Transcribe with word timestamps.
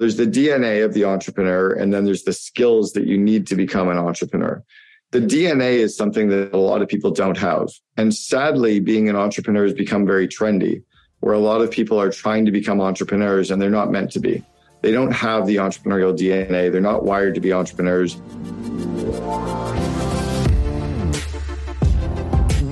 there's 0.00 0.16
the 0.16 0.26
DNA 0.26 0.82
of 0.82 0.94
the 0.94 1.04
entrepreneur, 1.04 1.72
and 1.72 1.92
then 1.92 2.06
there's 2.06 2.22
the 2.22 2.32
skills 2.32 2.94
that 2.94 3.06
you 3.06 3.18
need 3.18 3.46
to 3.48 3.54
become 3.54 3.90
an 3.90 3.98
entrepreneur. 3.98 4.64
The 5.10 5.20
DNA 5.20 5.74
is 5.74 5.94
something 5.94 6.30
that 6.30 6.54
a 6.54 6.56
lot 6.56 6.80
of 6.80 6.88
people 6.88 7.10
don't 7.10 7.36
have. 7.36 7.68
And 7.98 8.14
sadly, 8.14 8.80
being 8.80 9.10
an 9.10 9.16
entrepreneur 9.16 9.64
has 9.64 9.74
become 9.74 10.06
very 10.06 10.26
trendy, 10.26 10.82
where 11.20 11.34
a 11.34 11.38
lot 11.38 11.60
of 11.60 11.70
people 11.70 12.00
are 12.00 12.10
trying 12.10 12.46
to 12.46 12.50
become 12.50 12.80
entrepreneurs 12.80 13.50
and 13.50 13.60
they're 13.60 13.68
not 13.68 13.90
meant 13.90 14.10
to 14.12 14.20
be. 14.20 14.42
They 14.80 14.90
don't 14.90 15.12
have 15.12 15.46
the 15.46 15.56
entrepreneurial 15.56 16.16
DNA, 16.16 16.72
they're 16.72 16.80
not 16.80 17.04
wired 17.04 17.34
to 17.34 17.40
be 17.40 17.52
entrepreneurs. 17.52 18.16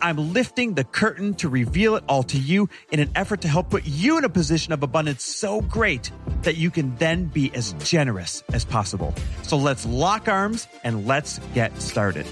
I'm 0.00 0.32
lifting 0.32 0.74
the 0.74 0.84
curtain 0.84 1.34
to 1.34 1.48
reveal 1.48 1.96
it 1.96 2.04
all 2.08 2.22
to 2.24 2.38
you 2.38 2.68
in 2.90 3.00
an 3.00 3.10
effort 3.14 3.40
to 3.42 3.48
help 3.48 3.70
put 3.70 3.86
you 3.86 4.18
in 4.18 4.24
a 4.24 4.28
position 4.28 4.72
of 4.72 4.82
abundance 4.82 5.24
so 5.24 5.60
great 5.60 6.10
that 6.42 6.56
you 6.56 6.70
can 6.70 6.96
then 6.96 7.26
be 7.26 7.54
as 7.54 7.72
generous 7.74 8.42
as 8.52 8.64
possible. 8.64 9.14
So 9.42 9.56
let's 9.56 9.86
lock 9.86 10.28
arms 10.28 10.68
and 10.84 11.06
let's 11.06 11.38
get 11.54 11.80
started. 11.80 12.26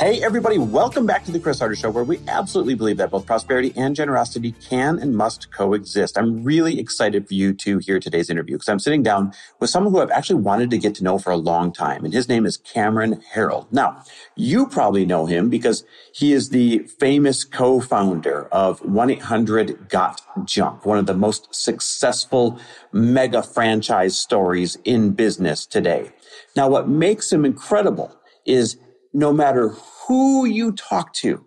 Hey, 0.00 0.22
everybody, 0.22 0.56
welcome 0.56 1.04
back 1.04 1.24
to 1.24 1.30
the 1.30 1.38
Chris 1.38 1.58
Harder 1.58 1.76
Show, 1.76 1.90
where 1.90 2.04
we 2.04 2.20
absolutely 2.26 2.74
believe 2.74 2.96
that 2.96 3.10
both 3.10 3.26
prosperity 3.26 3.74
and 3.76 3.94
generosity 3.94 4.52
can 4.52 4.98
and 4.98 5.14
must 5.14 5.52
coexist. 5.52 6.16
I'm 6.16 6.42
really 6.42 6.80
excited 6.80 7.28
for 7.28 7.34
you 7.34 7.52
to 7.52 7.76
hear 7.76 8.00
today's 8.00 8.30
interview 8.30 8.54
because 8.54 8.70
I'm 8.70 8.78
sitting 8.78 9.02
down 9.02 9.34
with 9.58 9.68
someone 9.68 9.92
who 9.92 10.00
I've 10.00 10.10
actually 10.10 10.40
wanted 10.40 10.70
to 10.70 10.78
get 10.78 10.94
to 10.94 11.04
know 11.04 11.18
for 11.18 11.30
a 11.30 11.36
long 11.36 11.70
time, 11.70 12.06
and 12.06 12.14
his 12.14 12.30
name 12.30 12.46
is 12.46 12.56
Cameron 12.56 13.22
Herold. 13.34 13.70
Now, 13.70 14.02
you 14.36 14.68
probably 14.68 15.04
know 15.04 15.26
him 15.26 15.50
because 15.50 15.84
he 16.14 16.32
is 16.32 16.48
the 16.48 16.78
famous 16.78 17.44
co-founder 17.44 18.46
of 18.46 18.80
1-800-GOT-JUNK, 18.80 20.86
one 20.86 20.96
of 20.96 21.04
the 21.04 21.12
most 21.12 21.54
successful 21.54 22.58
mega 22.90 23.42
franchise 23.42 24.16
stories 24.16 24.78
in 24.82 25.10
business 25.10 25.66
today. 25.66 26.10
Now, 26.56 26.70
what 26.70 26.88
makes 26.88 27.30
him 27.30 27.44
incredible 27.44 28.16
is 28.46 28.78
no 29.12 29.32
matter 29.32 29.70
who 30.06 30.44
you 30.44 30.72
talk 30.72 31.12
to, 31.14 31.44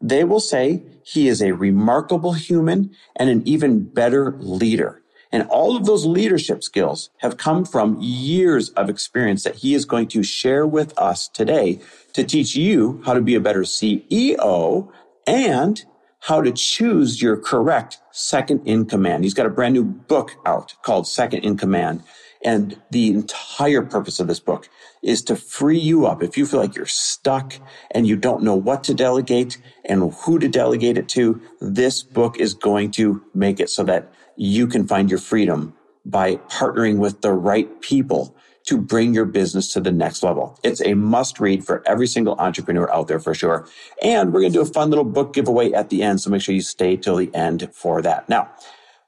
they 0.00 0.24
will 0.24 0.40
say 0.40 0.82
he 1.02 1.28
is 1.28 1.40
a 1.40 1.52
remarkable 1.52 2.34
human 2.34 2.94
and 3.16 3.30
an 3.30 3.46
even 3.46 3.84
better 3.84 4.36
leader. 4.38 5.02
And 5.32 5.48
all 5.48 5.76
of 5.76 5.86
those 5.86 6.06
leadership 6.06 6.62
skills 6.62 7.10
have 7.18 7.36
come 7.36 7.64
from 7.64 7.98
years 8.00 8.70
of 8.70 8.88
experience 8.88 9.42
that 9.44 9.56
he 9.56 9.74
is 9.74 9.84
going 9.84 10.08
to 10.08 10.22
share 10.22 10.66
with 10.66 10.96
us 10.98 11.28
today 11.28 11.80
to 12.12 12.24
teach 12.24 12.54
you 12.54 13.02
how 13.04 13.14
to 13.14 13.20
be 13.20 13.34
a 13.34 13.40
better 13.40 13.62
CEO 13.62 14.88
and 15.26 15.84
how 16.20 16.40
to 16.40 16.52
choose 16.52 17.20
your 17.20 17.36
correct 17.36 17.98
second 18.12 18.66
in 18.66 18.86
command. 18.86 19.24
He's 19.24 19.34
got 19.34 19.46
a 19.46 19.50
brand 19.50 19.74
new 19.74 19.84
book 19.84 20.32
out 20.46 20.74
called 20.82 21.06
Second 21.06 21.44
in 21.44 21.56
Command. 21.56 22.02
And 22.44 22.80
the 22.90 23.08
entire 23.08 23.82
purpose 23.82 24.20
of 24.20 24.28
this 24.28 24.40
book 24.40 24.68
is 25.02 25.22
to 25.22 25.36
free 25.36 25.78
you 25.78 26.06
up. 26.06 26.22
If 26.22 26.36
you 26.36 26.46
feel 26.46 26.60
like 26.60 26.74
you're 26.74 26.86
stuck 26.86 27.54
and 27.90 28.06
you 28.06 28.16
don't 28.16 28.42
know 28.42 28.54
what 28.54 28.84
to 28.84 28.94
delegate 28.94 29.58
and 29.84 30.12
who 30.12 30.38
to 30.38 30.48
delegate 30.48 30.98
it 30.98 31.08
to, 31.10 31.40
this 31.60 32.02
book 32.02 32.38
is 32.38 32.54
going 32.54 32.90
to 32.92 33.22
make 33.34 33.60
it 33.60 33.70
so 33.70 33.84
that 33.84 34.12
you 34.36 34.66
can 34.66 34.86
find 34.86 35.10
your 35.10 35.18
freedom 35.18 35.74
by 36.04 36.36
partnering 36.36 36.98
with 36.98 37.20
the 37.20 37.32
right 37.32 37.80
people 37.80 38.36
to 38.66 38.78
bring 38.78 39.14
your 39.14 39.24
business 39.24 39.72
to 39.72 39.80
the 39.80 39.92
next 39.92 40.22
level. 40.22 40.58
It's 40.64 40.80
a 40.82 40.94
must 40.94 41.38
read 41.38 41.64
for 41.64 41.82
every 41.86 42.08
single 42.08 42.34
entrepreneur 42.38 42.92
out 42.92 43.06
there 43.06 43.20
for 43.20 43.32
sure. 43.32 43.68
And 44.02 44.32
we're 44.32 44.40
going 44.40 44.52
to 44.52 44.58
do 44.58 44.62
a 44.62 44.66
fun 44.72 44.90
little 44.90 45.04
book 45.04 45.32
giveaway 45.32 45.72
at 45.72 45.88
the 45.88 46.02
end. 46.02 46.20
So 46.20 46.30
make 46.30 46.42
sure 46.42 46.54
you 46.54 46.60
stay 46.60 46.96
till 46.96 47.16
the 47.16 47.32
end 47.32 47.70
for 47.72 48.02
that. 48.02 48.28
Now, 48.28 48.50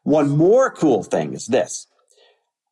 one 0.05 0.31
more 0.31 0.71
cool 0.71 1.03
thing 1.03 1.35
is 1.35 1.47
this. 1.47 1.89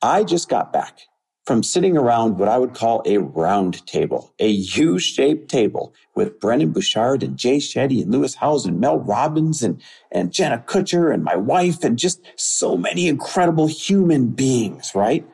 I 0.01 0.23
just 0.23 0.49
got 0.49 0.73
back 0.73 1.01
from 1.47 1.63
sitting 1.63 1.97
around 1.97 2.39
what 2.39 2.49
I 2.49 2.59
would 2.59 2.75
call 2.75 3.03
a 3.07 3.19
round 3.19 3.87
table, 3.87 4.35
a 4.41 4.49
U-shaped 4.49 5.49
table 5.49 5.95
with 6.17 6.41
Brendon 6.41 6.73
Burchard 6.73 7.23
and 7.23 7.37
Jay 7.37 7.59
Shetty 7.59 8.03
and 8.03 8.11
Lewis 8.11 8.35
Howes 8.35 8.67
and 8.67 8.81
Mel 8.81 8.99
Robbins 8.99 9.63
and, 9.63 9.81
and 10.11 10.33
Jenna 10.33 10.59
Kutcher 10.67 11.15
and 11.15 11.23
my 11.23 11.37
wife 11.37 11.85
and 11.85 11.97
just 11.97 12.21
so 12.35 12.77
many 12.77 13.07
incredible 13.07 13.69
human 13.69 14.31
beings, 14.31 14.93
right? 14.95 15.25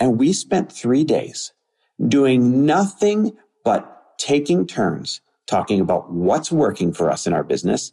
And 0.00 0.18
we 0.18 0.32
spent 0.32 0.72
three 0.72 1.04
days 1.04 1.52
doing 2.08 2.66
nothing 2.66 3.36
but 3.64 4.18
taking 4.18 4.66
turns 4.66 5.20
talking 5.46 5.80
about 5.80 6.10
what's 6.10 6.50
working 6.50 6.92
for 6.92 7.10
us 7.10 7.26
in 7.26 7.32
our 7.32 7.44
business 7.44 7.92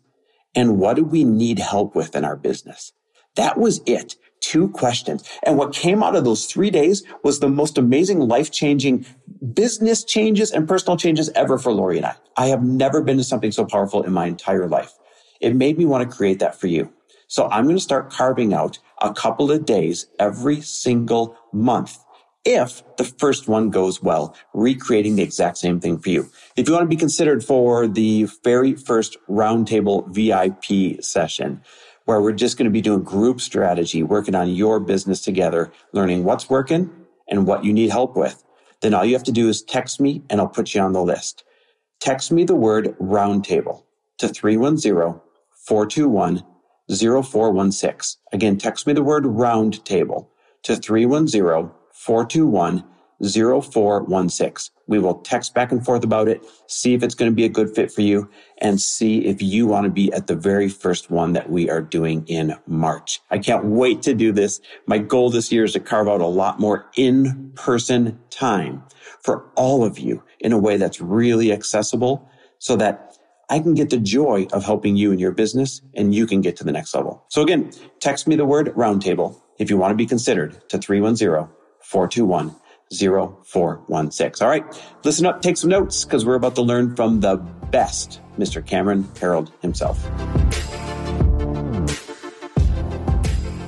and 0.56 0.80
what 0.80 0.96
do 0.96 1.04
we 1.04 1.24
need 1.24 1.60
help 1.60 1.96
with 1.96 2.16
in 2.16 2.26
our 2.26 2.36
business. 2.36 2.94
That 3.36 3.58
was 3.60 3.82
it 3.86 4.16
two 4.42 4.70
questions. 4.70 5.28
And 5.44 5.58
what 5.58 5.74
came 5.74 6.04
out 6.04 6.16
of 6.16 6.24
those 6.24 6.46
three 6.46 6.70
days 6.70 7.04
was 7.24 7.40
the 7.40 7.50
most 7.50 7.78
amazing 7.78 8.20
life 8.20 8.52
changing 8.52 9.06
business 9.54 10.04
changes 10.04 10.52
and 10.52 10.68
personal 10.68 10.98
changes 10.98 11.30
ever 11.36 11.58
for 11.58 11.72
Lori 11.72 11.98
and 11.98 12.06
I. 12.06 12.16
I 12.38 12.48
have 12.48 12.64
never 12.64 13.02
been 13.02 13.18
to 13.18 13.24
something 13.24 13.52
so 13.52 13.66
powerful 13.66 14.04
in 14.04 14.14
my 14.14 14.26
entire 14.26 14.68
life. 14.68 14.94
It 15.42 15.56
made 15.56 15.78
me 15.78 15.86
want 15.86 16.10
to 16.10 16.16
create 16.16 16.40
that 16.40 16.60
for 16.60 16.68
you. 16.68 16.92
So 17.28 17.48
I'm 17.50 17.66
going 17.66 17.76
to 17.78 17.82
start 17.82 18.10
carving 18.10 18.54
out 18.54 18.80
a 19.02 19.14
couple 19.14 19.52
of 19.52 19.66
days 19.66 20.08
every 20.20 20.62
single 20.62 21.38
month. 21.54 21.98
If 22.46 22.84
the 22.98 23.04
first 23.04 23.48
one 23.48 23.70
goes 23.70 24.02
well, 24.02 24.36
recreating 24.54 25.16
the 25.16 25.24
exact 25.24 25.58
same 25.58 25.80
thing 25.80 26.00
for 26.00 26.10
you. 26.10 26.30
If 26.56 26.68
you 26.68 26.74
want 26.74 26.86
to 26.86 26.90
be 26.90 26.96
considered 26.96 27.44
for 27.44 27.88
the 27.88 28.28
very 28.44 28.76
first 28.76 29.18
roundtable 29.30 30.08
VIP 30.08 31.04
session, 31.04 31.62
where 32.10 32.20
we're 32.20 32.32
just 32.32 32.58
going 32.58 32.66
to 32.66 32.72
be 32.72 32.82
doing 32.82 33.04
group 33.04 33.40
strategy, 33.40 34.02
working 34.02 34.34
on 34.34 34.50
your 34.50 34.80
business 34.80 35.22
together, 35.22 35.72
learning 35.92 36.24
what's 36.24 36.50
working 36.50 36.90
and 37.28 37.46
what 37.46 37.64
you 37.64 37.72
need 37.72 37.92
help 37.92 38.18
with. 38.18 38.44
Then 38.82 38.96
all 38.96 39.06
you 39.06 39.14
have 39.14 39.26
to 39.26 39.32
do 39.32 39.48
is 39.48 39.62
text 39.62 40.02
me 40.02 40.24
and 40.28 40.42
I'll 40.42 40.48
put 40.48 40.74
you 40.74 40.82
on 40.82 40.94
the 40.94 41.04
list. 41.04 41.44
Text 42.00 42.32
me 42.32 42.46
the 42.46 42.56
word 42.56 42.96
roundtable 43.00 43.84
to 44.18 44.28
310 44.28 45.22
421 45.54 46.44
0416. 46.90 48.20
Again, 48.34 48.58
text 48.58 48.88
me 48.88 48.94
the 48.94 49.04
word 49.04 49.26
roundtable 49.26 50.30
to 50.64 50.78
310 50.78 51.70
421 51.94 52.84
0416. 53.22 54.74
We 54.88 55.00
will 55.00 55.16
text 55.16 55.54
back 55.54 55.72
and 55.72 55.84
forth 55.84 56.04
about 56.04 56.28
it, 56.28 56.46
see 56.68 56.94
if 56.94 57.04
it's 57.04 57.16
going 57.16 57.32
to 57.32 57.36
be 57.36 57.46
a 57.46 57.50
good 57.50 57.74
fit 57.76 57.92
for 57.92 58.02
you, 58.02 58.30
and 58.60 58.80
see 58.82 59.26
if 59.26 59.42
you 59.42 59.68
want 59.68 59.86
to 59.86 59.92
be 59.92 60.12
at 60.14 60.28
the 60.28 60.36
very 60.36 60.70
first 60.70 61.12
one 61.12 61.34
that 61.34 61.50
we 61.50 61.70
are 61.70 61.82
doing 61.82 62.26
in 62.28 62.56
March. 62.66 63.22
I 63.30 63.38
can't 63.38 63.66
wait 63.66 64.02
to 64.04 64.14
do 64.14 64.32
this. 64.32 64.62
My 64.86 64.98
goal 64.98 65.30
this 65.30 65.52
year 65.52 65.64
is 65.64 65.74
to 65.74 65.80
carve 65.80 66.08
out 66.08 66.22
a 66.22 66.28
lot 66.28 66.60
more 66.60 66.90
in 66.96 67.52
person 67.56 68.20
time 68.30 68.84
for 69.22 69.50
all 69.56 69.84
of 69.84 70.00
you 70.00 70.24
in 70.40 70.52
a 70.52 70.58
way 70.58 70.78
that's 70.78 71.02
really 71.02 71.52
accessible 71.52 72.30
so 72.58 72.76
that 72.78 73.18
I 73.50 73.60
can 73.60 73.74
get 73.74 73.90
the 73.90 73.98
joy 73.98 74.48
of 74.54 74.64
helping 74.64 74.96
you 74.96 75.12
in 75.12 75.20
your 75.20 75.32
business 75.32 75.82
and 75.96 76.14
you 76.14 76.28
can 76.28 76.42
get 76.42 76.56
to 76.58 76.64
the 76.64 76.72
next 76.72 76.94
level. 76.94 77.26
So 77.30 77.42
again, 77.42 77.72
text 78.00 78.28
me 78.28 78.36
the 78.36 78.46
word 78.46 78.68
roundtable 78.76 79.42
if 79.58 79.70
you 79.70 79.78
want 79.78 79.92
to 79.92 79.96
be 79.96 80.06
considered 80.06 80.70
to 80.70 80.78
310 80.78 81.50
421 81.82 82.56
0416. 82.92 84.46
All 84.46 84.50
right, 84.50 84.64
listen 85.04 85.26
up, 85.26 85.42
take 85.42 85.58
some 85.58 85.70
notes 85.70 86.06
because 86.06 86.26
we're 86.26 86.36
about 86.36 86.56
to 86.56 86.62
learn 86.62 86.96
from 86.96 87.20
the 87.20 87.38
best, 87.72 88.22
Mr. 88.38 88.66
Cameron 88.66 89.04
Herold 89.16 89.52
himself. 89.62 90.04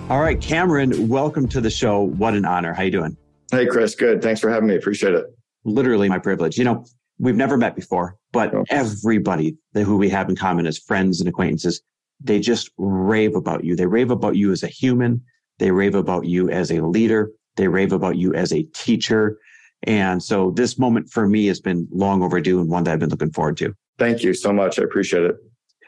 All 0.09 0.19
right, 0.19 0.41
Cameron, 0.41 1.07
welcome 1.07 1.47
to 1.49 1.61
the 1.61 1.69
show. 1.69 2.01
What 2.01 2.33
an 2.33 2.43
honor. 2.43 2.73
How 2.73 2.83
you 2.83 2.91
doing? 2.91 3.15
Hey, 3.51 3.65
Chris. 3.65 3.95
Good. 3.95 4.21
Thanks 4.21 4.41
for 4.41 4.49
having 4.49 4.67
me. 4.67 4.75
Appreciate 4.75 5.13
it. 5.13 5.25
Literally 5.63 6.09
my 6.09 6.19
privilege. 6.19 6.57
You 6.57 6.65
know, 6.65 6.85
we've 7.19 7.35
never 7.35 7.55
met 7.55 7.75
before, 7.75 8.17
but 8.31 8.53
oh. 8.53 8.65
everybody 8.69 9.57
who 9.73 9.97
we 9.97 10.09
have 10.09 10.29
in 10.29 10.35
common 10.35 10.67
as 10.67 10.77
friends 10.77 11.21
and 11.21 11.29
acquaintances, 11.29 11.81
they 12.19 12.39
just 12.39 12.71
rave 12.77 13.35
about 13.35 13.63
you. 13.63 13.75
They 13.75 13.85
rave 13.85 14.11
about 14.11 14.35
you 14.35 14.51
as 14.51 14.63
a 14.63 14.67
human. 14.67 15.21
They 15.59 15.71
rave 15.71 15.95
about 15.95 16.25
you 16.25 16.49
as 16.49 16.71
a 16.71 16.81
leader. 16.81 17.31
They 17.55 17.67
rave 17.67 17.91
about 17.91 18.17
you 18.17 18.33
as 18.33 18.51
a 18.53 18.63
teacher. 18.73 19.37
And 19.83 20.21
so 20.21 20.51
this 20.51 20.77
moment 20.77 21.09
for 21.09 21.27
me 21.27 21.47
has 21.47 21.59
been 21.59 21.87
long 21.91 22.21
overdue 22.23 22.59
and 22.59 22.69
one 22.69 22.83
that 22.83 22.93
I've 22.93 22.99
been 22.99 23.09
looking 23.09 23.31
forward 23.31 23.57
to. 23.57 23.73
Thank 23.97 24.23
you 24.23 24.33
so 24.33 24.53
much. 24.53 24.79
I 24.79 24.83
appreciate 24.83 25.23
it. 25.23 25.35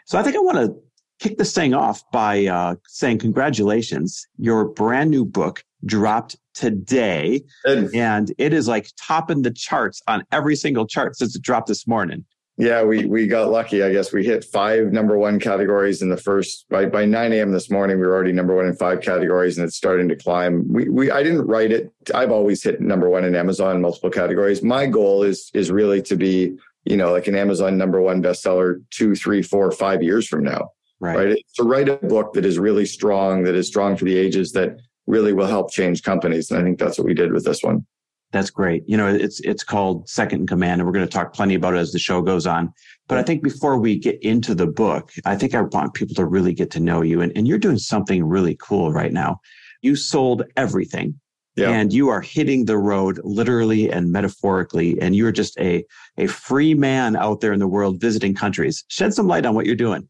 So 0.05 0.17
I 0.17 0.23
think 0.23 0.35
I 0.35 0.39
want 0.39 0.57
to 0.57 0.75
kick 1.19 1.37
this 1.37 1.53
thing 1.53 1.73
off 1.73 2.03
by 2.11 2.45
uh, 2.47 2.75
saying 2.87 3.19
congratulations. 3.19 4.27
Your 4.37 4.65
brand 4.65 5.09
new 5.09 5.25
book 5.25 5.63
dropped 5.85 6.35
today, 6.53 7.41
Good. 7.65 7.93
and 7.93 8.33
it 8.37 8.53
is 8.53 8.67
like 8.67 8.89
topping 9.01 9.41
the 9.41 9.51
charts 9.51 10.01
on 10.07 10.23
every 10.31 10.55
single 10.55 10.85
chart 10.87 11.17
since 11.17 11.35
it 11.35 11.41
dropped 11.41 11.67
this 11.67 11.87
morning. 11.87 12.25
Yeah, 12.57 12.83
we 12.83 13.05
we 13.05 13.25
got 13.25 13.49
lucky. 13.49 13.81
I 13.81 13.91
guess 13.91 14.13
we 14.13 14.23
hit 14.23 14.45
five 14.45 14.91
number 14.91 15.17
one 15.17 15.39
categories 15.39 16.03
in 16.03 16.09
the 16.09 16.17
first 16.17 16.65
by 16.69 16.85
by 16.85 17.03
9 17.03 17.33
a.m. 17.33 17.51
this 17.51 17.71
morning. 17.71 17.99
We 17.99 18.05
were 18.05 18.13
already 18.13 18.31
number 18.31 18.55
one 18.55 18.67
in 18.67 18.75
five 18.75 19.01
categories, 19.01 19.57
and 19.57 19.65
it's 19.65 19.75
starting 19.75 20.07
to 20.09 20.15
climb. 20.15 20.71
We 20.71 20.87
we 20.87 21.09
I 21.09 21.23
didn't 21.23 21.47
write 21.47 21.71
it. 21.71 21.91
I've 22.13 22.31
always 22.31 22.61
hit 22.61 22.79
number 22.79 23.09
one 23.09 23.23
in 23.23 23.35
Amazon 23.35 23.81
multiple 23.81 24.11
categories. 24.11 24.61
My 24.61 24.85
goal 24.85 25.23
is 25.23 25.49
is 25.55 25.71
really 25.71 26.01
to 26.03 26.15
be 26.15 26.55
you 26.85 26.95
know 26.95 27.11
like 27.11 27.25
an 27.25 27.35
Amazon 27.35 27.75
number 27.75 28.01
one 28.01 28.21
bestseller 28.21 28.83
two, 28.91 29.15
three, 29.15 29.41
four, 29.41 29.71
five 29.71 30.03
years 30.03 30.27
from 30.27 30.43
now. 30.43 30.69
Right. 30.99 31.17
right. 31.17 31.45
To 31.55 31.63
write 31.63 31.89
a 31.89 31.97
book 31.97 32.33
that 32.33 32.45
is 32.45 32.59
really 32.59 32.85
strong, 32.85 33.43
that 33.45 33.55
is 33.55 33.67
strong 33.67 33.97
for 33.97 34.05
the 34.05 34.15
ages, 34.15 34.51
that 34.51 34.77
really 35.07 35.33
will 35.33 35.47
help 35.47 35.71
change 35.71 36.03
companies, 36.03 36.51
and 36.51 36.59
I 36.59 36.63
think 36.63 36.77
that's 36.77 36.99
what 36.99 37.07
we 37.07 37.15
did 37.15 37.33
with 37.33 37.45
this 37.45 37.63
one. 37.63 37.87
That's 38.33 38.49
great. 38.49 38.83
You 38.87 38.97
know, 38.97 39.07
it's 39.07 39.39
it's 39.41 39.63
called 39.63 40.09
Second 40.09 40.41
in 40.41 40.47
Command, 40.47 40.81
and 40.81 40.87
we're 40.87 40.93
going 40.93 41.07
to 41.07 41.11
talk 41.11 41.33
plenty 41.33 41.53
about 41.53 41.75
it 41.75 41.77
as 41.77 41.91
the 41.91 41.99
show 41.99 42.21
goes 42.21 42.47
on. 42.47 42.73
But 43.07 43.19
I 43.19 43.23
think 43.23 43.43
before 43.43 43.77
we 43.77 43.97
get 43.97 44.21
into 44.23 44.55
the 44.55 44.65
book, 44.65 45.11
I 45.23 45.35
think 45.35 45.53
I 45.53 45.61
want 45.61 45.93
people 45.93 46.15
to 46.15 46.25
really 46.25 46.53
get 46.53 46.71
to 46.71 46.79
know 46.79 47.03
you. 47.03 47.21
And, 47.21 47.31
and 47.37 47.47
you're 47.47 47.59
doing 47.59 47.77
something 47.77 48.23
really 48.23 48.57
cool 48.59 48.91
right 48.91 49.13
now. 49.13 49.39
You 49.83 49.95
sold 49.95 50.43
everything. 50.57 51.19
Yeah. 51.55 51.69
And 51.69 51.93
you 51.93 52.09
are 52.09 52.21
hitting 52.21 52.65
the 52.65 52.79
road 52.79 53.19
literally 53.23 53.91
and 53.91 54.11
metaphorically, 54.11 54.99
and 54.99 55.15
you're 55.15 55.31
just 55.31 55.55
a, 55.59 55.85
a 56.17 56.25
free 56.25 56.73
man 56.73 57.15
out 57.15 57.41
there 57.41 57.53
in 57.53 57.59
the 57.59 57.67
world 57.67 58.01
visiting 58.01 58.33
countries. 58.33 58.83
Shed 58.87 59.13
some 59.13 59.27
light 59.27 59.45
on 59.45 59.53
what 59.53 59.67
you're 59.67 59.75
doing. 59.75 60.09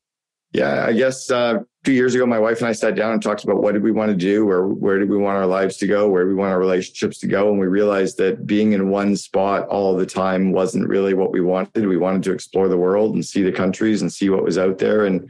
Yeah, 0.54 0.86
I 0.86 0.94
guess 0.94 1.32
uh, 1.32 1.62
two 1.84 1.94
years 1.94 2.14
ago, 2.14 2.28
my 2.28 2.38
wife 2.38 2.60
and 2.60 2.68
I 2.68 2.74
sat 2.74 2.96
down 2.96 3.12
and 3.12 3.22
talked 3.22 3.44
about 3.44 3.64
what 3.64 3.74
did 3.74 3.82
we 3.82 3.92
want 3.92 4.12
to 4.12 4.16
do, 4.16 4.48
or 4.48 4.68
where 4.68 5.00
did 5.00 5.10
we 5.10 5.18
want 5.18 5.36
our 5.36 5.48
lives 5.48 5.78
to 5.78 5.88
go, 5.88 6.08
where 6.08 6.28
we 6.28 6.36
want 6.36 6.52
our 6.52 6.60
relationships 6.60 7.18
to 7.20 7.28
go, 7.28 7.50
and 7.50 7.60
we 7.60 7.66
realized 7.66 8.18
that 8.20 8.46
being 8.46 8.74
in 8.74 8.90
one 8.90 9.16
spot 9.16 9.68
all 9.68 9.96
the 9.96 10.06
time 10.06 10.52
wasn't 10.52 10.88
really 10.88 11.16
what 11.16 11.32
we 11.32 11.42
wanted. 11.42 11.88
We 11.88 11.98
wanted 11.98 12.22
to 12.24 12.34
explore 12.34 12.68
the 12.68 12.78
world 12.78 13.16
and 13.16 13.26
see 13.26 13.42
the 13.42 13.52
countries 13.52 14.04
and 14.04 14.14
see 14.14 14.30
what 14.30 14.44
was 14.44 14.60
out 14.60 14.78
there. 14.78 15.06
And 15.06 15.28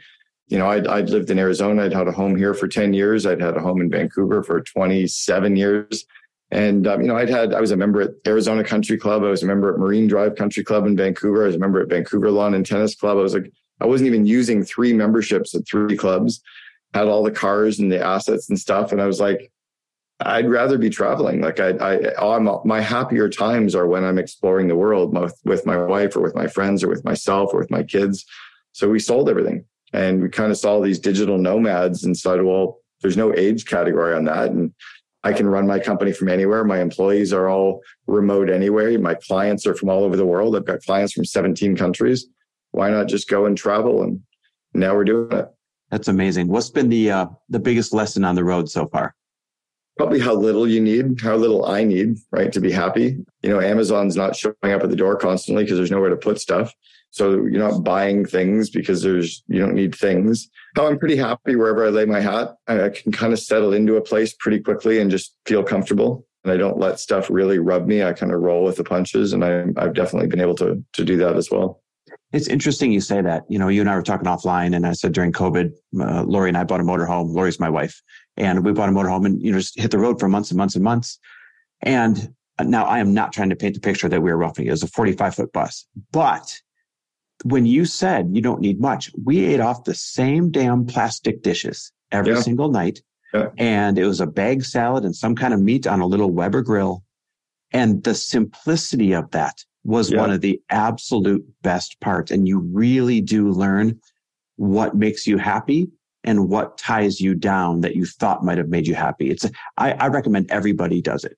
you 0.50 0.58
know, 0.60 0.68
I'd, 0.68 0.88
I'd 0.88 1.10
lived 1.10 1.32
in 1.32 1.40
Arizona. 1.40 1.86
I'd 1.86 1.94
had 1.94 2.10
a 2.10 2.12
home 2.12 2.36
here 2.36 2.54
for 2.54 2.68
ten 2.68 2.94
years. 2.94 3.26
I'd 3.26 3.42
had 3.42 3.56
a 3.56 3.62
home 3.62 3.80
in 3.80 3.90
Vancouver 3.90 4.44
for 4.44 4.60
twenty 4.60 5.08
seven 5.08 5.56
years. 5.56 6.06
And 6.52 6.86
um, 6.86 7.02
you 7.02 7.08
know, 7.08 7.16
I'd 7.16 7.30
had 7.30 7.54
I 7.54 7.62
was 7.62 7.72
a 7.72 7.78
member 7.78 8.02
at 8.02 8.12
Arizona 8.28 8.62
Country 8.62 8.98
Club. 8.98 9.24
I 9.24 9.30
was 9.30 9.42
a 9.42 9.48
member 9.48 9.74
at 9.74 9.80
Marine 9.80 10.08
Drive 10.08 10.36
Country 10.36 10.66
Club 10.66 10.86
in 10.86 10.98
Vancouver. 10.98 11.44
I 11.44 11.48
was 11.48 11.56
a 11.56 11.60
member 11.60 11.82
at 11.82 11.88
Vancouver 11.88 12.30
Lawn 12.30 12.54
and 12.56 12.66
Tennis 12.66 12.94
Club. 12.94 13.18
I 13.18 13.22
was 13.22 13.34
like 13.34 13.52
I 13.82 13.86
wasn't 13.86 14.08
even 14.08 14.26
using 14.26 14.64
three 14.64 14.94
memberships 14.94 15.56
at 15.56 15.68
three 15.68 15.98
clubs, 15.98 16.42
had 16.94 17.08
all 17.08 17.24
the 17.24 17.32
cars 17.32 17.80
and 17.80 17.92
the 17.92 18.04
assets 18.04 18.50
and 18.50 18.60
stuff. 18.60 18.92
And 18.92 19.02
I 19.02 19.06
was 19.06 19.20
like, 19.20 19.52
I'd 20.20 20.50
rather 20.50 20.78
be 20.78 20.90
traveling. 20.90 21.42
Like 21.42 21.60
I, 21.60 21.72
I, 21.72 22.36
I'm, 22.36 22.48
my 22.66 22.82
happier 22.82 23.30
times 23.30 23.76
are 23.76 23.88
when 23.88 24.04
I'm 24.04 24.20
exploring 24.20 24.68
the 24.68 24.76
world 24.76 25.18
with, 25.18 25.38
with 25.44 25.66
my 25.66 25.78
wife 25.78 26.16
or 26.16 26.22
with 26.22 26.36
my 26.36 26.48
friends 26.48 26.84
or 26.84 26.88
with 26.88 27.04
myself 27.04 27.54
or 27.54 27.60
with 27.60 27.72
my 27.72 27.84
kids. 27.84 28.26
So 28.72 28.90
we 28.90 29.00
sold 29.00 29.30
everything 29.30 29.66
and 29.92 30.22
we 30.22 30.30
kind 30.30 30.52
of 30.52 30.58
saw 30.58 30.80
these 30.80 31.00
digital 31.00 31.38
nomads 31.38 32.04
and 32.04 32.16
said, 32.16 32.42
well, 32.44 32.80
there's 33.02 33.18
no 33.18 33.34
age 33.36 33.66
category 33.66 34.14
on 34.14 34.26
that. 34.26 34.52
And 34.52 34.74
I 35.24 35.34
can 35.34 35.48
run 35.48 35.68
my 35.68 35.80
company 35.80 36.14
from 36.14 36.30
anywhere. 36.30 36.64
My 36.64 36.80
employees 36.80 37.34
are 37.34 37.50
all 37.50 37.82
remote 38.08 38.50
anyway. 38.50 38.98
My 38.98 39.16
clients 39.16 39.66
are 39.66 39.76
from 39.76 39.90
all 39.90 40.04
over 40.04 40.16
the 40.16 40.26
world. 40.26 40.56
I've 40.56 40.66
got 40.66 40.84
clients 40.84 41.14
from 41.14 41.26
17 41.26 41.76
countries 41.76 42.28
why 42.74 42.90
not 42.90 43.08
just 43.08 43.30
go 43.30 43.46
and 43.46 43.58
travel? 43.58 44.04
And 44.04 44.22
now 44.74 44.94
we're 44.94 45.06
doing 45.06 45.32
it. 45.32 45.48
That's 45.90 46.08
amazing. 46.08 46.48
What's 46.48 46.70
been 46.70 46.90
the 46.90 47.12
uh, 47.12 47.26
the 47.50 47.60
biggest 47.60 47.94
lesson 47.94 48.26
on 48.26 48.36
the 48.36 48.44
road 48.44 48.70
so 48.70 48.88
far? 48.88 49.16
Probably 49.96 50.20
how 50.20 50.34
little 50.34 50.68
you 50.68 50.82
need, 50.82 51.22
how 51.22 51.36
little 51.36 51.66
I 51.66 51.84
need, 51.84 52.18
right, 52.32 52.52
to 52.52 52.60
be 52.60 52.72
happy. 52.72 53.24
You 53.44 53.50
know, 53.50 53.62
Amazon's 53.62 54.16
not 54.16 54.36
showing 54.36 54.56
up 54.64 54.82
at 54.82 54.90
the 54.90 54.96
door 54.96 55.16
constantly 55.16 55.64
because 55.64 55.78
there's 55.78 55.92
nowhere 55.92 56.10
to 56.10 56.18
put 56.18 56.42
stuff. 56.42 56.74
So 57.12 57.34
you're 57.34 57.70
not 57.70 57.84
buying 57.84 58.26
things 58.26 58.72
because 58.72 59.04
there's 59.04 59.44
you 59.48 59.60
don't 59.60 59.76
need 59.76 59.94
things. 59.94 60.50
How 60.76 60.88
I'm 60.88 60.98
pretty 60.98 61.16
happy 61.16 61.56
wherever 61.56 61.86
I 61.86 61.90
lay 61.90 62.06
my 62.06 62.20
hat. 62.20 62.56
I 62.68 62.90
can 62.90 63.12
kind 63.12 63.32
of 63.32 63.40
settle 63.40 63.72
into 63.72 63.98
a 63.98 64.02
place 64.02 64.34
pretty 64.34 64.62
quickly 64.62 65.00
and 65.00 65.12
just 65.12 65.36
feel 65.46 65.62
comfortable. 65.62 66.26
And 66.44 66.52
I 66.52 66.58
don't 66.58 66.80
let 66.80 67.00
stuff 67.00 67.30
really 67.30 67.60
rub 67.60 67.86
me. 67.86 68.02
I 68.02 68.14
kind 68.14 68.34
of 68.34 68.42
roll 68.42 68.64
with 68.64 68.78
the 68.78 68.84
punches, 68.84 69.32
and 69.32 69.46
I, 69.46 69.66
I've 69.78 69.94
definitely 69.94 70.28
been 70.28 70.42
able 70.42 70.56
to 70.56 70.84
to 70.94 71.06
do 71.06 71.18
that 71.18 71.36
as 71.36 71.52
well. 71.52 71.83
It's 72.34 72.48
interesting 72.48 72.92
you 72.92 73.00
say 73.00 73.22
that. 73.22 73.44
You 73.48 73.60
know, 73.60 73.68
you 73.68 73.80
and 73.82 73.90
I 73.90 73.96
were 73.96 74.02
talking 74.02 74.28
offline, 74.28 74.76
and 74.76 74.88
I 74.88 74.94
said 74.94 75.14
during 75.14 75.32
COVID, 75.32 75.72
uh, 76.00 76.24
Lori 76.24 76.50
and 76.50 76.58
I 76.58 76.64
bought 76.64 76.80
a 76.82 76.84
motorhome. 76.84 77.30
Lori's 77.30 77.60
my 77.60 77.70
wife, 77.70 78.02
and 78.38 78.66
we 78.66 78.74
bought 78.74 78.90
a 78.90 78.92
motorhome 78.92 79.26
and 79.26 79.42
you 79.42 79.52
know 79.52 79.60
just 79.60 79.80
hit 79.80 79.92
the 79.92 80.00
road 80.00 80.20
for 80.20 80.28
months 80.28 80.50
and 80.50 80.58
months 80.58 80.76
and 80.76 80.84
months. 80.84 81.20
And 81.82 82.34
now 82.60 82.86
I 82.86 83.00
am 83.00 83.14
not 83.14 83.34
trying 83.34 83.50
to 83.50 83.56
paint 83.56 83.76
the 83.76 83.82
picture 83.82 84.10
that 84.10 84.22
we 84.22 84.32
were 84.32 84.38
roughing 84.38 84.66
it. 84.66 84.72
was 84.72 84.84
a 84.84 84.88
45 84.88 85.36
foot 85.36 85.54
bus, 85.54 85.86
but 86.12 86.60
when 87.44 87.66
you 87.66 87.86
said 87.86 88.30
you 88.32 88.42
don't 88.42 88.62
need 88.62 88.80
much, 88.80 89.12
we 89.24 89.46
ate 89.46 89.60
off 89.60 89.84
the 89.84 89.94
same 89.94 90.50
damn 90.50 90.86
plastic 90.86 91.44
dishes 91.44 91.92
every 92.12 92.34
yeah. 92.34 92.42
single 92.42 92.70
night. 92.70 93.02
Yeah. 93.34 93.50
And 93.58 93.98
it 93.98 94.06
was 94.06 94.22
a 94.22 94.28
bag 94.28 94.64
salad 94.64 95.04
and 95.04 95.16
some 95.16 95.36
kind 95.36 95.54
of 95.54 95.62
meat 95.62 95.88
on 95.88 96.00
a 96.00 96.06
little 96.06 96.30
Weber 96.30 96.62
grill. 96.62 97.04
And 97.72 98.04
the 98.04 98.14
simplicity 98.14 99.14
of 99.14 99.32
that 99.32 99.64
was 99.84 100.12
yeah. 100.12 100.20
one 100.20 100.32
of 100.32 100.42
the 100.42 100.62
absolute 100.70 101.46
best 101.62 102.00
parts. 102.00 102.32
And 102.32 102.48
you 102.48 102.60
really 102.60 103.22
do 103.22 103.50
learn 103.50 104.00
what 104.56 104.96
makes 104.96 105.28
you 105.28 105.38
happy 105.38 105.90
and 106.24 106.50
what 106.50 106.78
ties 106.78 107.20
you 107.20 107.36
down 107.36 107.82
that 107.82 107.96
you 107.96 108.06
thought 108.06 108.46
might 108.46 108.58
have 108.58 108.70
made 108.70 108.88
you 108.88 108.96
happy. 108.96 109.30
It's, 109.30 109.46
I, 109.78 109.92
I 109.94 110.08
recommend 110.08 110.50
everybody 110.52 111.02
does 111.02 111.26
it. 111.26 111.38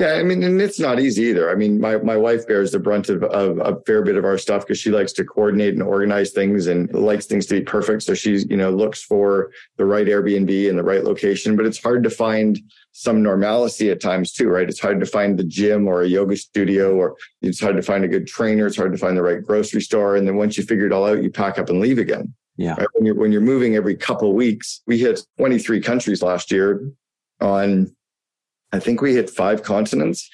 Yeah, 0.00 0.14
I 0.14 0.22
mean, 0.24 0.42
and 0.42 0.60
it's 0.60 0.80
not 0.80 0.98
easy 0.98 1.24
either. 1.24 1.50
I 1.50 1.54
mean, 1.54 1.78
my, 1.78 1.98
my 1.98 2.16
wife 2.16 2.48
bears 2.48 2.72
the 2.72 2.80
brunt 2.80 3.10
of, 3.10 3.22
of 3.22 3.58
a 3.58 3.80
fair 3.82 4.02
bit 4.02 4.16
of 4.16 4.24
our 4.24 4.38
stuff 4.38 4.62
because 4.62 4.78
she 4.78 4.90
likes 4.90 5.12
to 5.12 5.24
coordinate 5.24 5.74
and 5.74 5.82
organize 5.82 6.32
things 6.32 6.66
and 6.66 6.92
likes 6.92 7.26
things 7.26 7.46
to 7.46 7.56
be 7.56 7.60
perfect. 7.60 8.02
So 8.02 8.14
she's, 8.14 8.46
you 8.46 8.56
know, 8.56 8.70
looks 8.70 9.02
for 9.02 9.52
the 9.76 9.84
right 9.84 10.06
Airbnb 10.06 10.68
and 10.68 10.78
the 10.78 10.82
right 10.82 11.04
location. 11.04 11.54
But 11.54 11.66
it's 11.66 11.80
hard 11.80 12.02
to 12.04 12.10
find 12.10 12.58
some 12.96 13.24
normalcy 13.24 13.90
at 13.90 14.00
times 14.00 14.32
too, 14.32 14.48
right? 14.48 14.68
It's 14.68 14.78
hard 14.78 15.00
to 15.00 15.06
find 15.06 15.36
the 15.36 15.44
gym 15.44 15.88
or 15.88 16.02
a 16.02 16.08
yoga 16.08 16.36
studio, 16.36 16.94
or 16.94 17.16
it's 17.42 17.60
hard 17.60 17.74
to 17.74 17.82
find 17.82 18.04
a 18.04 18.08
good 18.08 18.28
trainer. 18.28 18.66
It's 18.66 18.76
hard 18.76 18.92
to 18.92 18.98
find 18.98 19.16
the 19.16 19.22
right 19.22 19.42
grocery 19.42 19.80
store. 19.80 20.14
And 20.14 20.28
then 20.28 20.36
once 20.36 20.56
you 20.56 20.62
figure 20.62 20.86
it 20.86 20.92
all 20.92 21.04
out, 21.04 21.20
you 21.20 21.28
pack 21.28 21.58
up 21.58 21.68
and 21.68 21.80
leave 21.80 21.98
again. 21.98 22.32
Yeah. 22.56 22.76
Right? 22.78 22.86
When 22.94 23.04
you're 23.04 23.16
when 23.16 23.32
you're 23.32 23.40
moving 23.40 23.74
every 23.74 23.96
couple 23.96 24.30
of 24.30 24.36
weeks, 24.36 24.80
we 24.86 24.96
hit 24.96 25.20
23 25.38 25.80
countries 25.80 26.22
last 26.22 26.52
year 26.52 26.88
on 27.40 27.94
I 28.72 28.78
think 28.78 29.02
we 29.02 29.12
hit 29.12 29.28
five 29.28 29.64
continents. 29.64 30.30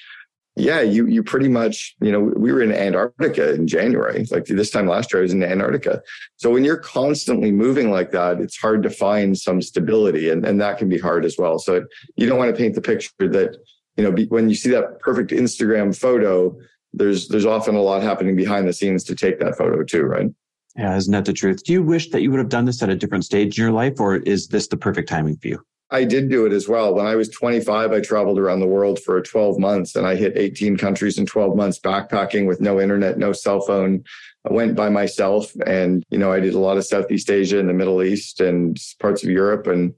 Yeah, 0.57 0.81
you 0.81 1.07
you 1.07 1.23
pretty 1.23 1.47
much, 1.47 1.95
you 2.01 2.11
know, 2.11 2.19
we 2.19 2.51
were 2.51 2.61
in 2.61 2.73
Antarctica 2.73 3.53
in 3.53 3.67
January. 3.67 4.25
Like 4.29 4.45
this 4.45 4.69
time 4.69 4.85
last 4.85 5.13
year, 5.13 5.21
I 5.21 5.23
was 5.23 5.31
in 5.31 5.43
Antarctica. 5.43 6.01
So 6.35 6.49
when 6.49 6.65
you're 6.65 6.77
constantly 6.77 7.51
moving 7.53 7.89
like 7.89 8.11
that, 8.11 8.41
it's 8.41 8.57
hard 8.57 8.83
to 8.83 8.89
find 8.89 9.37
some 9.37 9.61
stability, 9.61 10.29
and, 10.29 10.45
and 10.45 10.59
that 10.59 10.77
can 10.77 10.89
be 10.89 10.99
hard 10.99 11.23
as 11.23 11.37
well. 11.37 11.57
So 11.57 11.85
you 12.17 12.27
don't 12.27 12.37
want 12.37 12.53
to 12.53 12.57
paint 12.61 12.75
the 12.75 12.81
picture 12.81 13.11
that, 13.19 13.55
you 13.95 14.03
know, 14.03 14.11
when 14.27 14.49
you 14.49 14.55
see 14.55 14.69
that 14.71 14.99
perfect 14.99 15.31
Instagram 15.31 15.97
photo, 15.97 16.53
there's 16.91 17.29
there's 17.29 17.45
often 17.45 17.75
a 17.75 17.81
lot 17.81 18.03
happening 18.03 18.35
behind 18.35 18.67
the 18.67 18.73
scenes 18.73 19.05
to 19.05 19.15
take 19.15 19.39
that 19.39 19.57
photo 19.57 19.83
too, 19.83 20.03
right? 20.03 20.29
Yeah, 20.75 20.97
isn't 20.97 21.11
that 21.13 21.25
the 21.25 21.33
truth? 21.33 21.63
Do 21.63 21.71
you 21.71 21.81
wish 21.81 22.09
that 22.09 22.21
you 22.21 22.31
would 22.31 22.39
have 22.39 22.49
done 22.49 22.65
this 22.65 22.83
at 22.83 22.89
a 22.89 22.95
different 22.95 23.23
stage 23.23 23.57
in 23.57 23.63
your 23.63 23.73
life, 23.73 23.99
or 23.99 24.17
is 24.17 24.49
this 24.49 24.67
the 24.67 24.77
perfect 24.77 25.07
timing 25.07 25.37
for 25.37 25.47
you? 25.47 25.65
I 25.93 26.05
did 26.05 26.29
do 26.29 26.45
it 26.45 26.53
as 26.53 26.69
well. 26.69 26.95
When 26.95 27.05
I 27.05 27.15
was 27.15 27.27
25, 27.29 27.91
I 27.91 27.99
traveled 27.99 28.39
around 28.39 28.61
the 28.61 28.67
world 28.67 28.99
for 28.99 29.21
12 29.21 29.59
months 29.59 29.95
and 29.95 30.07
I 30.07 30.15
hit 30.15 30.37
18 30.37 30.77
countries 30.77 31.17
in 31.17 31.25
12 31.25 31.55
months 31.55 31.79
backpacking 31.79 32.47
with 32.47 32.61
no 32.61 32.79
internet, 32.79 33.17
no 33.17 33.33
cell 33.33 33.59
phone. 33.59 34.03
I 34.49 34.53
went 34.53 34.75
by 34.75 34.87
myself 34.87 35.53
and, 35.65 36.03
you 36.09 36.17
know, 36.17 36.31
I 36.31 36.39
did 36.39 36.53
a 36.53 36.59
lot 36.59 36.77
of 36.77 36.85
Southeast 36.85 37.29
Asia 37.29 37.59
and 37.59 37.67
the 37.67 37.73
Middle 37.73 38.01
East 38.01 38.39
and 38.39 38.77
parts 38.99 39.21
of 39.23 39.29
Europe. 39.29 39.67
And 39.67 39.93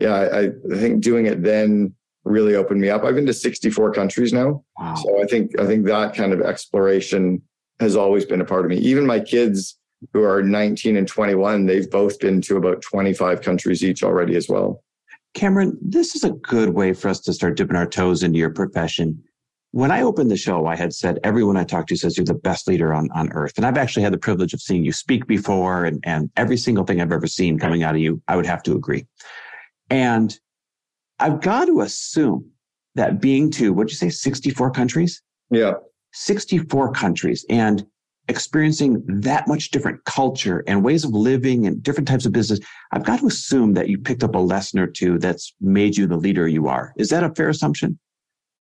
yeah, 0.00 0.14
I, 0.14 0.40
I 0.46 0.50
think 0.78 1.02
doing 1.02 1.26
it 1.26 1.44
then 1.44 1.94
really 2.24 2.56
opened 2.56 2.80
me 2.80 2.90
up. 2.90 3.04
I've 3.04 3.14
been 3.14 3.26
to 3.26 3.32
64 3.32 3.92
countries 3.92 4.32
now. 4.32 4.64
Wow. 4.80 4.96
So 4.96 5.22
I 5.22 5.26
think, 5.26 5.58
I 5.60 5.66
think 5.66 5.86
that 5.86 6.16
kind 6.16 6.32
of 6.32 6.40
exploration 6.40 7.40
has 7.78 7.94
always 7.94 8.24
been 8.24 8.40
a 8.40 8.44
part 8.44 8.64
of 8.64 8.70
me. 8.70 8.78
Even 8.78 9.06
my 9.06 9.20
kids 9.20 9.78
who 10.12 10.24
are 10.24 10.42
19 10.42 10.96
and 10.96 11.06
21, 11.06 11.66
they've 11.66 11.90
both 11.90 12.18
been 12.18 12.40
to 12.42 12.56
about 12.56 12.82
25 12.82 13.42
countries 13.42 13.84
each 13.84 14.02
already 14.02 14.34
as 14.34 14.48
well. 14.48 14.82
Cameron, 15.36 15.76
this 15.82 16.16
is 16.16 16.24
a 16.24 16.30
good 16.30 16.70
way 16.70 16.94
for 16.94 17.08
us 17.08 17.20
to 17.20 17.32
start 17.34 17.58
dipping 17.58 17.76
our 17.76 17.86
toes 17.86 18.22
into 18.22 18.38
your 18.38 18.48
profession. 18.48 19.22
When 19.72 19.90
I 19.90 20.00
opened 20.00 20.30
the 20.30 20.36
show, 20.36 20.64
I 20.64 20.76
had 20.76 20.94
said 20.94 21.20
everyone 21.22 21.58
I 21.58 21.64
talked 21.64 21.90
to 21.90 21.96
says 21.96 22.16
you're 22.16 22.24
the 22.24 22.32
best 22.32 22.66
leader 22.66 22.94
on, 22.94 23.10
on 23.14 23.30
earth. 23.34 23.52
And 23.58 23.66
I've 23.66 23.76
actually 23.76 24.04
had 24.04 24.14
the 24.14 24.18
privilege 24.18 24.54
of 24.54 24.62
seeing 24.62 24.82
you 24.82 24.92
speak 24.92 25.26
before 25.26 25.84
and, 25.84 26.02
and 26.04 26.30
every 26.38 26.56
single 26.56 26.84
thing 26.84 27.02
I've 27.02 27.12
ever 27.12 27.26
seen 27.26 27.58
coming 27.58 27.82
out 27.82 27.94
of 27.94 28.00
you, 28.00 28.22
I 28.26 28.36
would 28.36 28.46
have 28.46 28.62
to 28.62 28.74
agree. 28.74 29.06
And 29.90 30.34
I've 31.18 31.42
got 31.42 31.66
to 31.66 31.82
assume 31.82 32.50
that 32.94 33.20
being 33.20 33.50
to, 33.52 33.74
what'd 33.74 33.90
you 33.90 33.96
say, 33.96 34.08
64 34.08 34.70
countries? 34.70 35.22
Yeah. 35.50 35.74
64 36.14 36.92
countries. 36.92 37.44
And 37.50 37.84
experiencing 38.28 39.02
that 39.06 39.46
much 39.46 39.70
different 39.70 40.04
culture 40.04 40.64
and 40.66 40.84
ways 40.84 41.04
of 41.04 41.12
living 41.12 41.66
and 41.66 41.82
different 41.82 42.08
types 42.08 42.26
of 42.26 42.32
business, 42.32 42.60
I've 42.92 43.04
got 43.04 43.20
to 43.20 43.26
assume 43.26 43.74
that 43.74 43.88
you 43.88 43.98
picked 43.98 44.24
up 44.24 44.34
a 44.34 44.38
lesson 44.38 44.78
or 44.78 44.86
two 44.86 45.18
that's 45.18 45.54
made 45.60 45.96
you 45.96 46.06
the 46.06 46.16
leader 46.16 46.48
you 46.48 46.68
are. 46.68 46.92
Is 46.96 47.10
that 47.10 47.24
a 47.24 47.34
fair 47.34 47.48
assumption? 47.48 47.98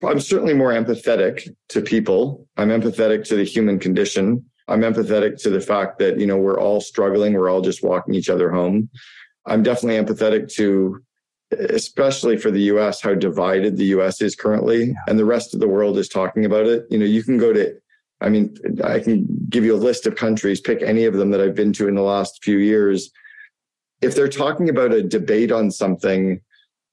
I'm 0.04 0.20
certainly 0.20 0.54
more 0.54 0.72
empathetic 0.72 1.50
to 1.70 1.82
people. 1.82 2.48
I'm 2.58 2.70
empathetic 2.70 3.24
to 3.30 3.36
the 3.36 3.44
human 3.44 3.80
condition. 3.80 4.46
I'm 4.68 4.82
empathetic 4.82 5.42
to 5.44 5.50
the 5.50 5.62
fact 5.62 6.00
that, 6.00 6.20
you 6.20 6.28
know, 6.28 6.38
we're 6.38 6.60
all 6.60 6.82
struggling. 6.82 7.34
We're 7.34 7.50
all 7.50 7.62
just 7.62 7.84
walking 7.84 8.14
each 8.14 8.30
other 8.30 8.52
home. 8.52 8.90
I'm 9.46 9.64
definitely 9.64 10.04
empathetic 10.04 10.52
to, 10.56 11.02
especially 11.52 12.38
for 12.38 12.52
the 12.52 12.62
US, 12.64 13.02
how 13.02 13.14
divided 13.16 13.78
the 13.78 13.86
US 13.86 14.22
is 14.22 14.36
currently. 14.36 14.94
And 15.08 15.18
the 15.18 15.26
rest 15.26 15.54
of 15.54 15.60
the 15.60 15.68
world 15.68 15.98
is 15.98 16.10
talking 16.10 16.46
about 16.46 16.68
it. 16.68 16.86
You 16.90 17.00
know, 17.00 17.06
you 17.06 17.24
can 17.24 17.38
go 17.38 17.54
to 17.54 17.76
I 18.26 18.30
mean, 18.30 18.58
I 18.84 19.00
can 19.00 19.28
give 19.50 19.64
you 19.64 19.76
a 19.76 19.78
list 19.78 20.08
of 20.08 20.16
countries, 20.16 20.60
pick 20.60 20.82
any 20.82 21.06
of 21.06 21.14
them 21.14 21.30
that 21.30 21.40
I've 21.40 21.54
been 21.54 21.72
to 21.74 21.88
in 21.88 21.94
the 21.94 22.02
last 22.02 22.44
few 22.44 22.58
years. 22.58 23.12
If 24.02 24.16
they're 24.16 24.28
talking 24.28 24.68
about 24.68 24.92
a 24.92 25.04
debate 25.04 25.52
on 25.52 25.70
something, 25.70 26.42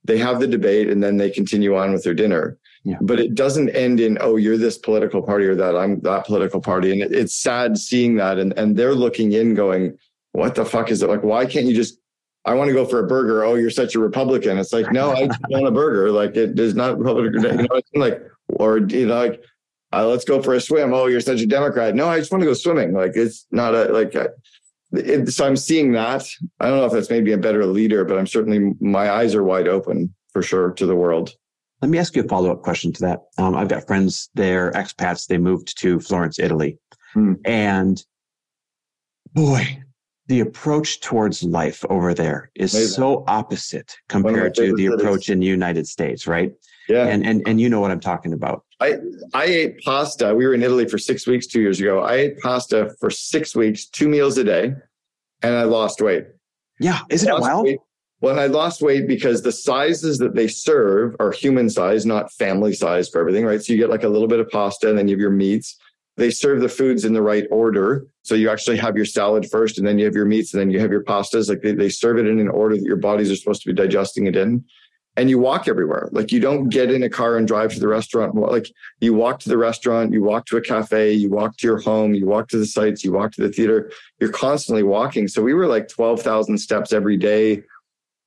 they 0.05 0.19
have 0.19 0.41
the 0.41 0.47
debate 0.47 0.91
and 0.91 1.03
then 1.03 1.17
they 1.17 1.31
continue 1.31 1.75
on 1.75 1.93
with 1.93 2.05
their 2.05 2.12
dinner. 2.12 2.59
Yeah. 2.85 2.99
But 3.01 3.19
it 3.19 3.35
doesn't 3.35 3.71
end 3.71 3.99
in, 3.99 4.19
oh, 4.21 4.37
you're 4.37 4.59
this 4.59 4.77
political 4.77 5.23
party 5.23 5.47
or 5.47 5.55
that, 5.55 5.75
I'm 5.75 6.01
that 6.01 6.27
political 6.27 6.61
party. 6.61 6.93
And 6.93 7.01
it, 7.01 7.12
it's 7.12 7.35
sad 7.35 7.79
seeing 7.79 8.17
that. 8.17 8.39
And, 8.39 8.53
and 8.59 8.77
they're 8.77 8.95
looking 8.95 9.33
in 9.33 9.55
going, 9.55 9.97
what 10.33 10.55
the 10.55 10.67
fuck 10.67 10.91
is 10.91 11.03
it? 11.03 11.09
Like, 11.09 11.23
why 11.23 11.47
can't 11.47 11.65
you 11.65 11.75
just, 11.75 11.99
I 12.45 12.53
want 12.55 12.69
to 12.69 12.75
go 12.75 12.85
for 12.85 12.99
a 12.99 13.07
burger. 13.07 13.43
Oh, 13.45 13.55
you're 13.55 13.71
such 13.71 13.95
a 13.95 14.01
Republican. 14.01 14.59
It's 14.59 14.73
like, 14.73 14.93
no, 14.93 15.12
I 15.12 15.29
want 15.49 15.67
a 15.67 15.71
burger. 15.71 16.11
Like 16.11 16.37
it, 16.37 16.59
is 16.59 16.75
not 16.75 16.99
Republican. 16.99 17.43
You 17.43 17.69
know, 17.69 17.77
it's 17.77 17.89
like, 17.95 18.21
or, 18.49 18.79
you 18.79 19.07
know, 19.07 19.15
like, 19.15 19.41
uh, 19.92 20.06
let's 20.06 20.25
go 20.25 20.42
for 20.42 20.54
a 20.54 20.61
swim. 20.61 20.92
Oh, 20.92 21.06
you're 21.06 21.20
such 21.20 21.40
a 21.40 21.46
Democrat. 21.46 21.94
No, 21.94 22.08
I 22.08 22.18
just 22.18 22.32
want 22.32 22.42
to 22.42 22.46
go 22.46 22.54
swimming. 22.54 22.92
Like 22.92 23.12
it's 23.14 23.46
not 23.50 23.75
a 23.75 23.92
like. 23.92 24.14
A, 24.14 24.30
it, 24.92 25.28
so 25.32 25.46
I'm 25.46 25.56
seeing 25.56 25.92
that. 25.92 26.26
I 26.61 26.68
don't 26.68 26.78
know 26.78 26.87
if 26.87 26.92
that's 26.92 27.11
maybe 27.11 27.32
a 27.32 27.38
better 27.38 27.64
leader, 27.66 28.04
but 28.04 28.18
I'm 28.18 28.26
certainly 28.26 28.75
my 28.80 29.11
eyes 29.11 29.34
are 29.34 29.42
wide 29.42 29.68
open 29.68 30.14
for 30.32 30.42
sure 30.42 30.70
to 30.72 30.87
the 30.87 30.96
world. 30.96 31.30
Let 31.80 31.90
me 31.90 31.99
ask 31.99 32.14
you 32.14 32.22
a 32.22 32.28
follow 32.28 32.52
up 32.52 32.62
question 32.62 32.92
to 32.92 33.00
that. 33.00 33.20
Um, 33.38 33.56
I've 33.56 33.68
got 33.68 33.87
friends, 33.87 34.30
they're 34.34 34.70
expats. 34.72 35.26
They 35.26 35.38
moved 35.38 35.76
to 35.78 35.99
Florence, 35.99 36.38
Italy, 36.38 36.78
hmm. 37.12 37.34
and 37.44 38.02
boy, 39.34 39.82
the 40.28 40.40
approach 40.40 41.00
towards 41.00 41.42
life 41.42 41.84
over 41.90 42.14
there 42.14 42.50
is 42.54 42.75
Amazing. 42.75 42.94
so 42.94 43.25
opposite 43.26 43.96
compared 44.08 44.54
to 44.54 44.75
the 44.76 44.87
approach 44.87 45.28
in 45.28 45.40
the 45.40 45.46
United 45.46 45.87
States, 45.87 46.26
right? 46.26 46.52
Yeah. 46.89 47.07
And, 47.07 47.25
and 47.25 47.43
and 47.47 47.61
you 47.61 47.69
know 47.69 47.81
what 47.81 47.91
I'm 47.91 48.01
talking 48.01 48.33
about. 48.33 48.65
I 48.81 48.99
I 49.35 49.45
ate 49.45 49.83
pasta. 49.83 50.35
We 50.35 50.47
were 50.47 50.55
in 50.55 50.62
Italy 50.62 50.89
for 50.89 50.99
six 50.99 51.27
weeks 51.27 51.47
two 51.47 51.61
years 51.61 51.81
ago. 51.81 52.01
I 52.01 52.15
ate 52.15 52.41
pasta 52.41 52.95
for 53.01 53.11
six 53.11 53.55
weeks, 53.55 53.87
two 53.87 54.09
meals 54.09 54.37
a 54.39 54.45
day, 54.45 54.75
and 55.43 55.55
I 55.55 55.62
lost 55.62 56.01
weight. 56.01 56.27
Yeah, 56.81 57.01
isn't 57.09 57.29
it 57.29 57.41
wild? 57.41 57.67
Weight. 57.67 57.79
Well, 58.21 58.39
I 58.39 58.47
lost 58.47 58.83
weight 58.83 59.09
because 59.09 59.43
the 59.43 59.51
sizes 59.51 60.19
that 60.19 60.35
they 60.35 60.47
serve 60.47 61.17
are 61.19 61.33
human 61.33 61.69
size, 61.69 62.07
not 62.07 62.33
family 62.33 62.73
size 62.73 63.09
for 63.09 63.21
everything, 63.21 63.45
right? 63.45 63.61
So 63.61 63.73
you 63.73 63.79
get 63.79 63.91
like 63.91 64.05
a 64.05 64.09
little 64.09 64.29
bit 64.29 64.39
of 64.39 64.49
pasta 64.49 64.89
and 64.89 64.97
then 64.97 65.09
you 65.09 65.15
have 65.15 65.21
your 65.21 65.31
meats. 65.31 65.77
They 66.17 66.31
serve 66.31 66.61
the 66.61 66.69
foods 66.69 67.05
in 67.05 67.15
the 67.15 67.23
right 67.23 67.47
order. 67.51 68.07
So 68.23 68.37
you 68.37 68.49
actually 68.49 68.77
have 68.77 68.97
your 68.97 69.07
salad 69.07 69.51
first 69.51 69.77
and 69.77 69.87
then 69.87 69.99
you 69.99 70.05
have 70.05 70.15
your 70.15 70.25
meats 70.27 70.55
and 70.55 70.61
then 70.61 70.71
you 70.71 70.79
have 70.79 70.93
your 70.93 71.03
pastas. 71.03 71.49
Like 71.49 71.62
they, 71.62 71.75
they 71.75 71.89
serve 71.89 72.19
it 72.19 72.29
in 72.29 72.39
an 72.39 72.49
order 72.49 72.77
that 72.77 72.85
your 72.85 72.97
bodies 72.97 73.29
are 73.29 73.37
supposed 73.37 73.62
to 73.62 73.69
be 73.69 73.75
digesting 73.75 74.27
it 74.27 74.37
in 74.37 74.65
and 75.16 75.28
you 75.28 75.38
walk 75.38 75.69
everywhere. 75.69 76.09
Like 76.12 76.33
you 76.33 76.40
don't 76.40 76.69
get 76.69 76.90
in 76.90 77.02
a 77.02 77.11
car 77.11 77.37
and 77.37 77.47
drive 77.47 77.73
to 77.75 77.81
the 77.81 77.88
restaurant. 77.88 78.35
Like 78.35 78.71
you 79.00 79.12
walk 79.12 79.40
to 79.40 79.49
the 79.49 79.59
restaurant, 79.59 80.12
you 80.12 80.23
walk 80.23 80.47
to 80.47 80.57
a 80.57 80.61
cafe, 80.61 81.12
you 81.12 81.28
walk 81.28 81.57
to 81.59 81.66
your 81.66 81.81
home, 81.81 82.14
you 82.14 82.26
walk 82.26 82.49
to 82.49 82.59
the 82.59 82.66
sites, 82.66 83.04
you 83.04 83.12
walk 83.12 83.33
to 83.33 83.42
the 83.42 83.52
theater. 83.52 83.92
You're 84.21 84.33
constantly 84.33 84.83
walking. 84.83 85.28
So 85.28 85.42
we 85.42 85.52
were 85.52 85.66
like 85.66 85.88
12,000 85.88 86.57
steps 86.59 86.92
every 86.92 87.19
day 87.19 87.62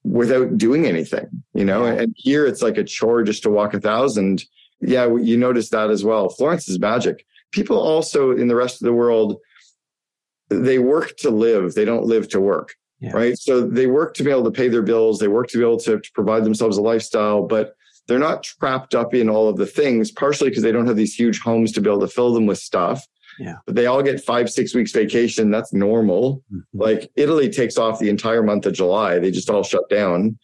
without 0.03 0.57
doing 0.57 0.85
anything, 0.85 1.25
you 1.53 1.65
know? 1.65 1.85
And 1.85 2.13
here 2.15 2.45
it's 2.45 2.61
like 2.61 2.77
a 2.77 2.83
chore 2.83 3.23
just 3.23 3.41
to 3.43 3.49
walk 3.49 3.73
a 3.73 3.79
thousand. 3.79 4.45
Yeah, 4.79 5.07
you 5.15 5.37
notice 5.37 5.69
that 5.69 5.89
as 5.89 6.03
well. 6.03 6.29
Florence 6.29 6.69
is 6.69 6.79
magic. 6.79 7.25
People 7.51 7.79
also 7.79 8.31
in 8.31 8.47
the 8.47 8.55
rest 8.55 8.81
of 8.81 8.85
the 8.85 8.93
world, 8.93 9.37
they 10.49 10.77
work 10.77 11.17
to 11.17 11.31
live. 11.31 11.73
They 11.73 11.85
don't 11.85 12.05
live 12.05 12.29
to 12.29 12.39
work. 12.39 12.75
Yeah. 12.99 13.11
Right. 13.11 13.37
So 13.37 13.61
they 13.61 13.87
work 13.87 14.13
to 14.15 14.23
be 14.23 14.31
able 14.31 14.45
to 14.45 14.51
pay 14.51 14.69
their 14.69 14.81
bills. 14.81 15.19
They 15.19 15.27
work 15.27 15.49
to 15.49 15.57
be 15.57 15.63
able 15.63 15.79
to, 15.79 15.99
to 15.99 16.11
provide 16.13 16.43
themselves 16.43 16.77
a 16.77 16.81
lifestyle, 16.81 17.45
but 17.45 17.75
they're 18.07 18.19
not 18.19 18.43
trapped 18.43 18.95
up 18.95 19.13
in 19.13 19.29
all 19.29 19.49
of 19.49 19.57
the 19.57 19.65
things, 19.65 20.11
partially 20.11 20.49
because 20.49 20.63
they 20.63 20.71
don't 20.71 20.87
have 20.87 20.95
these 20.95 21.13
huge 21.13 21.39
homes 21.39 21.71
to 21.73 21.81
be 21.81 21.89
able 21.89 22.01
to 22.01 22.07
fill 22.07 22.33
them 22.33 22.45
with 22.45 22.57
stuff. 22.57 23.05
Yeah. 23.39 23.55
But 23.65 23.75
they 23.75 23.85
all 23.85 24.01
get 24.01 24.23
five, 24.23 24.49
six 24.49 24.73
weeks 24.73 24.91
vacation. 24.91 25.51
That's 25.51 25.73
normal. 25.73 26.43
Mm-hmm. 26.53 26.79
Like 26.79 27.11
Italy 27.15 27.49
takes 27.49 27.77
off 27.77 27.99
the 27.99 28.09
entire 28.09 28.43
month 28.43 28.65
of 28.65 28.73
July. 28.73 29.19
They 29.19 29.31
just 29.31 29.49
all 29.49 29.63
shut 29.63 29.89
down. 29.89 30.37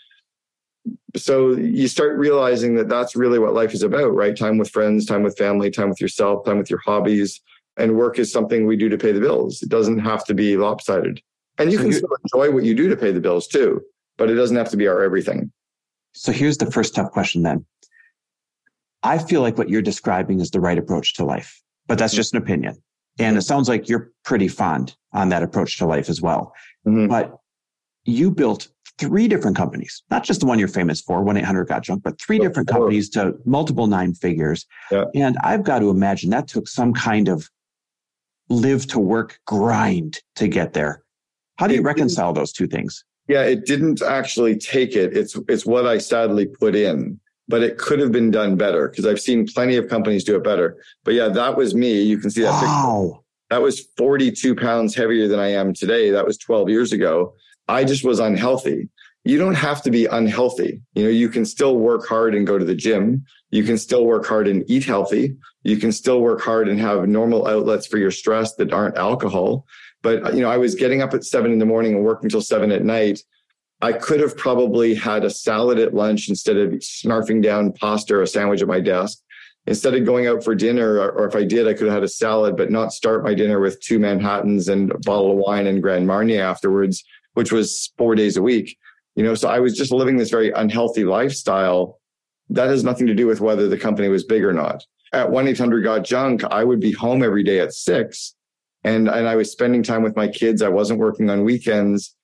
So 1.15 1.51
you 1.51 1.87
start 1.87 2.17
realizing 2.17 2.75
that 2.75 2.89
that's 2.89 3.15
really 3.15 3.39
what 3.39 3.53
life 3.53 3.73
is 3.73 3.83
about, 3.83 4.13
right? 4.13 4.35
Time 4.35 4.57
with 4.57 4.69
friends, 4.69 5.05
time 5.05 5.23
with 5.23 5.37
family, 5.37 5.69
time 5.69 5.89
with 5.89 6.01
yourself, 6.01 6.45
time 6.45 6.57
with 6.57 6.69
your 6.69 6.79
hobbies. 6.79 7.39
And 7.77 7.95
work 7.95 8.19
is 8.19 8.31
something 8.31 8.65
we 8.65 8.75
do 8.75 8.89
to 8.89 8.97
pay 8.97 9.11
the 9.11 9.19
bills. 9.19 9.61
It 9.61 9.69
doesn't 9.69 9.99
have 9.99 10.25
to 10.25 10.33
be 10.33 10.57
lopsided. 10.57 11.21
And 11.61 11.71
you 11.71 11.77
so 11.77 11.83
can 11.83 11.93
still 11.93 12.17
enjoy 12.23 12.53
what 12.53 12.63
you 12.63 12.73
do 12.73 12.89
to 12.89 12.95
pay 12.95 13.11
the 13.11 13.19
bills 13.19 13.47
too, 13.47 13.81
but 14.17 14.29
it 14.29 14.35
doesn't 14.35 14.57
have 14.57 14.69
to 14.69 14.77
be 14.77 14.87
our 14.87 15.03
everything. 15.03 15.51
So 16.13 16.31
here's 16.31 16.57
the 16.57 16.69
first 16.69 16.95
tough 16.95 17.11
question 17.11 17.43
then. 17.43 17.65
I 19.03 19.17
feel 19.17 19.41
like 19.41 19.57
what 19.57 19.69
you're 19.69 19.81
describing 19.81 20.39
is 20.39 20.51
the 20.51 20.59
right 20.59 20.77
approach 20.77 21.15
to 21.15 21.25
life, 21.25 21.61
but 21.87 21.97
that's 21.97 22.13
just 22.13 22.33
an 22.33 22.41
opinion. 22.41 22.81
And 23.19 23.37
it 23.37 23.41
sounds 23.41 23.67
like 23.67 23.89
you're 23.89 24.11
pretty 24.23 24.47
fond 24.47 24.95
on 25.13 25.29
that 25.29 25.43
approach 25.43 25.77
to 25.79 25.85
life 25.85 26.09
as 26.09 26.21
well. 26.21 26.53
Mm-hmm. 26.87 27.07
But 27.07 27.37
you 28.05 28.31
built 28.31 28.67
three 28.97 29.27
different 29.27 29.57
companies, 29.57 30.03
not 30.11 30.23
just 30.23 30.39
the 30.39 30.45
one 30.45 30.59
you're 30.59 30.67
famous 30.67 31.01
for, 31.01 31.23
1 31.23 31.37
800 31.37 31.67
Got 31.67 31.83
Junk, 31.83 32.03
but 32.03 32.19
three 32.21 32.39
different 32.39 32.67
companies 32.67 33.09
to 33.11 33.33
multiple 33.45 33.87
nine 33.87 34.13
figures. 34.13 34.65
Yeah. 34.91 35.05
And 35.15 35.37
I've 35.43 35.63
got 35.63 35.79
to 35.79 35.89
imagine 35.89 36.29
that 36.29 36.47
took 36.47 36.67
some 36.67 36.93
kind 36.93 37.27
of 37.27 37.49
live 38.49 38.85
to 38.87 38.99
work 38.99 39.39
grind 39.47 40.19
to 40.35 40.47
get 40.47 40.73
there. 40.73 41.03
How 41.57 41.67
do 41.67 41.75
you 41.75 41.81
reconcile 41.81 42.33
those 42.33 42.51
two 42.51 42.67
things? 42.67 43.03
Yeah, 43.27 43.43
it 43.43 43.65
didn't 43.65 44.01
actually 44.01 44.57
take 44.57 44.95
it. 44.95 45.15
It's 45.15 45.37
it's 45.47 45.65
what 45.65 45.85
I 45.85 45.99
sadly 45.99 46.47
put 46.47 46.75
in, 46.75 47.19
but 47.47 47.63
it 47.63 47.77
could 47.77 47.99
have 47.99 48.11
been 48.11 48.31
done 48.31 48.55
better 48.57 48.89
because 48.89 49.05
I've 49.05 49.21
seen 49.21 49.47
plenty 49.47 49.75
of 49.77 49.87
companies 49.87 50.23
do 50.23 50.35
it 50.35 50.43
better. 50.43 50.77
But 51.03 51.13
yeah, 51.13 51.29
that 51.29 51.55
was 51.55 51.75
me. 51.75 52.01
You 52.01 52.17
can 52.17 52.29
see 52.31 52.41
that. 52.41 52.61
Wow. 52.61 53.23
That 53.49 53.61
was 53.61 53.81
42 53.97 54.55
pounds 54.55 54.95
heavier 54.95 55.27
than 55.27 55.39
I 55.39 55.49
am 55.49 55.73
today. 55.73 56.09
That 56.09 56.25
was 56.25 56.37
12 56.37 56.69
years 56.69 56.93
ago. 56.93 57.33
I 57.67 57.83
just 57.83 58.03
was 58.03 58.19
unhealthy. 58.19 58.89
You 59.23 59.37
don't 59.37 59.55
have 59.55 59.83
to 59.83 59.91
be 59.91 60.07
unhealthy. 60.07 60.81
You 60.95 61.03
know, 61.03 61.09
you 61.09 61.29
can 61.29 61.45
still 61.45 61.77
work 61.77 62.07
hard 62.07 62.33
and 62.33 62.47
go 62.47 62.57
to 62.57 62.65
the 62.65 62.73
gym. 62.73 63.25
You 63.51 63.63
can 63.63 63.77
still 63.77 64.05
work 64.05 64.25
hard 64.25 64.47
and 64.47 64.63
eat 64.67 64.85
healthy. 64.85 65.35
You 65.63 65.77
can 65.77 65.91
still 65.91 66.21
work 66.21 66.41
hard 66.41 66.67
and 66.67 66.79
have 66.79 67.07
normal 67.07 67.45
outlets 67.45 67.85
for 67.85 67.97
your 67.97 68.09
stress 68.09 68.55
that 68.55 68.73
aren't 68.73 68.97
alcohol. 68.97 69.67
But 70.01 70.25
uh, 70.25 70.31
you 70.31 70.41
know, 70.41 70.49
I 70.49 70.57
was 70.57 70.75
getting 70.75 71.01
up 71.01 71.13
at 71.13 71.23
seven 71.23 71.51
in 71.51 71.59
the 71.59 71.65
morning 71.65 71.95
and 71.95 72.03
working 72.03 72.25
until 72.25 72.41
seven 72.41 72.71
at 72.71 72.83
night. 72.83 73.19
I 73.81 73.93
could 73.93 74.19
have 74.19 74.37
probably 74.37 74.93
had 74.93 75.25
a 75.25 75.29
salad 75.29 75.79
at 75.79 75.93
lunch 75.93 76.29
instead 76.29 76.57
of 76.57 76.71
snarfing 76.73 77.41
down 77.41 77.73
pasta 77.73 78.15
or 78.15 78.21
a 78.21 78.27
sandwich 78.27 78.61
at 78.61 78.67
my 78.67 78.79
desk. 78.79 79.19
Instead 79.67 79.93
of 79.95 80.05
going 80.05 80.27
out 80.27 80.43
for 80.43 80.55
dinner, 80.55 80.95
or, 80.95 81.11
or 81.11 81.27
if 81.27 81.35
I 81.35 81.43
did, 81.43 81.67
I 81.67 81.73
could 81.73 81.87
have 81.87 81.95
had 81.95 82.03
a 82.03 82.07
salad, 82.07 82.57
but 82.57 82.71
not 82.71 82.93
start 82.93 83.23
my 83.23 83.33
dinner 83.33 83.59
with 83.59 83.79
two 83.79 83.99
Manhattans 83.99 84.69
and 84.69 84.91
a 84.91 84.97
bottle 84.99 85.31
of 85.31 85.37
wine 85.37 85.67
and 85.67 85.81
Grand 85.81 86.07
Marnier 86.07 86.43
afterwards, 86.43 87.03
which 87.33 87.51
was 87.51 87.91
four 87.97 88.15
days 88.15 88.37
a 88.37 88.41
week. 88.41 88.77
You 89.15 89.23
know, 89.23 89.35
so 89.35 89.49
I 89.49 89.59
was 89.59 89.77
just 89.77 89.91
living 89.91 90.17
this 90.17 90.31
very 90.31 90.51
unhealthy 90.51 91.03
lifestyle. 91.03 91.99
That 92.49 92.69
has 92.69 92.83
nothing 92.83 93.07
to 93.07 93.13
do 93.13 93.27
with 93.27 93.39
whether 93.39 93.67
the 93.67 93.77
company 93.77 94.07
was 94.07 94.23
big 94.23 94.43
or 94.43 94.53
not. 94.53 94.83
At 95.13 95.29
1 95.29 95.47
800 95.47 95.83
Got 95.83 96.05
Junk, 96.05 96.43
I 96.45 96.63
would 96.63 96.79
be 96.79 96.91
home 96.91 97.21
every 97.21 97.43
day 97.43 97.59
at 97.59 97.73
six 97.73 98.35
and 98.83 99.07
and 99.07 99.27
I 99.27 99.35
was 99.35 99.51
spending 99.51 99.83
time 99.83 100.03
with 100.03 100.15
my 100.15 100.27
kids. 100.27 100.61
I 100.61 100.69
wasn't 100.69 100.99
working 100.99 101.29
on 101.29 101.43
weekends. 101.43 102.15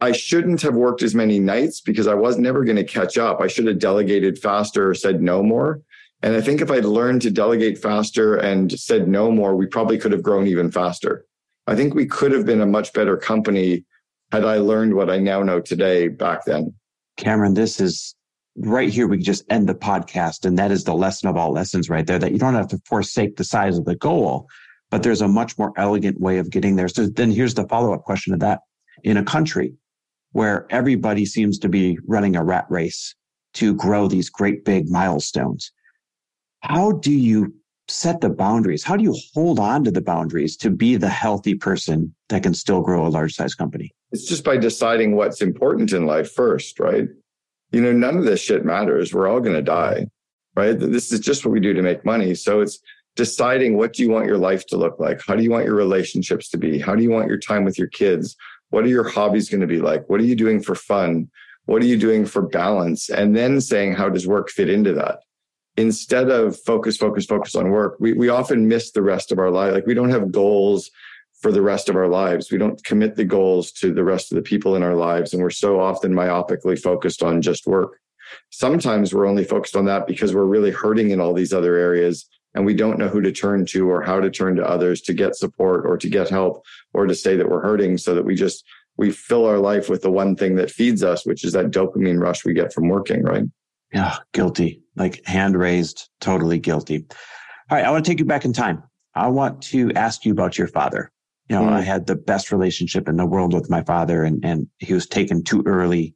I 0.00 0.12
shouldn't 0.12 0.62
have 0.62 0.74
worked 0.74 1.02
as 1.02 1.14
many 1.14 1.38
nights 1.38 1.80
because 1.80 2.06
I 2.06 2.14
was 2.14 2.38
never 2.38 2.64
going 2.64 2.76
to 2.76 2.84
catch 2.84 3.18
up. 3.18 3.40
I 3.40 3.48
should 3.48 3.66
have 3.66 3.78
delegated 3.78 4.38
faster 4.38 4.88
or 4.88 4.94
said 4.94 5.20
no 5.20 5.42
more. 5.42 5.82
And 6.22 6.34
I 6.34 6.40
think 6.40 6.60
if 6.60 6.70
I'd 6.70 6.84
learned 6.84 7.22
to 7.22 7.30
delegate 7.30 7.78
faster 7.78 8.36
and 8.36 8.72
said 8.72 9.08
no 9.08 9.30
more, 9.30 9.56
we 9.56 9.66
probably 9.66 9.98
could 9.98 10.12
have 10.12 10.22
grown 10.22 10.46
even 10.46 10.70
faster. 10.70 11.26
I 11.66 11.76
think 11.76 11.94
we 11.94 12.06
could 12.06 12.32
have 12.32 12.46
been 12.46 12.62
a 12.62 12.66
much 12.66 12.92
better 12.92 13.16
company 13.16 13.84
had 14.32 14.44
I 14.44 14.56
learned 14.56 14.94
what 14.94 15.10
I 15.10 15.18
now 15.18 15.42
know 15.42 15.60
today 15.60 16.08
back 16.08 16.44
then. 16.44 16.74
Cameron, 17.16 17.54
this 17.54 17.80
is 17.80 18.14
right 18.56 18.88
here. 18.88 19.06
We 19.06 19.18
just 19.18 19.44
end 19.50 19.68
the 19.68 19.74
podcast. 19.74 20.44
And 20.44 20.58
that 20.58 20.70
is 20.70 20.84
the 20.84 20.94
lesson 20.94 21.28
of 21.28 21.36
all 21.36 21.52
lessons 21.52 21.90
right 21.90 22.06
there 22.06 22.18
that 22.18 22.32
you 22.32 22.38
don't 22.38 22.54
have 22.54 22.68
to 22.68 22.80
forsake 22.86 23.36
the 23.36 23.44
size 23.44 23.78
of 23.78 23.84
the 23.84 23.96
goal 23.96 24.48
but 24.90 25.02
there's 25.02 25.20
a 25.20 25.28
much 25.28 25.56
more 25.58 25.72
elegant 25.76 26.20
way 26.20 26.38
of 26.38 26.50
getting 26.50 26.76
there. 26.76 26.88
So 26.88 27.06
then 27.06 27.30
here's 27.30 27.54
the 27.54 27.66
follow 27.68 27.94
up 27.94 28.02
question 28.02 28.34
of 28.34 28.40
that. 28.40 28.60
In 29.04 29.16
a 29.16 29.24
country 29.24 29.74
where 30.32 30.66
everybody 30.70 31.24
seems 31.24 31.58
to 31.60 31.68
be 31.68 31.98
running 32.06 32.36
a 32.36 32.44
rat 32.44 32.66
race 32.68 33.14
to 33.54 33.74
grow 33.74 34.08
these 34.08 34.28
great 34.28 34.64
big 34.64 34.90
milestones, 34.90 35.72
how 36.60 36.92
do 36.92 37.12
you 37.12 37.54
set 37.88 38.20
the 38.20 38.30
boundaries? 38.30 38.84
How 38.84 38.96
do 38.96 39.02
you 39.02 39.16
hold 39.34 39.58
on 39.58 39.84
to 39.84 39.90
the 39.90 40.00
boundaries 40.00 40.56
to 40.58 40.70
be 40.70 40.96
the 40.96 41.08
healthy 41.08 41.54
person 41.54 42.14
that 42.28 42.42
can 42.42 42.54
still 42.54 42.80
grow 42.82 43.06
a 43.06 43.08
large 43.08 43.34
size 43.34 43.54
company? 43.54 43.92
It's 44.12 44.26
just 44.26 44.44
by 44.44 44.56
deciding 44.56 45.16
what's 45.16 45.40
important 45.40 45.92
in 45.92 46.06
life 46.06 46.32
first, 46.32 46.78
right? 46.78 47.08
You 47.72 47.80
know, 47.80 47.92
none 47.92 48.16
of 48.16 48.24
this 48.24 48.40
shit 48.40 48.64
matters. 48.64 49.14
We're 49.14 49.28
all 49.28 49.40
going 49.40 49.56
to 49.56 49.62
die, 49.62 50.06
right? 50.56 50.78
This 50.78 51.12
is 51.12 51.20
just 51.20 51.44
what 51.44 51.52
we 51.52 51.60
do 51.60 51.72
to 51.72 51.82
make 51.82 52.04
money. 52.04 52.34
So 52.34 52.60
it's 52.60 52.80
deciding 53.16 53.76
what 53.76 53.92
do 53.92 54.02
you 54.02 54.10
want 54.10 54.26
your 54.26 54.38
life 54.38 54.66
to 54.66 54.76
look 54.76 54.98
like? 54.98 55.20
How 55.26 55.34
do 55.34 55.42
you 55.42 55.50
want 55.50 55.64
your 55.64 55.74
relationships 55.74 56.48
to 56.50 56.58
be? 56.58 56.78
How 56.78 56.94
do 56.94 57.02
you 57.02 57.10
want 57.10 57.28
your 57.28 57.38
time 57.38 57.64
with 57.64 57.78
your 57.78 57.88
kids? 57.88 58.36
What 58.70 58.84
are 58.84 58.88
your 58.88 59.08
hobbies 59.08 59.48
going 59.48 59.60
to 59.60 59.66
be 59.66 59.80
like? 59.80 60.08
What 60.08 60.20
are 60.20 60.24
you 60.24 60.36
doing 60.36 60.62
for 60.62 60.74
fun? 60.74 61.28
What 61.66 61.82
are 61.82 61.86
you 61.86 61.98
doing 61.98 62.24
for 62.24 62.42
balance? 62.42 63.10
And 63.10 63.36
then 63.36 63.60
saying, 63.60 63.94
how 63.94 64.08
does 64.08 64.26
work 64.26 64.48
fit 64.48 64.70
into 64.70 64.92
that? 64.94 65.20
Instead 65.76 66.30
of 66.30 66.58
focus, 66.60 66.96
focus, 66.96 67.26
focus 67.26 67.54
on 67.54 67.70
work, 67.70 67.96
we, 68.00 68.12
we 68.12 68.28
often 68.28 68.68
miss 68.68 68.92
the 68.92 69.02
rest 69.02 69.32
of 69.32 69.38
our 69.38 69.50
life. 69.50 69.72
Like 69.72 69.86
we 69.86 69.94
don't 69.94 70.10
have 70.10 70.32
goals 70.32 70.90
for 71.40 71.52
the 71.52 71.62
rest 71.62 71.88
of 71.88 71.96
our 71.96 72.08
lives. 72.08 72.50
We 72.50 72.58
don't 72.58 72.82
commit 72.84 73.16
the 73.16 73.24
goals 73.24 73.72
to 73.72 73.92
the 73.92 74.04
rest 74.04 74.30
of 74.30 74.36
the 74.36 74.42
people 74.42 74.76
in 74.76 74.82
our 74.82 74.94
lives. 74.94 75.32
And 75.32 75.42
we're 75.42 75.50
so 75.50 75.80
often 75.80 76.12
myopically 76.12 76.78
focused 76.78 77.22
on 77.22 77.40
just 77.40 77.66
work. 77.66 77.98
Sometimes 78.50 79.12
we're 79.14 79.26
only 79.26 79.44
focused 79.44 79.74
on 79.74 79.86
that 79.86 80.06
because 80.06 80.34
we're 80.34 80.44
really 80.44 80.70
hurting 80.70 81.10
in 81.10 81.20
all 81.20 81.32
these 81.32 81.52
other 81.52 81.76
areas 81.76 82.28
and 82.54 82.64
we 82.64 82.74
don't 82.74 82.98
know 82.98 83.08
who 83.08 83.20
to 83.20 83.32
turn 83.32 83.64
to 83.66 83.88
or 83.88 84.02
how 84.02 84.20
to 84.20 84.30
turn 84.30 84.56
to 84.56 84.68
others 84.68 85.00
to 85.02 85.14
get 85.14 85.36
support 85.36 85.84
or 85.86 85.96
to 85.96 86.08
get 86.08 86.28
help 86.28 86.64
or 86.92 87.06
to 87.06 87.14
say 87.14 87.36
that 87.36 87.48
we're 87.48 87.62
hurting 87.62 87.98
so 87.98 88.14
that 88.14 88.24
we 88.24 88.34
just 88.34 88.64
we 88.96 89.10
fill 89.10 89.46
our 89.46 89.58
life 89.58 89.88
with 89.88 90.02
the 90.02 90.10
one 90.10 90.36
thing 90.36 90.56
that 90.56 90.70
feeds 90.70 91.02
us 91.02 91.24
which 91.24 91.44
is 91.44 91.52
that 91.52 91.70
dopamine 91.70 92.20
rush 92.20 92.44
we 92.44 92.52
get 92.52 92.72
from 92.72 92.88
working 92.88 93.22
right? 93.22 93.44
Yeah 93.92 94.16
guilty. 94.32 94.82
Like 94.96 95.24
hand 95.26 95.56
raised 95.56 96.08
totally 96.20 96.58
guilty. 96.58 97.06
All 97.70 97.76
right 97.76 97.84
i 97.84 97.90
want 97.90 98.04
to 98.04 98.10
take 98.10 98.18
you 98.18 98.24
back 98.24 98.44
in 98.44 98.52
time. 98.52 98.82
I 99.14 99.28
want 99.28 99.62
to 99.64 99.92
ask 99.94 100.24
you 100.24 100.32
about 100.32 100.58
your 100.58 100.68
father. 100.68 101.10
You 101.48 101.56
know 101.56 101.62
mm. 101.62 101.72
i 101.72 101.80
had 101.80 102.06
the 102.06 102.16
best 102.16 102.52
relationship 102.52 103.08
in 103.08 103.16
the 103.16 103.26
world 103.26 103.54
with 103.54 103.70
my 103.70 103.82
father 103.82 104.24
and 104.24 104.44
and 104.44 104.68
he 104.78 104.92
was 104.92 105.06
taken 105.06 105.44
too 105.44 105.62
early. 105.66 106.14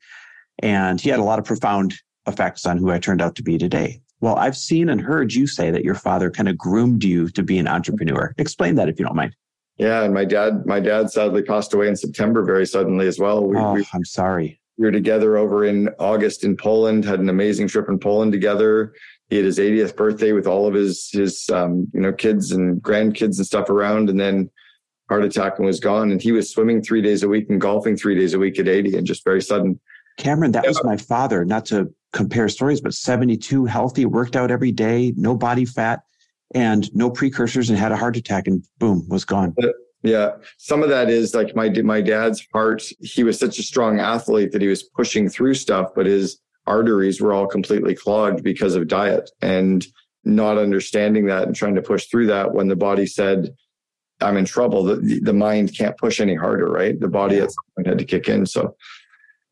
And 0.61 1.01
he 1.01 1.11
had 1.11 1.19
a 1.19 1.25
lot 1.25 1.41
of 1.41 1.45
profound 1.45 1.95
effects 2.27 2.65
on 2.65 2.79
who 2.79 2.91
i 2.91 2.99
turned 2.99 3.21
out 3.21 3.37
to 3.37 3.43
be 3.43 3.59
today 3.59 4.01
well, 4.25 4.37
I've 4.37 4.57
seen 4.57 4.89
and 4.89 5.03
heard 5.03 5.35
you 5.35 5.47
say 5.47 5.71
that 5.71 5.85
your 5.85 5.95
father 5.95 6.31
kind 6.31 6.49
of 6.49 6.57
groomed 6.57 7.05
you 7.05 7.29
to 7.29 7.43
be 7.43 7.59
an 7.59 7.69
entrepreneur. 7.69 8.35
Explain 8.39 8.75
that 8.77 8.89
if 8.89 8.99
you 8.99 9.05
don't 9.05 9.15
mind. 9.15 9.37
Yeah, 9.77 10.03
and 10.03 10.15
my 10.15 10.25
dad, 10.25 10.65
my 10.65 10.81
dad 10.81 11.11
sadly 11.11 11.43
passed 11.43 11.75
away 11.75 11.89
in 11.89 11.97
September 11.97 12.43
very 12.43 12.65
suddenly 12.65 13.07
as 13.07 13.19
well. 13.19 13.45
We, 13.45 13.59
oh, 13.59 13.75
we, 13.75 13.87
I'm 13.93 14.07
sorry. 14.07 14.59
We 14.79 14.87
were 14.87 14.93
together 14.93 15.37
over 15.37 15.67
in 15.67 15.91
August 15.99 16.43
in 16.43 16.57
Poland. 16.57 17.05
Had 17.05 17.21
an 17.21 17.29
amazing 17.29 17.69
trip 17.69 17.91
in 17.91 17.99
Poland 17.99 18.33
together. 18.33 18.95
He 19.29 19.37
had 19.37 19.45
his 19.45 19.59
80th 19.59 19.95
birthday 19.95 20.33
with 20.33 20.47
all 20.47 20.67
of 20.67 20.73
his 20.73 21.11
his 21.13 21.51
um, 21.51 21.87
you 21.93 22.01
know 22.01 22.13
kids 22.15 22.51
and 22.51 22.83
grandkids 22.83 23.37
and 23.37 23.47
stuff 23.47 23.69
around, 23.69 24.09
and 24.09 24.19
then 24.19 24.49
heart 25.11 25.25
attack 25.25 25.59
and 25.59 25.67
was 25.67 25.81
gone. 25.81 26.11
And 26.11 26.23
he 26.23 26.33
was 26.33 26.51
swimming 26.51 26.81
three 26.81 27.03
days 27.03 27.23
a 27.25 27.29
week 27.29 27.51
and 27.51 27.61
golfing 27.61 27.95
three 27.95 28.19
days 28.19 28.33
a 28.33 28.39
week 28.39 28.59
at 28.59 28.69
80, 28.69 28.97
and 28.97 29.07
just 29.07 29.23
very 29.23 29.43
sudden. 29.43 29.79
Cameron, 30.17 30.53
that 30.53 30.65
yeah. 30.65 30.71
was 30.71 30.85
my 30.85 30.97
father. 30.97 31.45
Not 31.45 31.67
to 31.67 31.93
compare 32.13 32.49
stories, 32.49 32.81
but 32.81 32.95
72 32.95 33.65
healthy, 33.65 34.07
worked 34.07 34.37
out 34.37 34.51
every 34.51 34.73
day, 34.73 35.13
no 35.17 35.37
body 35.37 35.65
fat 35.65 36.03
and 36.55 36.95
no 36.95 37.11
precursors 37.11 37.69
and 37.69 37.79
had 37.79 37.93
a 37.93 37.97
heart 37.97 38.17
attack 38.17 38.47
and 38.47 38.65
boom, 38.79 39.07
was 39.09 39.25
gone. 39.25 39.55
Uh, 39.63 39.69
yeah. 40.03 40.33
Some 40.59 40.83
of 40.83 40.89
that 40.91 41.11
is 41.11 41.35
like 41.35 41.57
my, 41.57 41.69
my 41.83 42.01
dad's 42.01 42.47
heart. 42.53 42.85
He 43.01 43.25
was 43.25 43.39
such 43.39 43.59
a 43.59 43.63
strong 43.63 43.99
athlete 43.99 44.53
that 44.53 44.63
he 44.63 44.69
was 44.69 44.83
pushing 44.83 45.29
through 45.29 45.55
stuff, 45.55 45.91
but 45.97 46.07
his 46.07 46.39
arteries 46.67 47.21
were 47.21 47.33
all 47.33 47.47
completely 47.47 47.95
clogged 47.95 48.43
because 48.43 48.75
of 48.75 48.87
diet 48.87 49.31
and 49.43 49.87
not 50.25 50.57
understanding 50.57 51.27
that 51.27 51.45
and 51.45 51.57
trying 51.57 51.75
to 51.75 51.83
push 51.83 52.07
through 52.07 52.27
that 52.27 52.55
when 52.55 52.69
the 52.69 52.77
body 52.77 53.07
said, 53.07 53.55
I'm 54.21 54.37
in 54.37 54.45
trouble. 54.45 54.85
The, 54.85 55.21
the 55.21 55.33
mind 55.33 55.77
can't 55.77 55.97
push 55.99 56.21
any 56.21 56.35
harder, 56.35 56.71
right? 56.71 56.99
The 56.99 57.09
body 57.09 57.39
at 57.39 57.51
some 57.51 57.65
point 57.77 57.89
had 57.89 57.99
to 57.99 58.05
kick 58.05 58.29
in. 58.29 58.47
So 58.47 58.77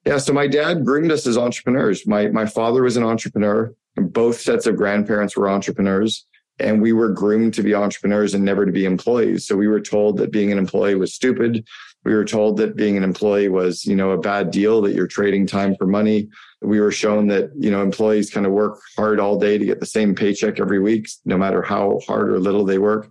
yeah, 0.04 0.18
so 0.18 0.32
my 0.32 0.46
dad 0.46 0.84
groomed 0.84 1.12
us 1.12 1.26
as 1.26 1.38
entrepreneurs. 1.38 2.06
My 2.06 2.28
my 2.28 2.46
father 2.46 2.82
was 2.82 2.96
an 2.96 3.04
entrepreneur. 3.04 3.72
Both 3.96 4.40
sets 4.40 4.66
of 4.66 4.76
grandparents 4.76 5.36
were 5.36 5.48
entrepreneurs, 5.48 6.26
and 6.58 6.82
we 6.82 6.92
were 6.92 7.10
groomed 7.10 7.54
to 7.54 7.62
be 7.62 7.74
entrepreneurs 7.74 8.34
and 8.34 8.44
never 8.44 8.66
to 8.66 8.72
be 8.72 8.84
employees. 8.84 9.46
So 9.46 9.56
we 9.56 9.68
were 9.68 9.80
told 9.80 10.16
that 10.18 10.32
being 10.32 10.50
an 10.50 10.58
employee 10.58 10.94
was 10.94 11.14
stupid. 11.14 11.64
We 12.04 12.14
were 12.14 12.24
told 12.24 12.56
that 12.56 12.74
being 12.74 12.96
an 12.96 13.04
employee 13.04 13.48
was, 13.48 13.84
you 13.84 13.94
know, 13.94 14.10
a 14.10 14.18
bad 14.18 14.50
deal, 14.50 14.82
that 14.82 14.94
you're 14.94 15.06
trading 15.06 15.46
time 15.46 15.76
for 15.76 15.86
money. 15.86 16.28
We 16.60 16.80
were 16.80 16.90
shown 16.90 17.28
that, 17.28 17.50
you 17.56 17.70
know, 17.70 17.82
employees 17.82 18.30
kind 18.30 18.44
of 18.44 18.52
work 18.52 18.80
hard 18.96 19.20
all 19.20 19.38
day 19.38 19.56
to 19.56 19.64
get 19.64 19.78
the 19.78 19.86
same 19.86 20.14
paycheck 20.14 20.58
every 20.58 20.80
week, 20.80 21.08
no 21.24 21.38
matter 21.38 21.62
how 21.62 22.00
hard 22.06 22.30
or 22.30 22.40
little 22.40 22.64
they 22.64 22.78
work. 22.78 23.08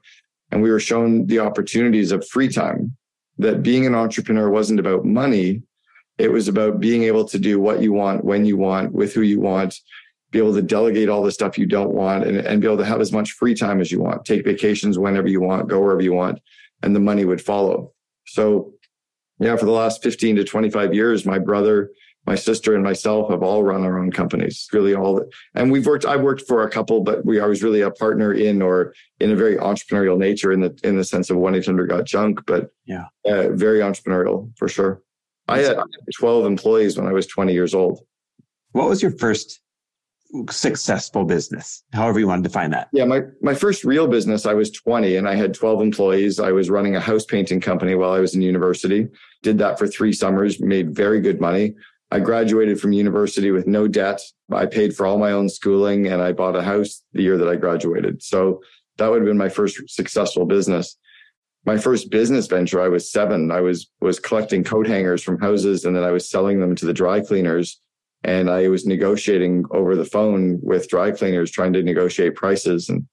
And 0.52 0.62
we 0.62 0.72
were 0.72 0.80
shown 0.80 1.26
the 1.28 1.40
opportunities 1.40 2.12
of 2.12 2.28
free 2.28 2.50
time, 2.50 2.98
that 3.38 3.64
being 3.64 3.86
an 3.86 3.96
entrepreneur 3.96 4.50
wasn't 4.50 4.82
about 4.82 5.06
money, 5.06 5.64
it 6.22 6.32
was 6.32 6.48
about 6.48 6.80
being 6.80 7.04
able 7.04 7.26
to 7.26 7.40
do 7.40 7.60
what 7.60 7.82
you 7.82 7.92
want, 7.94 8.24
when 8.24 8.46
you 8.46 8.56
want, 8.56 8.94
with 8.94 9.12
who 9.12 9.22
you 9.22 9.40
want, 9.40 9.80
be 10.30 10.38
able 10.38 10.54
to 10.54 10.62
delegate 10.62 11.10
all 11.10 11.24
the 11.24 11.32
stuff 11.32 11.58
you 11.58 11.66
don't 11.66 11.94
want 11.94 12.24
and, 12.24 12.38
and 12.38 12.62
be 12.62 12.68
able 12.68 12.78
to 12.78 12.86
have 12.86 13.02
as 13.02 13.12
much 13.12 13.32
free 13.32 13.56
time 13.56 13.82
as 13.82 13.92
you 13.92 14.00
want, 14.00 14.24
take 14.24 14.46
vacations 14.46 15.00
whenever 15.00 15.28
you 15.28 15.42
want, 15.42 15.68
go 15.68 15.80
wherever 15.80 16.02
you 16.02 16.14
want, 16.14 16.40
and 16.84 16.96
the 16.96 17.00
money 17.00 17.26
would 17.26 17.42
follow. 17.42 17.92
So, 18.28 18.72
yeah, 19.40 19.56
for 19.56 19.66
the 19.66 19.72
last 19.72 20.04
15 20.04 20.36
to 20.36 20.44
25 20.44 20.94
years, 20.94 21.26
my 21.26 21.40
brother, 21.40 21.90
my 22.28 22.36
sister, 22.36 22.76
and 22.76 22.84
myself 22.84 23.32
have 23.32 23.42
all 23.42 23.64
run 23.64 23.84
our 23.84 23.98
own 23.98 24.12
companies. 24.12 24.68
Really, 24.72 24.94
all 24.94 25.26
and 25.56 25.72
we've 25.72 25.88
worked. 25.88 26.06
I've 26.06 26.22
worked 26.22 26.44
for 26.48 26.62
a 26.62 26.70
couple, 26.70 27.02
but 27.02 27.26
we 27.26 27.40
are 27.40 27.50
was 27.50 27.64
really 27.64 27.82
a 27.82 27.90
partner 27.90 28.32
in 28.32 28.62
or 28.62 28.94
in 29.20 29.32
a 29.32 29.36
very 29.36 29.56
entrepreneurial 29.56 30.20
nature 30.20 30.52
in 30.52 30.62
the 30.62 30.80
in 30.84 30.98
the 30.98 31.04
sense 31.04 31.32
of 31.32 31.38
one 31.38 31.56
eight 31.56 31.66
hundred 31.66 31.90
got 31.90 32.06
junk, 32.06 32.42
but 32.46 32.70
yeah, 32.86 33.06
uh, 33.26 33.50
very 33.50 33.80
entrepreneurial 33.80 34.56
for 34.56 34.68
sure. 34.68 35.02
I 35.48 35.60
had 35.60 35.78
12 36.18 36.46
employees 36.46 36.98
when 36.98 37.08
I 37.08 37.14
was 37.14 37.28
20 37.28 37.54
years 37.54 37.74
old. 37.74 38.00
What 38.72 38.88
was 38.88 39.02
your 39.02 39.12
first 39.12 39.60
successful 40.50 41.26
business, 41.26 41.84
however 41.94 42.20
you 42.20 42.28
want 42.28 42.44
to 42.44 42.48
define 42.48 42.72
that? 42.72 42.88
Yeah, 42.94 43.06
my, 43.06 43.24
my 43.42 43.54
first 43.54 43.84
real 43.84 44.08
business, 44.08 44.46
I 44.46 44.54
was 44.54 44.72
20 44.72 45.18
and 45.18 45.28
I 45.28 45.36
had 45.36 45.54
12 45.54 45.82
employees. 45.82 46.40
I 46.40 46.52
was 46.52 46.70
running 46.70 46.96
a 46.96 47.02
house 47.02 47.26
painting 47.26 47.60
company 47.60 47.96
while 47.96 48.12
I 48.12 48.20
was 48.20 48.34
in 48.34 48.42
university. 48.42 49.10
Did 49.44 49.58
that 49.58 49.78
for 49.78 49.88
three 49.88 50.14
summers, 50.14 50.62
made 50.62 50.96
very 50.96 51.20
good 51.20 51.42
money. 51.42 51.76
I 52.12 52.20
graduated 52.20 52.80
from 52.80 52.94
university 52.94 53.52
with 53.52 53.68
no 53.68 53.88
debt. 53.88 54.22
I 54.52 54.66
paid 54.66 54.96
for 54.96 55.06
all 55.06 55.18
my 55.18 55.32
own 55.32 55.50
schooling 55.50 56.08
and 56.08 56.22
I 56.22 56.34
bought 56.34 56.56
a 56.56 56.64
house 56.64 57.04
the 57.14 57.22
year 57.22 57.38
that 57.38 57.48
I 57.48 57.56
graduated. 57.56 58.22
So 58.22 58.62
that 58.98 59.10
would 59.10 59.22
have 59.22 59.28
been 59.28 59.38
my 59.38 59.50
first 59.50 59.82
successful 59.90 60.46
business 60.46 60.98
my 61.66 61.78
first 61.78 62.10
business 62.10 62.48
venture, 62.48 62.82
I 62.82 62.88
was 62.88 63.12
seven. 63.12 63.52
I 63.52 63.62
was 63.62 63.90
was 64.02 64.20
collecting 64.20 64.64
coat 64.64 64.88
hangers 64.88 65.22
from 65.22 65.40
houses, 65.40 65.86
and 65.86 65.96
then 65.96 66.04
I 66.04 66.12
was 66.12 66.30
selling 66.30 66.60
them 66.60 66.76
to 66.76 66.86
the 66.86 66.94
dry 66.94 67.22
cleaners. 67.22 67.80
And 68.24 68.52
I 68.52 68.68
was 68.68 68.86
negotiating 68.86 69.66
over 69.72 69.96
the 69.96 70.06
phone 70.06 70.60
with 70.62 70.88
dry 70.88 71.12
cleaners, 71.12 71.50
trying 71.50 71.74
to 71.74 71.82
negotiate 71.82 72.36
prices. 72.36 72.88
And 72.88 73.08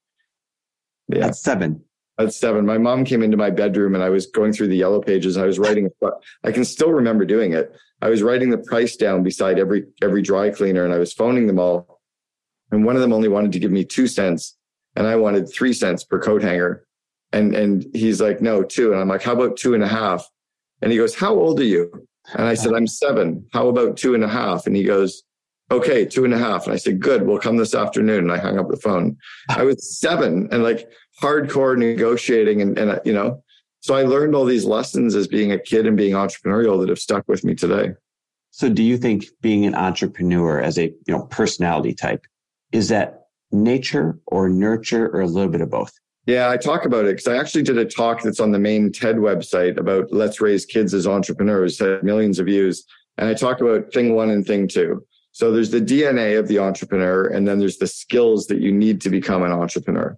yeah, 1.07 1.21
that's 1.21 1.41
seven. 1.41 1.83
That's 2.17 2.37
seven. 2.37 2.65
My 2.65 2.77
mom 2.77 3.05
came 3.05 3.23
into 3.23 3.37
my 3.37 3.49
bedroom, 3.49 3.95
and 3.95 4.03
I 4.03 4.09
was 4.09 4.27
going 4.27 4.53
through 4.53 4.67
the 4.67 4.77
yellow 4.77 5.01
pages. 5.01 5.35
And 5.35 5.43
I 5.43 5.47
was 5.47 5.57
writing. 5.57 5.89
I 6.43 6.51
can 6.51 6.65
still 6.65 6.91
remember 6.91 7.25
doing 7.25 7.53
it. 7.53 7.75
I 8.01 8.09
was 8.09 8.23
writing 8.23 8.49
the 8.49 8.57
price 8.57 8.95
down 8.95 9.23
beside 9.23 9.59
every 9.59 9.85
every 10.01 10.21
dry 10.21 10.49
cleaner, 10.49 10.85
and 10.85 10.93
I 10.93 10.97
was 10.97 11.13
phoning 11.13 11.47
them 11.47 11.59
all. 11.59 12.01
And 12.71 12.85
one 12.85 12.95
of 12.95 13.01
them 13.01 13.13
only 13.13 13.29
wanted 13.29 13.51
to 13.53 13.59
give 13.59 13.71
me 13.71 13.85
two 13.85 14.07
cents, 14.07 14.57
and 14.95 15.07
I 15.07 15.15
wanted 15.15 15.51
three 15.51 15.73
cents 15.73 16.03
per 16.03 16.19
coat 16.19 16.41
hanger. 16.41 16.85
And 17.31 17.55
and 17.55 17.85
he's 17.93 18.21
like, 18.21 18.41
no, 18.41 18.63
two. 18.63 18.91
And 18.91 19.01
I'm 19.01 19.07
like, 19.07 19.23
how 19.23 19.33
about 19.33 19.57
two 19.57 19.73
and 19.73 19.83
a 19.83 19.87
half? 19.87 20.27
And 20.81 20.91
he 20.91 20.97
goes, 20.97 21.15
How 21.15 21.33
old 21.33 21.59
are 21.59 21.65
you? 21.65 22.07
And 22.33 22.47
I 22.47 22.53
said, 22.53 22.73
I'm 22.73 22.87
seven. 22.87 23.45
How 23.53 23.67
about 23.69 23.97
two 23.97 24.13
and 24.13 24.23
a 24.23 24.27
half? 24.27 24.67
And 24.67 24.75
he 24.75 24.83
goes, 24.83 25.23
Okay, 25.71 26.05
two 26.05 26.25
and 26.25 26.33
a 26.33 26.37
half. 26.37 26.65
And 26.65 26.73
I 26.73 26.77
said, 26.77 26.99
Good, 26.99 27.25
we'll 27.25 27.39
come 27.39 27.57
this 27.57 27.75
afternoon. 27.75 28.19
And 28.19 28.31
I 28.31 28.37
hung 28.37 28.57
up 28.57 28.69
the 28.69 28.77
phone. 28.77 29.17
I 29.49 29.63
was 29.63 29.99
seven 29.99 30.47
and 30.51 30.63
like 30.63 30.89
hardcore 31.21 31.77
negotiating 31.77 32.61
and, 32.61 32.77
and 32.77 32.99
you 33.03 33.13
know, 33.13 33.43
so 33.81 33.95
I 33.95 34.03
learned 34.03 34.35
all 34.35 34.45
these 34.45 34.65
lessons 34.65 35.15
as 35.15 35.27
being 35.27 35.51
a 35.51 35.59
kid 35.59 35.85
and 35.85 35.95
being 35.95 36.13
entrepreneurial 36.13 36.79
that 36.81 36.89
have 36.89 36.99
stuck 36.99 37.27
with 37.27 37.45
me 37.45 37.55
today. 37.55 37.91
So 38.51 38.67
do 38.67 38.83
you 38.83 38.97
think 38.97 39.25
being 39.41 39.65
an 39.65 39.75
entrepreneur 39.75 40.59
as 40.59 40.77
a 40.77 40.85
you 40.85 41.13
know 41.13 41.23
personality 41.25 41.93
type 41.93 42.25
is 42.71 42.89
that 42.89 43.27
nature 43.51 44.19
or 44.27 44.49
nurture 44.49 45.07
or 45.09 45.21
a 45.21 45.27
little 45.27 45.49
bit 45.49 45.61
of 45.61 45.69
both? 45.69 45.93
Yeah, 46.29 46.51
I 46.51 46.57
talk 46.57 46.85
about 46.85 47.05
it 47.05 47.15
because 47.15 47.27
I 47.27 47.37
actually 47.37 47.63
did 47.63 47.79
a 47.79 47.85
talk 47.85 48.21
that's 48.21 48.39
on 48.39 48.51
the 48.51 48.59
main 48.59 48.91
TED 48.91 49.15
website 49.15 49.79
about 49.79 50.13
let's 50.13 50.39
raise 50.39 50.63
kids 50.63 50.93
as 50.93 51.07
entrepreneurs, 51.07 51.79
had 51.79 52.03
millions 52.03 52.37
of 52.37 52.45
views. 52.45 52.85
And 53.17 53.27
I 53.27 53.33
talk 53.33 53.61
about 53.61 53.91
thing 53.91 54.13
one 54.13 54.29
and 54.29 54.45
thing 54.45 54.67
two. 54.67 55.03
So 55.31 55.51
there's 55.51 55.71
the 55.71 55.81
DNA 55.81 56.37
of 56.37 56.47
the 56.47 56.59
entrepreneur, 56.59 57.25
and 57.25 57.47
then 57.47 57.57
there's 57.57 57.79
the 57.79 57.87
skills 57.87 58.45
that 58.45 58.61
you 58.61 58.71
need 58.71 59.01
to 59.01 59.09
become 59.09 59.41
an 59.41 59.51
entrepreneur. 59.51 60.15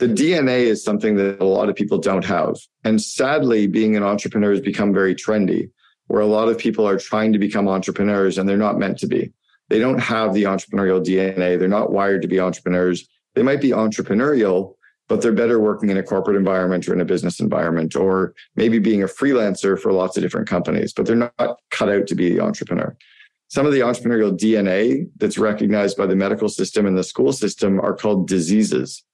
The 0.00 0.08
DNA 0.08 0.62
is 0.62 0.82
something 0.82 1.14
that 1.18 1.40
a 1.40 1.44
lot 1.44 1.68
of 1.68 1.76
people 1.76 1.98
don't 1.98 2.24
have. 2.24 2.56
And 2.82 3.00
sadly, 3.00 3.68
being 3.68 3.94
an 3.94 4.02
entrepreneur 4.02 4.50
has 4.50 4.60
become 4.60 4.92
very 4.92 5.14
trendy, 5.14 5.70
where 6.08 6.22
a 6.22 6.26
lot 6.26 6.48
of 6.48 6.58
people 6.58 6.88
are 6.88 6.98
trying 6.98 7.32
to 7.34 7.38
become 7.38 7.68
entrepreneurs 7.68 8.36
and 8.36 8.48
they're 8.48 8.56
not 8.56 8.80
meant 8.80 8.98
to 8.98 9.06
be. 9.06 9.32
They 9.68 9.78
don't 9.78 10.00
have 10.00 10.34
the 10.34 10.42
entrepreneurial 10.42 11.06
DNA. 11.06 11.56
They're 11.56 11.68
not 11.68 11.92
wired 11.92 12.22
to 12.22 12.28
be 12.28 12.40
entrepreneurs. 12.40 13.08
They 13.36 13.44
might 13.44 13.60
be 13.60 13.70
entrepreneurial, 13.70 14.74
but 15.12 15.20
they're 15.20 15.30
better 15.30 15.60
working 15.60 15.90
in 15.90 15.98
a 15.98 16.02
corporate 16.02 16.38
environment 16.38 16.88
or 16.88 16.94
in 16.94 17.00
a 17.02 17.04
business 17.04 17.38
environment, 17.38 17.94
or 17.94 18.32
maybe 18.56 18.78
being 18.78 19.02
a 19.02 19.06
freelancer 19.06 19.78
for 19.78 19.92
lots 19.92 20.16
of 20.16 20.22
different 20.22 20.48
companies, 20.48 20.94
but 20.94 21.04
they're 21.04 21.14
not 21.14 21.58
cut 21.70 21.90
out 21.90 22.06
to 22.06 22.14
be 22.14 22.32
the 22.32 22.40
entrepreneur. 22.40 22.96
Some 23.48 23.66
of 23.66 23.72
the 23.72 23.80
entrepreneurial 23.80 24.34
DNA 24.34 25.10
that's 25.18 25.36
recognized 25.36 25.98
by 25.98 26.06
the 26.06 26.16
medical 26.16 26.48
system 26.48 26.86
and 26.86 26.96
the 26.96 27.04
school 27.04 27.30
system 27.34 27.78
are 27.78 27.94
called 27.94 28.26
diseases. 28.26 29.04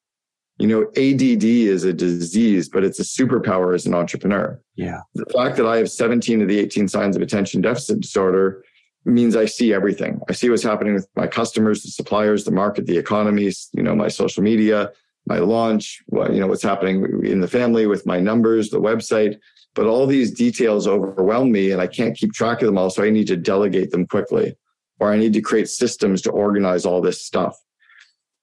You 0.58 0.68
know, 0.68 0.82
ADD 0.96 1.42
is 1.42 1.82
a 1.82 1.92
disease, 1.92 2.68
but 2.68 2.84
it's 2.84 3.00
a 3.00 3.02
superpower 3.02 3.74
as 3.74 3.84
an 3.84 3.92
entrepreneur. 3.92 4.62
Yeah. 4.76 5.00
The 5.16 5.26
fact 5.36 5.56
that 5.56 5.66
I 5.66 5.78
have 5.78 5.90
17 5.90 6.42
of 6.42 6.46
the 6.46 6.60
18 6.60 6.86
signs 6.86 7.16
of 7.16 7.22
attention 7.22 7.60
deficit 7.60 7.98
disorder 7.98 8.62
means 9.04 9.34
I 9.34 9.46
see 9.46 9.74
everything. 9.74 10.20
I 10.28 10.32
see 10.32 10.48
what's 10.48 10.62
happening 10.62 10.94
with 10.94 11.08
my 11.16 11.26
customers, 11.26 11.82
the 11.82 11.90
suppliers, 11.90 12.44
the 12.44 12.52
market, 12.52 12.86
the 12.86 12.98
economies, 12.98 13.68
you 13.72 13.82
know, 13.82 13.96
my 13.96 14.06
social 14.06 14.44
media, 14.44 14.92
my 15.28 15.38
launch, 15.38 16.02
what, 16.06 16.32
you 16.32 16.40
know, 16.40 16.46
what's 16.46 16.62
happening 16.62 17.24
in 17.24 17.40
the 17.40 17.48
family 17.48 17.86
with 17.86 18.06
my 18.06 18.18
numbers, 18.18 18.70
the 18.70 18.80
website. 18.80 19.36
But 19.74 19.86
all 19.86 20.06
these 20.06 20.32
details 20.32 20.88
overwhelm 20.88 21.52
me 21.52 21.70
and 21.70 21.80
I 21.80 21.86
can't 21.86 22.16
keep 22.16 22.32
track 22.32 22.62
of 22.62 22.66
them 22.66 22.78
all. 22.78 22.90
So 22.90 23.04
I 23.04 23.10
need 23.10 23.28
to 23.28 23.36
delegate 23.36 23.90
them 23.90 24.06
quickly 24.06 24.56
or 24.98 25.12
I 25.12 25.16
need 25.16 25.34
to 25.34 25.40
create 25.40 25.68
systems 25.68 26.22
to 26.22 26.30
organize 26.30 26.84
all 26.84 27.00
this 27.00 27.22
stuff. 27.22 27.56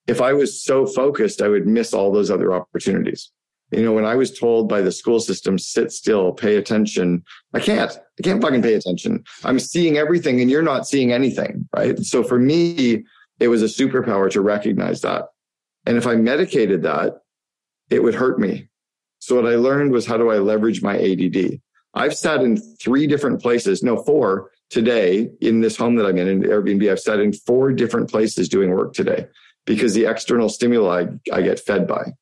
If 0.08 0.22
I 0.22 0.34
was 0.34 0.64
so 0.64 0.86
focused, 0.86 1.42
I 1.42 1.48
would 1.48 1.68
miss 1.68 1.94
all 1.94 2.12
those 2.12 2.30
other 2.30 2.54
opportunities. 2.54 3.32
You 3.72 3.84
know, 3.84 3.94
when 3.94 4.06
I 4.06 4.16
was 4.16 4.38
told 4.38 4.70
by 4.70 4.82
the 4.82 4.92
school 4.92 5.20
system, 5.20 5.58
sit 5.58 5.92
still, 5.92 6.32
pay 6.32 6.58
attention, 6.58 7.24
I 7.54 7.60
can't. 7.60 7.92
I 7.92 8.22
can't 8.22 8.42
fucking 8.42 8.62
pay 8.62 8.76
attention. 8.76 9.24
I'm 9.44 9.60
seeing 9.60 9.98
everything 9.98 10.40
and 10.40 10.50
you're 10.50 10.62
not 10.62 10.88
seeing 10.88 11.12
anything. 11.12 11.68
Right. 11.76 11.98
So 12.00 12.24
for 12.24 12.38
me, 12.38 13.04
it 13.40 13.48
was 13.48 13.64
a 13.64 13.66
superpower 13.66 14.30
to 14.32 14.42
recognize 14.42 15.02
that. 15.02 15.26
And 15.86 15.98
if 15.98 16.08
I 16.08 16.16
medicated 16.16 16.84
that, 16.84 17.22
it 17.90 18.02
would 18.02 18.16
hurt 18.16 18.40
me. 18.40 18.70
So 19.20 19.36
what 19.36 19.52
I 19.52 19.56
learned 19.56 19.92
was 19.92 20.06
how 20.06 20.18
do 20.18 20.30
I 20.30 20.38
leverage 20.38 20.82
my 20.82 20.98
ADD? 20.98 21.60
I've 21.94 22.16
sat 22.16 22.42
in 22.42 22.58
three 22.58 23.08
different 23.08 23.42
places, 23.42 23.82
no, 23.82 24.04
four 24.04 24.52
today 24.70 25.30
in 25.42 25.62
this 25.62 25.78
home 25.78 25.96
that 25.96 26.06
I'm 26.06 26.18
in, 26.18 26.28
in 26.28 26.42
Airbnb. 26.42 26.92
I've 26.92 27.00
sat 27.00 27.20
in 27.20 27.32
four 27.32 27.72
different 27.72 28.10
places 28.10 28.50
doing 28.50 28.72
work 28.72 28.94
today 28.94 29.28
because 29.66 29.94
the 29.94 30.06
external 30.06 30.50
stimuli 30.50 31.06
I 31.32 31.42
get 31.42 31.60
fed 31.60 31.88
by. 31.88 32.14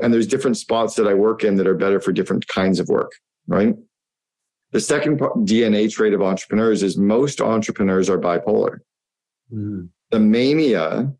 And 0.00 0.14
there's 0.14 0.28
different 0.28 0.56
spots 0.56 0.94
that 0.94 1.08
I 1.08 1.14
work 1.14 1.42
in 1.42 1.56
that 1.56 1.66
are 1.66 1.74
better 1.74 2.00
for 2.00 2.12
different 2.12 2.46
kinds 2.46 2.78
of 2.78 2.88
work, 2.88 3.12
right? 3.48 3.74
The 4.70 4.80
second 4.80 5.18
DNA 5.18 5.90
trait 5.90 6.12
of 6.12 6.22
entrepreneurs 6.22 6.82
is 6.82 6.96
most 6.96 7.40
entrepreneurs 7.40 8.08
are 8.08 8.18
bipolar. 8.18 8.78
Mm. 9.52 9.88
The 10.10 10.20
mania 10.20 11.12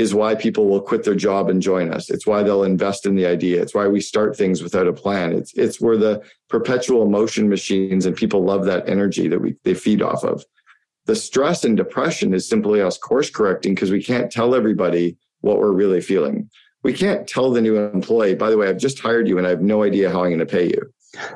is 0.00 0.14
why 0.14 0.34
people 0.34 0.66
will 0.66 0.80
quit 0.80 1.04
their 1.04 1.14
job 1.14 1.50
and 1.50 1.60
join 1.60 1.92
us. 1.92 2.08
It's 2.08 2.26
why 2.26 2.42
they'll 2.42 2.64
invest 2.64 3.04
in 3.04 3.16
the 3.16 3.26
idea. 3.26 3.60
It's 3.60 3.74
why 3.74 3.86
we 3.86 4.00
start 4.00 4.34
things 4.34 4.62
without 4.62 4.86
a 4.86 4.94
plan. 4.94 5.34
It's 5.34 5.52
it's 5.52 5.78
where 5.78 5.98
the 5.98 6.22
perpetual 6.48 7.06
motion 7.06 7.50
machines 7.50 8.06
and 8.06 8.16
people 8.16 8.42
love 8.42 8.64
that 8.64 8.88
energy 8.88 9.28
that 9.28 9.42
we 9.42 9.56
they 9.64 9.74
feed 9.74 10.00
off 10.00 10.24
of. 10.24 10.42
The 11.04 11.14
stress 11.14 11.64
and 11.64 11.76
depression 11.76 12.32
is 12.32 12.48
simply 12.48 12.80
us 12.80 12.96
course 12.96 13.28
correcting 13.28 13.74
because 13.74 13.90
we 13.90 14.02
can't 14.02 14.32
tell 14.32 14.54
everybody 14.54 15.18
what 15.42 15.58
we're 15.58 15.72
really 15.72 16.00
feeling. 16.00 16.48
We 16.82 16.94
can't 16.94 17.28
tell 17.28 17.50
the 17.50 17.60
new 17.60 17.76
employee, 17.76 18.36
by 18.36 18.48
the 18.48 18.56
way, 18.56 18.68
I've 18.68 18.78
just 18.78 19.00
hired 19.00 19.28
you 19.28 19.36
and 19.36 19.46
I 19.46 19.50
have 19.50 19.60
no 19.60 19.82
idea 19.82 20.10
how 20.10 20.24
I'm 20.24 20.30
going 20.30 20.38
to 20.38 20.46
pay 20.46 20.66
you. 20.66 20.82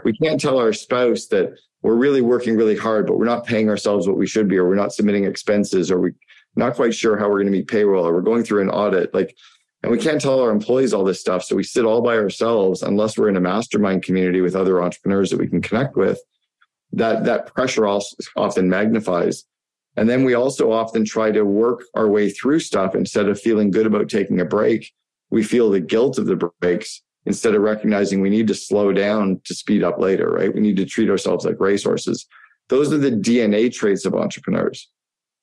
We 0.04 0.16
can't 0.16 0.40
tell 0.40 0.58
our 0.58 0.72
spouse 0.72 1.26
that 1.26 1.52
we're 1.82 1.96
really 1.96 2.22
working 2.22 2.56
really 2.56 2.78
hard, 2.78 3.06
but 3.06 3.18
we're 3.18 3.26
not 3.26 3.44
paying 3.44 3.68
ourselves 3.68 4.08
what 4.08 4.16
we 4.16 4.26
should 4.26 4.48
be, 4.48 4.56
or 4.56 4.66
we're 4.66 4.74
not 4.74 4.94
submitting 4.94 5.24
expenses, 5.24 5.90
or 5.90 6.00
we 6.00 6.12
not 6.56 6.74
quite 6.74 6.94
sure 6.94 7.16
how 7.16 7.28
we're 7.28 7.42
going 7.42 7.46
to 7.46 7.52
meet 7.52 7.68
payroll, 7.68 8.06
or 8.06 8.12
we're 8.12 8.20
going 8.20 8.44
through 8.44 8.62
an 8.62 8.70
audit. 8.70 9.12
Like, 9.12 9.36
and 9.82 9.92
we 9.92 9.98
can't 9.98 10.20
tell 10.20 10.40
our 10.40 10.50
employees 10.50 10.94
all 10.94 11.04
this 11.04 11.20
stuff. 11.20 11.44
So 11.44 11.56
we 11.56 11.62
sit 11.62 11.84
all 11.84 12.00
by 12.00 12.16
ourselves 12.16 12.82
unless 12.82 13.18
we're 13.18 13.28
in 13.28 13.36
a 13.36 13.40
mastermind 13.40 14.02
community 14.02 14.40
with 14.40 14.56
other 14.56 14.82
entrepreneurs 14.82 15.30
that 15.30 15.38
we 15.38 15.48
can 15.48 15.60
connect 15.60 15.96
with. 15.96 16.18
That 16.92 17.24
that 17.24 17.52
pressure 17.54 17.86
also 17.86 18.16
often 18.36 18.68
magnifies. 18.68 19.44
And 19.96 20.08
then 20.08 20.24
we 20.24 20.34
also 20.34 20.72
often 20.72 21.04
try 21.04 21.30
to 21.32 21.44
work 21.44 21.82
our 21.94 22.08
way 22.08 22.30
through 22.30 22.60
stuff 22.60 22.94
instead 22.94 23.28
of 23.28 23.40
feeling 23.40 23.70
good 23.70 23.86
about 23.86 24.08
taking 24.08 24.40
a 24.40 24.44
break. 24.44 24.92
We 25.30 25.42
feel 25.42 25.70
the 25.70 25.80
guilt 25.80 26.18
of 26.18 26.26
the 26.26 26.50
breaks 26.60 27.02
instead 27.26 27.54
of 27.54 27.62
recognizing 27.62 28.20
we 28.20 28.30
need 28.30 28.48
to 28.48 28.54
slow 28.54 28.92
down 28.92 29.40
to 29.44 29.54
speed 29.54 29.82
up 29.82 29.98
later, 29.98 30.30
right? 30.30 30.54
We 30.54 30.60
need 30.60 30.76
to 30.76 30.84
treat 30.84 31.10
ourselves 31.10 31.44
like 31.44 31.60
racehorses. 31.60 32.26
Those 32.68 32.92
are 32.92 32.98
the 32.98 33.10
DNA 33.10 33.72
traits 33.72 34.04
of 34.04 34.14
entrepreneurs. 34.14 34.88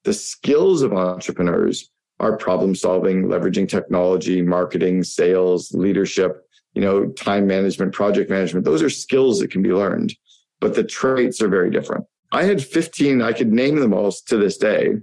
The 0.04 0.14
skills 0.14 0.82
of 0.82 0.94
entrepreneurs 0.94 1.90
are 2.20 2.38
problem 2.38 2.76
solving, 2.76 3.26
leveraging 3.26 3.68
technology, 3.68 4.42
marketing, 4.42 5.04
sales, 5.04 5.72
leadership, 5.74 6.48
you 6.74 6.82
know, 6.82 7.08
time 7.08 7.48
management, 7.48 7.94
project 7.94 8.30
management. 8.30 8.66
Those 8.66 8.82
are 8.82 8.90
skills 8.90 9.40
that 9.40 9.52
can 9.52 9.62
be 9.62 9.74
learned, 9.74 10.14
but 10.60 10.76
the 10.76 10.84
traits 10.84 11.42
are 11.42 11.48
very 11.48 11.70
different. 11.70 12.06
I 12.32 12.44
had 12.44 12.64
15, 12.64 13.22
I 13.22 13.34
could 13.34 13.52
name 13.52 13.78
them 13.78 13.94
all 13.94 14.12
to 14.12 14.38
this 14.38 14.58
day, 14.58 14.94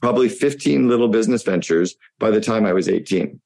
probably 0.00 0.28
15 0.28 0.88
little 0.88 1.08
business 1.08 1.42
ventures 1.42 1.94
by 2.18 2.30
the 2.30 2.40
time 2.40 2.66
I 2.66 2.72
was 2.72 2.88
18. 2.88 3.40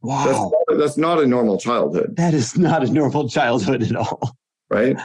Wow. 0.00 0.24
That's 0.24 0.38
not, 0.38 0.78
that's 0.78 0.96
not 0.96 1.20
a 1.20 1.26
normal 1.26 1.58
childhood. 1.58 2.16
That 2.16 2.34
is 2.34 2.56
not 2.56 2.82
a 2.82 2.90
normal 2.90 3.28
childhood 3.28 3.82
at 3.82 3.94
all. 3.94 4.36
Right. 4.70 4.96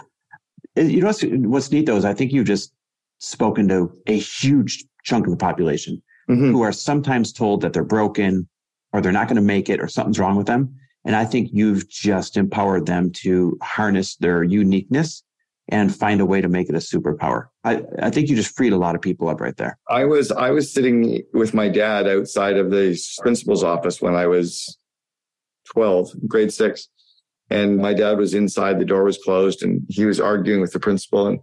Uh, 0.78 0.82
you 0.82 1.02
know 1.02 1.08
what's, 1.08 1.24
what's 1.24 1.72
neat 1.72 1.86
though 1.86 1.98
is 1.98 2.06
I 2.06 2.14
think 2.14 2.32
you've 2.32 2.48
just 2.48 2.72
spoken 3.20 3.68
to 3.70 3.92
a 4.08 4.18
huge 4.18 4.86
chunk 5.04 5.26
of 5.26 5.32
the 5.32 5.38
population 5.38 6.02
mm-hmm. 6.30 6.52
who 6.52 6.62
are 6.62 6.72
sometimes 6.72 7.34
told 7.34 7.62
that 7.62 7.74
they're 7.74 7.84
broken 7.84 8.48
or 8.94 9.02
they're 9.02 9.12
not 9.12 9.28
going 9.28 9.38
to 9.38 9.42
make 9.42 9.70
it 9.70 9.82
or 9.82 9.88
something's 9.88 10.20
wrong 10.20 10.36
with 10.36 10.48
them. 10.48 10.76
And 11.06 11.16
I 11.16 11.26
think 11.26 11.50
you've 11.54 11.88
just 11.90 12.36
empowered 12.36 12.86
them 12.86 13.12
to 13.24 13.58
harness 13.62 14.16
their 14.18 14.44
uniqueness 14.44 15.24
and 15.70 15.94
find 15.94 16.22
a 16.22 16.26
way 16.26 16.42
to 16.42 16.48
make 16.48 16.70
it 16.70 16.76
a 16.76 16.80
superpower. 16.80 17.48
I, 17.64 17.84
I 18.02 18.10
think 18.10 18.30
you 18.30 18.36
just 18.36 18.56
freed 18.56 18.74
a 18.74 18.78
lot 18.78 18.96
of 18.96 19.02
people 19.02 19.30
up 19.30 19.42
right 19.42 19.56
there. 19.58 19.78
I 19.90 20.06
was 20.06 20.32
I 20.32 20.52
was 20.52 20.74
sitting 20.74 21.24
with 21.34 21.54
my 21.54 21.68
dad 21.68 22.08
outside 22.08 22.58
of 22.58 22.72
the 22.72 22.98
principal's 23.22 23.64
office 23.64 24.02
when 24.02 24.16
I 24.16 24.28
was 24.28 24.78
12, 25.74 26.28
grade 26.28 26.54
six. 26.54 26.88
And 27.50 27.78
my 27.78 27.94
dad 27.94 28.18
was 28.18 28.34
inside, 28.34 28.78
the 28.78 28.86
door 28.86 29.06
was 29.06 29.18
closed, 29.18 29.64
and 29.64 29.82
he 29.88 30.06
was 30.06 30.20
arguing 30.20 30.60
with 30.60 30.74
the 30.74 30.80
principal. 30.80 31.28
And 31.28 31.40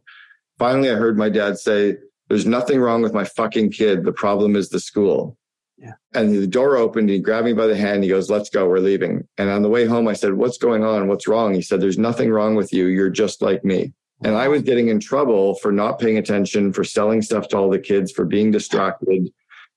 finally, 0.58 0.90
I 0.90 0.94
heard 0.94 1.18
my 1.18 1.28
dad 1.28 1.58
say, 1.58 1.96
There's 2.28 2.46
nothing 2.46 2.80
wrong 2.80 3.02
with 3.02 3.14
my 3.14 3.24
fucking 3.24 3.70
kid. 3.70 4.04
The 4.04 4.12
problem 4.12 4.56
is 4.56 4.68
the 4.68 4.80
school. 4.80 5.36
Yeah. 5.76 5.94
And 6.14 6.34
the 6.34 6.46
door 6.46 6.76
opened. 6.76 7.10
He 7.10 7.18
grabbed 7.18 7.46
me 7.46 7.52
by 7.52 7.66
the 7.66 7.76
hand. 7.76 8.04
He 8.04 8.10
goes, 8.10 8.30
Let's 8.30 8.50
go. 8.50 8.68
We're 8.68 8.78
leaving. 8.78 9.26
And 9.38 9.50
on 9.50 9.62
the 9.62 9.68
way 9.68 9.84
home, 9.86 10.08
I 10.08 10.12
said, 10.12 10.34
What's 10.34 10.58
going 10.58 10.84
on? 10.84 11.08
What's 11.08 11.28
wrong? 11.28 11.54
He 11.54 11.62
said, 11.62 11.80
There's 11.80 11.98
nothing 11.98 12.30
wrong 12.30 12.54
with 12.54 12.72
you. 12.72 12.86
You're 12.86 13.10
just 13.10 13.42
like 13.42 13.64
me. 13.64 13.92
And 14.22 14.36
I 14.36 14.48
was 14.48 14.62
getting 14.62 14.88
in 14.88 15.00
trouble 15.00 15.56
for 15.56 15.72
not 15.72 15.98
paying 15.98 16.16
attention, 16.16 16.72
for 16.72 16.84
selling 16.84 17.20
stuff 17.20 17.48
to 17.48 17.58
all 17.58 17.68
the 17.68 17.78
kids, 17.78 18.10
for 18.10 18.24
being 18.24 18.50
distracted, 18.50 19.30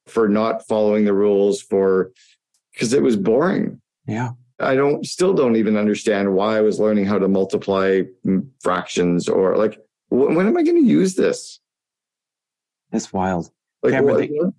for 0.05 0.29
not 0.29 0.65
following 0.67 1.05
the 1.05 1.13
rules, 1.13 1.61
for 1.61 2.11
because 2.71 2.93
it 2.93 3.01
was 3.01 3.17
boring. 3.17 3.81
Yeah. 4.05 4.31
I 4.59 4.75
don't 4.75 5.05
still 5.05 5.33
don't 5.33 5.55
even 5.55 5.77
understand 5.77 6.33
why 6.33 6.57
I 6.57 6.61
was 6.61 6.79
learning 6.79 7.05
how 7.05 7.19
to 7.19 7.27
multiply 7.27 8.03
fractions 8.61 9.27
or 9.27 9.57
like 9.57 9.79
when 10.09 10.47
am 10.47 10.57
I 10.57 10.63
going 10.63 10.81
to 10.81 10.89
use 10.89 11.15
this? 11.15 11.59
That's 12.91 13.11
wild. 13.11 13.51
Like, 13.83 13.93
Cameron, 13.93 14.29
what, 14.31 14.53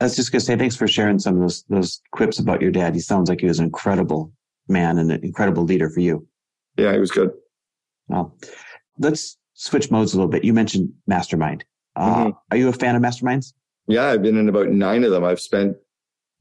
I 0.00 0.04
was 0.04 0.16
just 0.16 0.32
going 0.32 0.40
to 0.40 0.46
say 0.46 0.56
thanks 0.56 0.76
for 0.76 0.88
sharing 0.88 1.18
some 1.18 1.36
of 1.36 1.40
those 1.40 1.64
those 1.68 2.00
quips 2.12 2.38
about 2.38 2.60
your 2.60 2.70
dad. 2.70 2.94
He 2.94 3.00
sounds 3.00 3.28
like 3.28 3.40
he 3.40 3.46
was 3.46 3.58
an 3.58 3.66
incredible 3.66 4.32
man 4.68 4.98
and 4.98 5.10
an 5.10 5.24
incredible 5.24 5.64
leader 5.64 5.88
for 5.88 6.00
you. 6.00 6.26
Yeah, 6.76 6.92
he 6.92 6.98
was 6.98 7.10
good. 7.10 7.30
Well, 8.08 8.36
let's 8.98 9.38
switch 9.54 9.90
modes 9.90 10.14
a 10.14 10.16
little 10.16 10.30
bit. 10.30 10.44
You 10.44 10.52
mentioned 10.52 10.92
mastermind. 11.06 11.64
Uh, 11.96 12.16
mm-hmm. 12.16 12.30
Are 12.50 12.56
you 12.56 12.68
a 12.68 12.72
fan 12.72 12.96
of 12.96 13.02
masterminds? 13.02 13.52
Yeah, 13.86 14.06
I've 14.06 14.22
been 14.22 14.38
in 14.38 14.48
about 14.48 14.68
nine 14.68 15.04
of 15.04 15.10
them. 15.10 15.24
I've 15.24 15.40
spent 15.40 15.76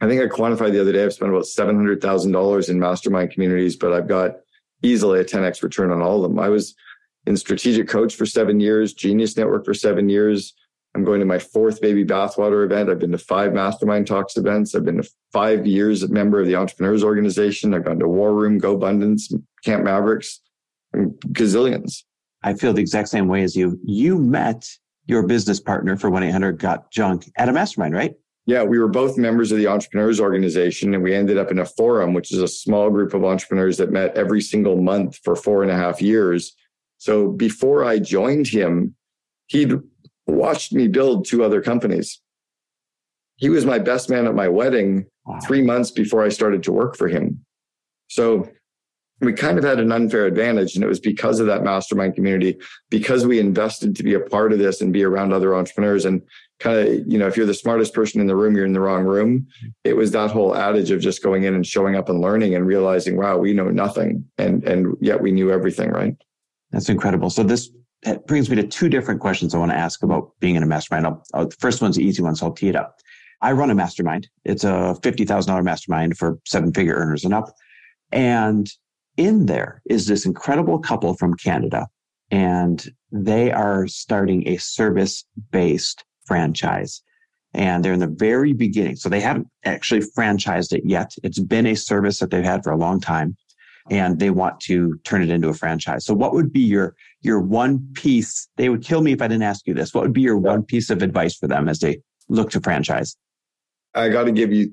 I 0.01 0.07
think 0.07 0.21
I 0.21 0.27
quantified 0.27 0.71
the 0.71 0.81
other 0.81 0.93
day, 0.93 1.03
I've 1.03 1.13
spent 1.13 1.31
about 1.31 1.43
$700,000 1.43 2.69
in 2.69 2.79
mastermind 2.79 3.31
communities, 3.31 3.75
but 3.75 3.91
I've 3.91 4.07
got 4.07 4.37
easily 4.81 5.19
a 5.19 5.25
10x 5.25 5.61
return 5.61 5.91
on 5.91 6.01
all 6.01 6.23
of 6.23 6.31
them. 6.31 6.39
I 6.39 6.47
was 6.47 6.73
in 7.25 7.37
strategic 7.37 7.87
coach 7.87 8.15
for 8.15 8.25
seven 8.25 8.59
years, 8.59 8.93
genius 8.93 9.37
network 9.37 9.65
for 9.65 9.73
seven 9.73 10.09
years. 10.09 10.53
I'm 10.95 11.03
going 11.03 11.19
to 11.19 11.25
my 11.25 11.37
fourth 11.37 11.81
baby 11.81 12.03
bathwater 12.03 12.65
event. 12.65 12.89
I've 12.89 12.99
been 12.99 13.11
to 13.11 13.17
five 13.17 13.53
mastermind 13.53 14.07
talks 14.07 14.37
events. 14.37 14.73
I've 14.73 14.85
been 14.85 15.01
to 15.01 15.09
five 15.31 15.67
years 15.67 16.01
a 16.01 16.07
member 16.07 16.39
of 16.39 16.47
the 16.47 16.55
entrepreneurs 16.55 17.03
organization. 17.03 17.73
I've 17.73 17.85
gone 17.85 17.99
to 17.99 18.07
war 18.07 18.33
room, 18.33 18.57
go 18.57 18.73
abundance, 18.73 19.31
camp 19.63 19.83
mavericks, 19.83 20.41
gazillions. 20.95 22.03
I 22.41 22.53
feel 22.53 22.73
the 22.73 22.81
exact 22.81 23.09
same 23.09 23.27
way 23.27 23.43
as 23.43 23.55
you. 23.55 23.79
You 23.83 24.17
met 24.17 24.67
your 25.05 25.27
business 25.27 25.59
partner 25.59 25.97
for 25.97 26.09
1-800 26.09 26.57
got 26.57 26.91
junk 26.91 27.29
at 27.35 27.49
a 27.49 27.53
mastermind, 27.53 27.93
right? 27.93 28.15
Yeah, 28.45 28.63
we 28.63 28.79
were 28.79 28.87
both 28.87 29.17
members 29.17 29.51
of 29.51 29.59
the 29.59 29.67
entrepreneurs 29.67 30.19
organization, 30.19 30.95
and 30.95 31.03
we 31.03 31.13
ended 31.13 31.37
up 31.37 31.51
in 31.51 31.59
a 31.59 31.65
forum, 31.65 32.13
which 32.13 32.31
is 32.31 32.41
a 32.41 32.47
small 32.47 32.89
group 32.89 33.13
of 33.13 33.23
entrepreneurs 33.23 33.77
that 33.77 33.91
met 33.91 34.15
every 34.15 34.41
single 34.41 34.81
month 34.81 35.19
for 35.23 35.35
four 35.35 35.61
and 35.61 35.71
a 35.71 35.75
half 35.75 36.01
years. 36.01 36.55
So 36.99 37.29
before 37.29 37.83
I 37.83 37.97
joined 37.97 38.47
him, 38.47 38.95
he'd 39.47 39.73
watched 40.27 40.73
me 40.73 40.87
build 40.87 41.25
two 41.25 41.43
other 41.43 41.61
companies. 41.61 42.21
He 43.37 43.49
was 43.49 43.65
my 43.65 43.79
best 43.79 44.09
man 44.09 44.27
at 44.27 44.35
my 44.35 44.49
wedding 44.49 45.07
wow. 45.25 45.39
three 45.39 45.61
months 45.61 45.91
before 45.91 46.23
I 46.23 46.29
started 46.29 46.61
to 46.63 46.71
work 46.71 46.95
for 46.95 47.07
him. 47.07 47.43
So 48.09 48.49
we 49.21 49.33
kind 49.33 49.57
of 49.57 49.63
had 49.63 49.79
an 49.79 49.91
unfair 49.91 50.25
advantage. 50.25 50.75
And 50.75 50.83
it 50.83 50.87
was 50.87 50.99
because 50.99 51.39
of 51.39 51.47
that 51.47 51.63
mastermind 51.63 52.15
community, 52.15 52.57
because 52.89 53.25
we 53.25 53.39
invested 53.39 53.95
to 53.95 54.03
be 54.03 54.13
a 54.13 54.19
part 54.19 54.53
of 54.53 54.59
this 54.59 54.81
and 54.81 54.93
be 54.93 55.03
around 55.03 55.33
other 55.33 55.55
entrepreneurs. 55.55 56.05
And 56.05 56.21
kind 56.59 56.79
of, 56.79 57.07
you 57.07 57.17
know, 57.17 57.27
if 57.27 57.37
you're 57.37 57.45
the 57.45 57.53
smartest 57.53 57.93
person 57.93 58.21
in 58.21 58.27
the 58.27 58.35
room, 58.35 58.55
you're 58.55 58.65
in 58.65 58.73
the 58.73 58.79
wrong 58.79 59.05
room. 59.05 59.47
It 59.83 59.95
was 59.95 60.11
that 60.11 60.31
whole 60.31 60.55
adage 60.55 60.91
of 60.91 61.01
just 61.01 61.23
going 61.23 61.43
in 61.43 61.55
and 61.55 61.65
showing 61.65 61.95
up 61.95 62.09
and 62.09 62.21
learning 62.21 62.55
and 62.55 62.67
realizing, 62.67 63.15
wow, 63.17 63.37
we 63.37 63.53
know 63.53 63.69
nothing. 63.69 64.25
And 64.37 64.63
and 64.65 64.95
yet 64.99 65.21
we 65.21 65.31
knew 65.31 65.49
everything, 65.49 65.89
right? 65.89 66.15
That's 66.71 66.89
incredible. 66.89 67.29
So 67.29 67.43
this 67.43 67.69
eh, 68.05 68.17
brings 68.27 68.49
me 68.49 68.55
to 68.57 68.67
two 68.67 68.89
different 68.89 69.21
questions 69.21 69.53
I 69.53 69.57
want 69.57 69.71
to 69.71 69.77
ask 69.77 70.03
about 70.03 70.31
being 70.39 70.55
in 70.55 70.63
a 70.63 70.67
mastermind. 70.67 71.07
I'll, 71.07 71.23
I'll, 71.33 71.47
the 71.47 71.55
first 71.59 71.81
one's 71.81 71.97
an 71.97 72.03
easy 72.03 72.21
one, 72.21 72.35
so 72.35 72.47
I'll 72.47 72.53
tee 72.53 72.69
it 72.69 72.75
up. 72.75 72.97
I 73.41 73.53
run 73.53 73.69
a 73.69 73.75
mastermind. 73.75 74.27
It's 74.43 74.63
a 74.63 74.95
$50,000 75.01 75.63
mastermind 75.63 76.17
for 76.17 76.39
seven 76.45 76.73
figure 76.73 76.95
earners 76.95 77.23
and 77.23 77.33
up. 77.33 77.53
And 78.11 78.69
in 79.17 79.45
there 79.45 79.81
is 79.89 80.07
this 80.07 80.25
incredible 80.25 80.79
couple 80.79 81.13
from 81.15 81.35
Canada, 81.35 81.87
and 82.31 82.85
they 83.11 83.51
are 83.51 83.87
starting 83.87 84.47
a 84.47 84.57
service 84.57 85.25
based 85.51 86.03
franchise. 86.25 87.01
And 87.53 87.83
they're 87.83 87.93
in 87.93 87.99
the 87.99 88.07
very 88.07 88.53
beginning. 88.53 88.95
So 88.95 89.09
they 89.09 89.21
haven't 89.21 89.47
actually 89.65 90.01
franchised 90.01 90.71
it 90.71 90.83
yet. 90.85 91.15
It's 91.23 91.39
been 91.39 91.65
a 91.65 91.75
service 91.75 92.19
that 92.19 92.29
they've 92.29 92.43
had 92.43 92.63
for 92.63 92.71
a 92.71 92.77
long 92.77 92.99
time 92.99 93.35
and 93.89 94.19
they 94.19 94.29
want 94.29 94.59
to 94.61 94.99
turn 95.03 95.21
it 95.21 95.29
into 95.29 95.49
a 95.49 95.53
franchise. 95.53 96.05
So 96.05 96.13
what 96.13 96.33
would 96.33 96.53
be 96.53 96.61
your, 96.61 96.95
your 97.21 97.39
one 97.39 97.87
piece? 97.93 98.47
They 98.57 98.69
would 98.69 98.83
kill 98.83 99.01
me 99.01 99.11
if 99.11 99.21
I 99.21 99.27
didn't 99.27 99.43
ask 99.43 99.65
you 99.65 99.73
this. 99.73 99.93
What 99.93 100.03
would 100.03 100.13
be 100.13 100.21
your 100.21 100.37
one 100.37 100.63
piece 100.63 100.89
of 100.89 101.01
advice 101.01 101.35
for 101.35 101.47
them 101.47 101.67
as 101.67 101.79
they 101.79 102.01
look 102.27 102.51
to 102.51 102.61
franchise? 102.61 103.15
I 103.95 104.09
got 104.09 104.25
to 104.25 104.31
give 104.31 104.53
you 104.53 104.71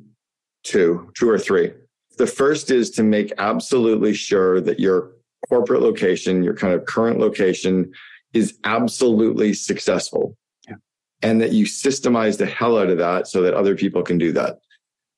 two, 0.63 1.11
two 1.17 1.29
or 1.29 1.39
three. 1.39 1.73
The 2.19 2.27
first 2.27 2.71
is 2.71 2.91
to 2.93 3.03
make 3.03 3.33
absolutely 3.39 4.15
sure 4.15 4.61
that 4.61 4.81
your 4.81 5.13
corporate 5.49 5.83
location, 5.83 6.43
your 6.43 6.55
kind 6.55 6.75
of 6.75 6.85
current 6.85 7.19
location 7.19 7.93
is 8.33 8.59
absolutely 8.65 9.55
successful. 9.55 10.37
Yeah. 10.69 10.77
And 11.23 11.41
that 11.41 11.53
you 11.53 11.65
systemize 11.65 12.39
the 12.39 12.47
hell 12.47 12.79
out 12.79 12.91
of 12.91 12.99
that 12.99 13.29
so 13.29 13.43
that 13.43 13.55
other 13.55 13.75
people 13.75 14.03
can 14.03 14.19
do 14.19 14.33
that. 14.33 14.59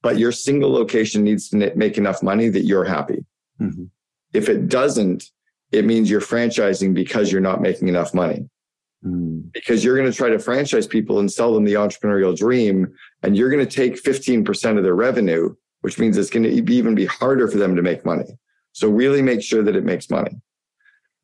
But 0.02 0.18
your 0.18 0.32
single 0.32 0.70
location 0.70 1.24
needs 1.24 1.48
to 1.48 1.72
make 1.74 1.98
enough 1.98 2.22
money 2.22 2.48
that 2.48 2.64
you're 2.64 2.84
happy. 2.84 3.24
Mm-hmm. 3.61 3.85
If 4.33 4.49
it 4.49 4.68
doesn't, 4.68 5.25
it 5.73 5.85
means 5.85 6.11
you're 6.11 6.21
franchising 6.21 6.94
because 6.94 7.31
you're 7.31 7.40
not 7.40 7.61
making 7.61 7.88
enough 7.88 8.14
money. 8.14 8.49
Mm. 9.05 9.53
Because 9.53 9.85
you're 9.85 9.97
going 9.97 10.11
to 10.11 10.16
try 10.16 10.29
to 10.29 10.38
franchise 10.38 10.87
people 10.87 11.18
and 11.18 11.31
sell 11.31 11.55
them 11.55 11.64
the 11.64 11.75
entrepreneurial 11.75 12.37
dream, 12.37 12.92
and 13.23 13.37
you're 13.37 13.51
going 13.51 13.64
to 13.64 13.71
take 13.71 14.03
15% 14.03 14.77
of 14.77 14.83
their 14.83 14.94
revenue 14.94 15.55
which 15.81 15.99
means 15.99 16.16
it's 16.16 16.31
going 16.31 16.42
to 16.42 16.62
be 16.62 16.77
even 16.77 16.94
be 16.94 17.07
harder 17.07 17.49
for 17.49 17.59
them 17.59 17.77
to 17.77 17.83
make 17.83 18.05
money. 18.05 18.38
So 18.73 18.88
really 18.88 19.23
make 19.23 19.42
sure 19.42 19.62
that 19.62 19.77
it 19.77 19.85
makes 19.85 20.11
money. 20.11 20.40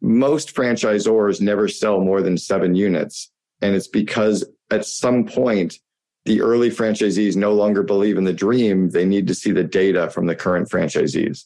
Most 0.01 0.55
franchisors 0.55 1.41
never 1.41 1.69
sell 1.69 2.01
more 2.01 2.23
than 2.23 2.37
seven 2.37 2.75
units. 2.75 3.31
And 3.61 3.75
it's 3.75 3.89
because 3.89 4.45
at 4.71 4.85
some 4.85 5.25
point, 5.25 5.79
the 6.25 6.41
early 6.41 6.71
franchisees 6.71 7.37
no 7.37 7.53
longer 7.53 7.83
believe 7.83 8.17
in 8.17 8.25
the 8.25 8.33
dream. 8.33 8.91
They 8.91 9.05
need 9.05 9.27
to 9.29 9.35
see 9.35 9.53
the 9.53 9.65
data 9.65 10.11
from 10.11 10.27
the 10.27 10.35
current 10.35 10.69
franchisees. 10.69 11.45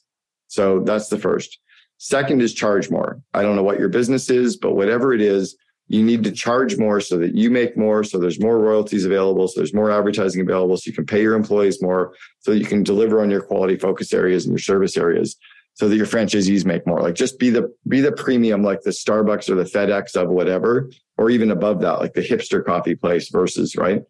So 0.48 0.80
that's 0.80 1.08
the 1.08 1.18
first. 1.18 1.58
Second 1.98 2.42
is 2.42 2.54
charge 2.54 2.90
more. 2.90 3.20
I 3.34 3.42
don't 3.42 3.56
know 3.56 3.62
what 3.62 3.78
your 3.78 3.88
business 3.88 4.30
is, 4.30 4.56
but 4.56 4.74
whatever 4.74 5.12
it 5.12 5.20
is, 5.20 5.56
you 5.88 6.02
need 6.02 6.22
to 6.24 6.30
charge 6.30 6.76
more 6.76 7.00
so 7.00 7.16
that 7.16 7.34
you 7.34 7.50
make 7.50 7.76
more 7.76 8.04
so 8.04 8.18
there's 8.18 8.40
more 8.40 8.58
royalties 8.58 9.04
available 9.04 9.48
so 9.48 9.60
there's 9.60 9.74
more 9.74 9.90
advertising 9.90 10.40
available 10.40 10.76
so 10.76 10.82
you 10.86 10.92
can 10.92 11.06
pay 11.06 11.22
your 11.22 11.34
employees 11.34 11.82
more 11.82 12.14
so 12.40 12.52
you 12.52 12.64
can 12.64 12.82
deliver 12.82 13.22
on 13.22 13.30
your 13.30 13.40
quality 13.40 13.76
focus 13.76 14.12
areas 14.12 14.44
and 14.44 14.52
your 14.52 14.58
service 14.58 14.96
areas 14.96 15.36
so 15.74 15.88
that 15.88 15.96
your 15.96 16.06
franchisees 16.06 16.64
make 16.64 16.86
more 16.86 17.00
like 17.00 17.14
just 17.14 17.38
be 17.38 17.50
the 17.50 17.72
be 17.88 18.00
the 18.00 18.12
premium 18.12 18.62
like 18.62 18.82
the 18.82 18.90
starbucks 18.90 19.48
or 19.48 19.54
the 19.54 19.64
fedex 19.64 20.14
of 20.14 20.28
whatever 20.28 20.90
or 21.16 21.30
even 21.30 21.50
above 21.50 21.80
that 21.80 22.00
like 22.00 22.12
the 22.12 22.22
hipster 22.22 22.64
coffee 22.64 22.94
place 22.94 23.30
versus 23.30 23.74
right 23.76 24.02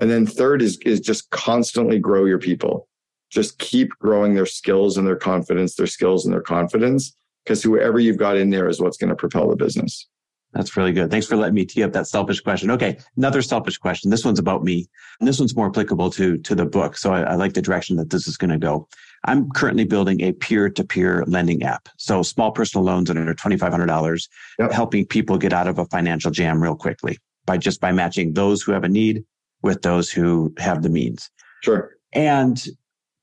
and 0.00 0.10
then 0.10 0.26
third 0.26 0.62
is 0.62 0.78
is 0.84 1.00
just 1.00 1.30
constantly 1.30 1.98
grow 1.98 2.26
your 2.26 2.38
people 2.38 2.86
just 3.30 3.58
keep 3.58 3.90
growing 3.98 4.34
their 4.34 4.46
skills 4.46 4.96
and 4.96 5.06
their 5.06 5.16
confidence 5.16 5.76
their 5.76 5.86
skills 5.86 6.24
and 6.24 6.32
their 6.32 6.42
confidence 6.42 7.16
because 7.44 7.62
whoever 7.62 7.98
you've 7.98 8.16
got 8.16 8.36
in 8.36 8.50
there 8.50 8.68
is 8.68 8.80
what's 8.80 8.96
going 8.96 9.10
to 9.10 9.16
propel 9.16 9.48
the 9.48 9.56
business 9.56 10.08
that's 10.54 10.76
really 10.76 10.92
good. 10.92 11.10
Thanks 11.10 11.26
for 11.26 11.36
letting 11.36 11.54
me 11.54 11.66
tee 11.66 11.82
up 11.82 11.92
that 11.92 12.06
selfish 12.06 12.40
question. 12.40 12.70
Okay, 12.70 12.98
another 13.16 13.42
selfish 13.42 13.76
question. 13.76 14.10
This 14.10 14.24
one's 14.24 14.38
about 14.38 14.64
me, 14.64 14.88
and 15.20 15.28
this 15.28 15.38
one's 15.38 15.54
more 15.54 15.66
applicable 15.66 16.10
to 16.12 16.38
to 16.38 16.54
the 16.54 16.64
book. 16.64 16.96
So 16.96 17.12
I, 17.12 17.22
I 17.22 17.34
like 17.34 17.52
the 17.52 17.62
direction 17.62 17.96
that 17.96 18.10
this 18.10 18.26
is 18.26 18.36
going 18.36 18.50
to 18.50 18.58
go. 18.58 18.88
I'm 19.24 19.50
currently 19.50 19.84
building 19.84 20.22
a 20.22 20.32
peer-to-peer 20.32 21.24
lending 21.26 21.62
app. 21.64 21.88
So 21.98 22.22
small 22.22 22.50
personal 22.50 22.84
loans 22.84 23.10
under 23.10 23.34
twenty 23.34 23.58
five 23.58 23.72
hundred 23.72 23.86
dollars, 23.86 24.28
yep. 24.58 24.72
helping 24.72 25.04
people 25.04 25.36
get 25.36 25.52
out 25.52 25.68
of 25.68 25.78
a 25.78 25.84
financial 25.86 26.30
jam 26.30 26.62
real 26.62 26.76
quickly 26.76 27.18
by 27.44 27.58
just 27.58 27.80
by 27.80 27.92
matching 27.92 28.32
those 28.32 28.62
who 28.62 28.72
have 28.72 28.84
a 28.84 28.88
need 28.88 29.24
with 29.62 29.82
those 29.82 30.10
who 30.10 30.54
have 30.58 30.82
the 30.82 30.88
means. 30.88 31.30
Sure. 31.62 31.94
And 32.14 32.64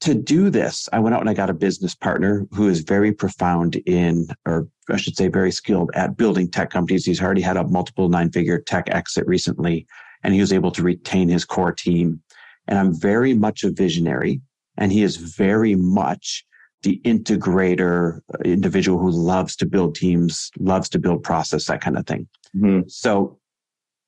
to 0.05 0.13
do 0.13 0.51
this, 0.51 0.87
I 0.93 0.99
went 0.99 1.15
out 1.15 1.21
and 1.21 1.29
I 1.29 1.33
got 1.33 1.49
a 1.49 1.53
business 1.53 1.95
partner 1.95 2.45
who 2.51 2.69
is 2.69 2.81
very 2.81 3.11
profound 3.11 3.75
in, 3.87 4.27
or 4.45 4.67
I 4.89 4.97
should 4.97 5.17
say, 5.17 5.27
very 5.27 5.51
skilled 5.51 5.89
at 5.95 6.15
building 6.15 6.49
tech 6.49 6.69
companies. 6.69 7.05
He's 7.05 7.21
already 7.21 7.41
had 7.41 7.57
a 7.57 7.67
multiple 7.67 8.07
nine 8.07 8.31
figure 8.31 8.59
tech 8.59 8.87
exit 8.89 9.25
recently, 9.25 9.87
and 10.23 10.33
he 10.33 10.39
was 10.39 10.53
able 10.53 10.71
to 10.71 10.83
retain 10.83 11.27
his 11.27 11.43
core 11.43 11.71
team. 11.71 12.21
And 12.67 12.77
I'm 12.77 12.93
very 12.93 13.33
much 13.33 13.63
a 13.63 13.71
visionary, 13.71 14.41
and 14.77 14.91
he 14.91 15.01
is 15.01 15.17
very 15.17 15.75
much 15.75 16.45
the 16.83 17.01
integrator 17.03 18.19
uh, 18.31 18.37
individual 18.45 18.99
who 18.99 19.09
loves 19.09 19.55
to 19.55 19.65
build 19.65 19.95
teams, 19.95 20.51
loves 20.59 20.87
to 20.89 20.99
build 20.99 21.23
process, 21.23 21.65
that 21.65 21.81
kind 21.81 21.97
of 21.97 22.05
thing. 22.05 22.27
Mm-hmm. 22.55 22.87
So 22.89 23.39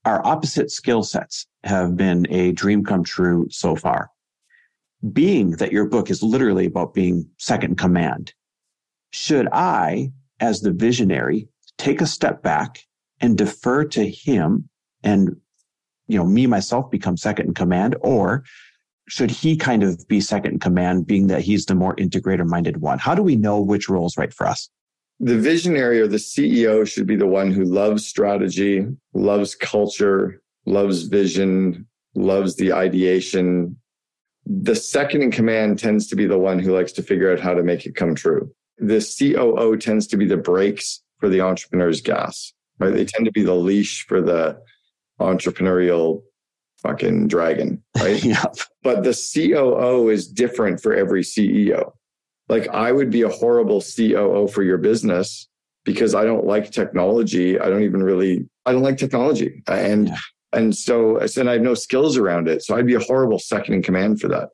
our 0.05 0.23
opposite 0.25 0.69
skill 0.69 1.01
sets 1.01 1.47
have 1.63 1.97
been 1.97 2.27
a 2.29 2.51
dream 2.51 2.85
come 2.85 3.03
true 3.03 3.47
so 3.49 3.75
far 3.75 4.11
being 5.13 5.51
that 5.51 5.71
your 5.71 5.85
book 5.85 6.09
is 6.09 6.23
literally 6.23 6.65
about 6.65 6.93
being 6.93 7.29
second 7.37 7.71
in 7.71 7.75
command, 7.75 8.33
should 9.11 9.47
I, 9.51 10.11
as 10.39 10.61
the 10.61 10.71
visionary, 10.71 11.47
take 11.77 12.01
a 12.01 12.07
step 12.07 12.41
back 12.41 12.79
and 13.19 13.37
defer 13.37 13.85
to 13.85 14.07
him 14.07 14.69
and, 15.03 15.35
you 16.07 16.17
know, 16.17 16.25
me 16.25 16.47
myself 16.47 16.89
become 16.91 17.17
second 17.17 17.47
in 17.47 17.53
command 17.53 17.95
or 18.01 18.43
should 19.09 19.31
he 19.31 19.55
kind 19.55 19.83
of 19.83 20.05
be 20.07 20.19
second 20.19 20.53
in 20.53 20.59
command 20.59 21.07
being 21.07 21.27
that 21.27 21.41
he's 21.41 21.65
the 21.65 21.75
more 21.75 21.95
integrator 21.95 22.45
minded 22.45 22.77
one? 22.81 22.99
How 22.99 23.15
do 23.15 23.23
we 23.23 23.35
know 23.35 23.61
which 23.61 23.89
role 23.89 24.05
is 24.05 24.17
right 24.17 24.33
for 24.33 24.45
us? 24.45 24.69
The 25.19 25.37
visionary 25.37 25.99
or 25.99 26.07
the 26.07 26.17
CEO 26.17 26.87
should 26.87 27.07
be 27.07 27.15
the 27.15 27.25
one 27.25 27.51
who 27.51 27.63
loves 27.63 28.05
strategy, 28.05 28.85
loves 29.13 29.55
culture, 29.55 30.41
loves 30.65 31.03
vision, 31.03 31.87
loves 32.13 32.55
the 32.55 32.73
ideation, 32.73 33.77
the 34.49 34.75
second 34.75 35.23
in 35.23 35.31
command 35.31 35.77
tends 35.77 36.07
to 36.07 36.15
be 36.15 36.25
the 36.25 36.37
one 36.37 36.59
who 36.59 36.73
likes 36.73 36.93
to 36.93 37.03
figure 37.03 37.31
out 37.31 37.39
how 37.39 37.53
to 37.53 37.63
make 37.63 37.85
it 37.85 37.95
come 37.95 38.15
true. 38.15 38.51
The 38.77 38.99
COO 38.99 39.77
tends 39.77 40.07
to 40.07 40.17
be 40.17 40.25
the 40.25 40.37
brakes 40.37 41.01
for 41.19 41.27
the 41.27 41.41
entrepreneur's 41.41 41.99
gas, 42.01 42.53
right? 42.79 42.93
They 42.93 43.05
tend 43.05 43.25
to 43.25 43.31
be 43.31 43.43
the 43.43 43.55
leash 43.55 44.05
for 44.07 44.21
the 44.21 44.61
entrepreneurial 45.19 46.21
fucking 46.81 47.27
dragon, 47.27 47.83
right? 47.97 48.23
yep. 48.23 48.55
But 48.83 49.03
the 49.03 49.13
COO 49.13 50.09
is 50.09 50.27
different 50.27 50.81
for 50.81 50.93
every 50.93 51.23
CEO. 51.23 51.91
Like 52.47 52.69
I 52.69 52.91
would 52.91 53.09
be 53.09 53.23
a 53.23 53.29
horrible 53.29 53.81
COO 53.81 54.47
for 54.47 54.63
your 54.63 54.77
business 54.77 55.49
because 55.83 56.15
I 56.15 56.23
don't 56.23 56.45
like 56.45 56.71
technology. 56.71 57.59
I 57.59 57.69
don't 57.69 57.83
even 57.83 58.03
really, 58.03 58.47
I 58.65 58.71
don't 58.71 58.83
like 58.83 58.97
technology. 58.97 59.63
And 59.67 60.09
yeah. 60.09 60.17
And 60.53 60.75
so 60.75 61.19
I 61.19 61.25
said, 61.25 61.47
I 61.47 61.53
have 61.53 61.61
no 61.61 61.73
skills 61.73 62.17
around 62.17 62.47
it. 62.47 62.63
So 62.63 62.75
I'd 62.75 62.85
be 62.85 62.93
a 62.93 62.99
horrible 62.99 63.39
second 63.39 63.73
in 63.75 63.81
command 63.83 64.21
for 64.21 64.27
that. 64.29 64.49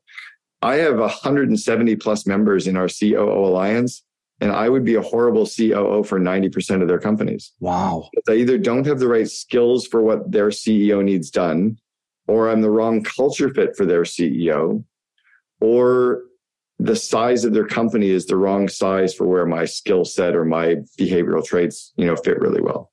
I 0.62 0.76
have 0.76 0.98
170 0.98 1.96
plus 1.98 2.26
members 2.26 2.68
in 2.68 2.78
our 2.78 2.88
COO 2.88 3.46
Alliance, 3.46 4.04
and 4.40 4.52
I 4.52 4.70
would 4.70 4.86
be 4.86 4.96
a 4.96 5.02
horrible 5.02 5.46
COO 5.46 6.04
for 6.04 6.20
90% 6.20 6.82
of 6.82 6.88
their 6.88 7.00
companies. 7.00 7.52
Wow. 7.60 8.10
They 8.26 8.38
either 8.38 8.58
don't 8.58 8.88
have 8.88 9.00
the 9.00 9.08
right 9.08 9.30
skills 9.30 9.86
for 9.86 10.02
what 10.02 10.32
their 10.32 10.50
CEO 10.50 11.04
needs 11.04 11.30
done, 11.30 11.78
or 12.28 12.50
I'm 12.50 12.62
the 12.62 12.70
wrong 12.70 13.04
culture 13.04 13.54
fit 13.54 13.76
for 13.76 13.86
their 13.86 14.04
CEO, 14.04 14.84
or 15.60 16.24
the 16.80 16.96
size 16.96 17.46
of 17.46 17.54
their 17.54 17.68
company 17.68 18.10
is 18.10 18.26
the 18.26 18.38
wrong 18.38 18.68
size 18.68 19.14
for 19.14 19.28
where 19.28 19.46
my 19.46 19.66
skill 19.66 20.06
set 20.06 20.36
or 20.36 20.46
my 20.46 20.78
behavioral 21.00 21.46
traits, 21.46 21.94
you 21.98 22.06
know, 22.06 22.16
fit 22.16 22.40
really 22.40 22.62
well. 22.62 22.92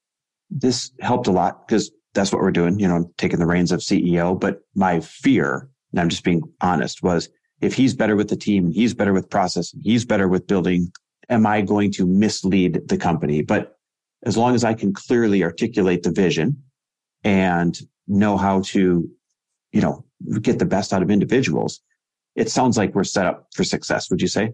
This 0.50 0.90
helped 1.00 1.28
a 1.28 1.32
lot 1.32 1.66
because 1.66 1.90
that's 2.14 2.32
what 2.32 2.42
we're 2.42 2.50
doing, 2.50 2.78
you 2.78 2.88
know, 2.88 3.12
taking 3.16 3.38
the 3.38 3.46
reins 3.46 3.72
of 3.72 3.80
CEO. 3.80 4.38
But 4.38 4.62
my 4.74 5.00
fear, 5.00 5.68
and 5.92 6.00
I'm 6.00 6.08
just 6.08 6.24
being 6.24 6.42
honest, 6.60 7.02
was 7.02 7.28
if 7.60 7.74
he's 7.74 7.94
better 7.94 8.16
with 8.16 8.28
the 8.28 8.36
team, 8.36 8.70
he's 8.70 8.94
better 8.94 9.12
with 9.12 9.30
process, 9.30 9.74
he's 9.82 10.04
better 10.04 10.28
with 10.28 10.46
building, 10.46 10.92
am 11.28 11.46
I 11.46 11.62
going 11.62 11.92
to 11.92 12.06
mislead 12.06 12.88
the 12.88 12.96
company? 12.96 13.42
But 13.42 13.76
as 14.24 14.36
long 14.36 14.54
as 14.54 14.64
I 14.64 14.74
can 14.74 14.92
clearly 14.92 15.42
articulate 15.44 16.02
the 16.02 16.10
vision 16.10 16.62
and 17.22 17.78
know 18.08 18.36
how 18.36 18.62
to, 18.62 19.08
you 19.72 19.80
know, 19.80 20.04
get 20.40 20.58
the 20.58 20.66
best 20.66 20.92
out 20.92 21.02
of 21.02 21.10
individuals, 21.10 21.80
it 22.34 22.50
sounds 22.50 22.76
like 22.76 22.94
we're 22.94 23.04
set 23.04 23.26
up 23.26 23.46
for 23.54 23.64
success. 23.64 24.10
Would 24.10 24.20
you 24.20 24.28
say? 24.28 24.52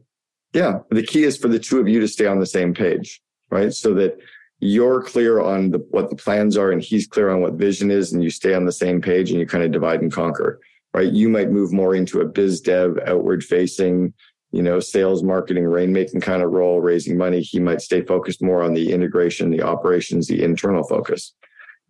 Yeah. 0.52 0.80
The 0.90 1.02
key 1.02 1.24
is 1.24 1.36
for 1.36 1.48
the 1.48 1.58
two 1.58 1.80
of 1.80 1.88
you 1.88 2.00
to 2.00 2.08
stay 2.08 2.26
on 2.26 2.38
the 2.38 2.46
same 2.46 2.74
page, 2.74 3.20
right? 3.50 3.72
So 3.72 3.94
that 3.94 4.18
you're 4.60 5.02
clear 5.02 5.40
on 5.40 5.70
the, 5.70 5.78
what 5.90 6.10
the 6.10 6.16
plans 6.16 6.56
are 6.56 6.72
and 6.72 6.82
he's 6.82 7.06
clear 7.06 7.30
on 7.30 7.40
what 7.40 7.54
vision 7.54 7.90
is 7.90 8.12
and 8.12 8.22
you 8.22 8.30
stay 8.30 8.54
on 8.54 8.64
the 8.64 8.72
same 8.72 9.00
page 9.00 9.30
and 9.30 9.38
you 9.38 9.46
kind 9.46 9.64
of 9.64 9.70
divide 9.70 10.00
and 10.00 10.12
conquer, 10.12 10.60
right? 10.94 11.12
You 11.12 11.28
might 11.28 11.50
move 11.50 11.72
more 11.72 11.94
into 11.94 12.20
a 12.20 12.24
biz 12.26 12.60
dev, 12.60 12.98
outward 13.06 13.44
facing, 13.44 14.14
you 14.52 14.62
know, 14.62 14.80
sales, 14.80 15.22
marketing, 15.22 15.64
rainmaking 15.64 16.22
kind 16.22 16.42
of 16.42 16.52
role, 16.52 16.80
raising 16.80 17.18
money. 17.18 17.40
He 17.40 17.60
might 17.60 17.82
stay 17.82 18.02
focused 18.02 18.42
more 18.42 18.62
on 18.62 18.72
the 18.72 18.92
integration, 18.92 19.50
the 19.50 19.62
operations, 19.62 20.26
the 20.26 20.42
internal 20.42 20.84
focus. 20.84 21.34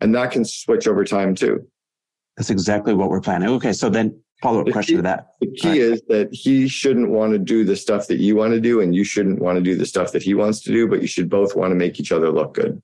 And 0.01 0.15
that 0.15 0.33
can 0.33 0.45
switch 0.45 0.89
over 0.89 1.05
time 1.05 1.35
too. 1.35 1.67
That's 2.37 2.51
exactly 2.51 2.95
what 2.95 3.09
we're 3.09 3.21
planning. 3.21 3.49
Okay. 3.51 3.73
So 3.73 3.89
then 3.89 4.21
follow 4.43 4.61
up 4.61 4.71
question 4.71 4.95
key, 4.95 4.97
to 4.97 5.03
that. 5.03 5.29
The 5.41 5.51
key 5.53 5.69
right. 5.69 5.81
is 5.81 6.03
that 6.09 6.29
he 6.33 6.69
shouldn't 6.69 7.11
want 7.11 7.33
to 7.33 7.39
do 7.39 7.65
the 7.65 7.77
stuff 7.77 8.07
that 8.09 8.19
you 8.19 8.37
want 8.37 8.53
to 8.53 8.61
do, 8.61 8.81
and 8.81 8.95
you 8.95 9.05
shouldn't 9.05 9.41
want 9.41 9.57
to 9.57 9.63
do 9.63 9.75
the 9.75 9.87
stuff 9.87 10.13
that 10.13 10.23
he 10.23 10.35
wants 10.35 10.61
to 10.63 10.73
do, 10.73 10.89
but 10.89 11.01
you 11.01 11.07
should 11.07 11.29
both 11.29 11.57
want 11.57 11.71
to 11.71 11.75
make 11.75 11.99
each 12.01 12.13
other 12.13 12.31
look 12.31 12.55
good. 12.55 12.83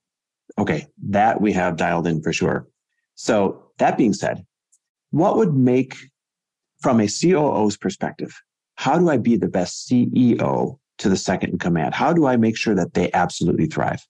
Okay. 0.57 0.87
That 1.09 1.41
we 1.41 1.53
have 1.53 1.77
dialed 1.77 2.07
in 2.07 2.21
for 2.21 2.33
sure. 2.33 2.67
So 3.15 3.63
that 3.77 3.97
being 3.97 4.13
said, 4.13 4.45
what 5.11 5.37
would 5.37 5.53
make 5.53 5.95
from 6.81 6.99
a 6.99 7.07
COO's 7.07 7.77
perspective, 7.77 8.33
how 8.75 8.97
do 8.97 9.09
I 9.09 9.17
be 9.17 9.37
the 9.37 9.47
best 9.47 9.89
CEO 9.89 10.79
to 10.97 11.09
the 11.09 11.17
second 11.17 11.51
in 11.51 11.59
command? 11.59 11.93
How 11.93 12.13
do 12.13 12.25
I 12.25 12.37
make 12.37 12.57
sure 12.57 12.75
that 12.75 12.93
they 12.93 13.11
absolutely 13.13 13.67
thrive? 13.67 14.05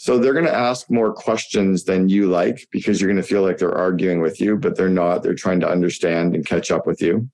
So 0.00 0.16
they're 0.16 0.32
going 0.32 0.46
to 0.46 0.56
ask 0.56 0.90
more 0.90 1.12
questions 1.12 1.84
than 1.84 2.08
you 2.08 2.26
like 2.26 2.66
because 2.72 2.98
you're 2.98 3.10
going 3.10 3.22
to 3.22 3.28
feel 3.28 3.42
like 3.42 3.58
they're 3.58 3.76
arguing 3.76 4.22
with 4.22 4.40
you, 4.40 4.56
but 4.56 4.74
they're 4.74 4.88
not. 4.88 5.22
They're 5.22 5.34
trying 5.34 5.60
to 5.60 5.68
understand 5.68 6.34
and 6.34 6.46
catch 6.46 6.70
up 6.70 6.86
with 6.86 7.02
you. 7.02 7.28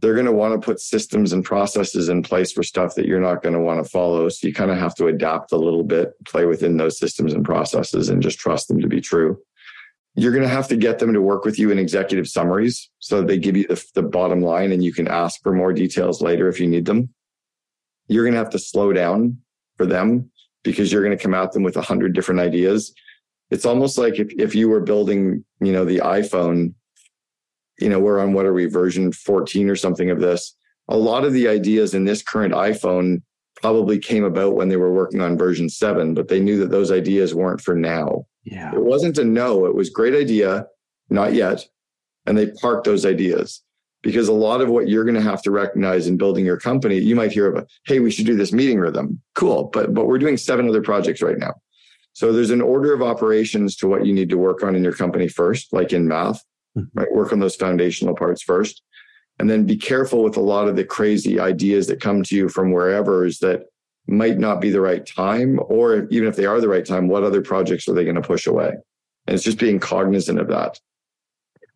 They're 0.00 0.14
going 0.14 0.26
to 0.26 0.32
want 0.32 0.52
to 0.52 0.64
put 0.64 0.80
systems 0.80 1.32
and 1.32 1.44
processes 1.44 2.08
in 2.08 2.24
place 2.24 2.50
for 2.50 2.64
stuff 2.64 2.96
that 2.96 3.06
you're 3.06 3.20
not 3.20 3.40
going 3.40 3.52
to 3.52 3.60
want 3.60 3.84
to 3.84 3.88
follow. 3.88 4.28
So 4.30 4.48
you 4.48 4.52
kind 4.52 4.72
of 4.72 4.78
have 4.78 4.96
to 4.96 5.06
adapt 5.06 5.52
a 5.52 5.56
little 5.56 5.84
bit, 5.84 6.14
play 6.24 6.44
within 6.44 6.76
those 6.76 6.98
systems 6.98 7.34
and 7.34 7.44
processes 7.44 8.08
and 8.08 8.20
just 8.20 8.40
trust 8.40 8.66
them 8.66 8.80
to 8.80 8.88
be 8.88 9.00
true. 9.00 9.40
You're 10.16 10.32
going 10.32 10.42
to 10.42 10.48
have 10.48 10.66
to 10.68 10.76
get 10.76 10.98
them 10.98 11.12
to 11.12 11.22
work 11.22 11.44
with 11.44 11.56
you 11.56 11.70
in 11.70 11.78
executive 11.78 12.26
summaries 12.26 12.90
so 12.98 13.22
they 13.22 13.38
give 13.38 13.56
you 13.56 13.68
the, 13.68 13.80
the 13.94 14.02
bottom 14.02 14.42
line 14.42 14.72
and 14.72 14.82
you 14.82 14.92
can 14.92 15.06
ask 15.06 15.40
for 15.40 15.52
more 15.52 15.72
details 15.72 16.20
later 16.20 16.48
if 16.48 16.58
you 16.58 16.66
need 16.66 16.84
them. 16.84 17.10
You're 18.08 18.24
going 18.24 18.34
to 18.34 18.40
have 18.40 18.50
to 18.50 18.58
slow 18.58 18.92
down 18.92 19.38
for 19.76 19.86
them 19.86 20.31
because 20.62 20.92
you're 20.92 21.02
going 21.02 21.16
to 21.16 21.22
come 21.22 21.34
at 21.34 21.52
them 21.52 21.62
with 21.62 21.76
a 21.76 21.82
hundred 21.82 22.14
different 22.14 22.40
ideas. 22.40 22.94
It's 23.50 23.66
almost 23.66 23.98
like 23.98 24.18
if, 24.18 24.32
if 24.38 24.54
you 24.54 24.68
were 24.68 24.80
building, 24.80 25.44
you 25.60 25.72
know, 25.72 25.84
the 25.84 25.98
iPhone, 25.98 26.74
you 27.78 27.88
know, 27.88 27.98
we're 27.98 28.20
on 28.20 28.32
what 28.32 28.46
are 28.46 28.54
we 28.54 28.66
version 28.66 29.12
14 29.12 29.68
or 29.68 29.76
something 29.76 30.10
of 30.10 30.20
this. 30.20 30.56
A 30.88 30.96
lot 30.96 31.24
of 31.24 31.32
the 31.32 31.48
ideas 31.48 31.94
in 31.94 32.04
this 32.04 32.22
current 32.22 32.54
iPhone 32.54 33.22
probably 33.56 33.98
came 33.98 34.24
about 34.24 34.54
when 34.54 34.68
they 34.68 34.76
were 34.76 34.92
working 34.92 35.20
on 35.20 35.38
version 35.38 35.68
seven, 35.68 36.14
but 36.14 36.28
they 36.28 36.40
knew 36.40 36.58
that 36.58 36.70
those 36.70 36.90
ideas 36.90 37.34
weren't 37.34 37.60
for 37.60 37.74
now. 37.74 38.26
Yeah. 38.44 38.72
It 38.74 38.82
wasn't 38.82 39.18
a 39.18 39.24
no. 39.24 39.66
It 39.66 39.74
was 39.74 39.90
great 39.90 40.14
idea, 40.14 40.66
not 41.10 41.34
yet. 41.34 41.64
And 42.26 42.36
they 42.36 42.50
parked 42.60 42.84
those 42.84 43.04
ideas 43.04 43.62
because 44.02 44.28
a 44.28 44.32
lot 44.32 44.60
of 44.60 44.68
what 44.68 44.88
you're 44.88 45.04
going 45.04 45.14
to 45.14 45.20
have 45.20 45.42
to 45.42 45.50
recognize 45.50 46.06
in 46.06 46.16
building 46.16 46.44
your 46.44 46.58
company, 46.58 46.98
you 46.98 47.14
might 47.14 47.32
hear 47.32 47.46
of 47.46 47.56
a, 47.56 47.66
hey, 47.86 48.00
we 48.00 48.10
should 48.10 48.26
do 48.26 48.36
this 48.36 48.52
meeting 48.52 48.78
rhythm. 48.78 49.20
Cool. 49.34 49.70
But, 49.72 49.94
but 49.94 50.06
we're 50.06 50.18
doing 50.18 50.36
seven 50.36 50.68
other 50.68 50.82
projects 50.82 51.22
right 51.22 51.38
now. 51.38 51.54
So 52.12 52.32
there's 52.32 52.50
an 52.50 52.60
order 52.60 52.92
of 52.92 53.00
operations 53.00 53.76
to 53.76 53.88
what 53.88 54.04
you 54.04 54.12
need 54.12 54.28
to 54.30 54.38
work 54.38 54.62
on 54.62 54.76
in 54.76 54.82
your 54.84 54.92
company 54.92 55.28
first, 55.28 55.72
like 55.72 55.92
in 55.92 56.06
math, 56.06 56.44
mm-hmm. 56.76 56.98
right? 56.98 57.12
Work 57.12 57.32
on 57.32 57.38
those 57.38 57.56
foundational 57.56 58.14
parts 58.14 58.42
first. 58.42 58.82
And 59.38 59.48
then 59.48 59.64
be 59.64 59.76
careful 59.76 60.22
with 60.22 60.36
a 60.36 60.40
lot 60.40 60.68
of 60.68 60.76
the 60.76 60.84
crazy 60.84 61.40
ideas 61.40 61.86
that 61.86 62.00
come 62.00 62.22
to 62.24 62.36
you 62.36 62.48
from 62.48 62.70
wherever 62.70 63.24
is 63.24 63.38
that 63.38 63.64
might 64.06 64.38
not 64.38 64.60
be 64.60 64.70
the 64.70 64.80
right 64.80 65.06
time, 65.06 65.58
or 65.68 66.06
even 66.10 66.28
if 66.28 66.36
they 66.36 66.44
are 66.44 66.60
the 66.60 66.68
right 66.68 66.84
time, 66.84 67.08
what 67.08 67.22
other 67.22 67.40
projects 67.40 67.88
are 67.88 67.94
they 67.94 68.04
going 68.04 68.16
to 68.16 68.20
push 68.20 68.46
away? 68.46 68.72
And 69.26 69.34
it's 69.34 69.44
just 69.44 69.58
being 69.58 69.78
cognizant 69.78 70.40
of 70.40 70.48
that 70.48 70.78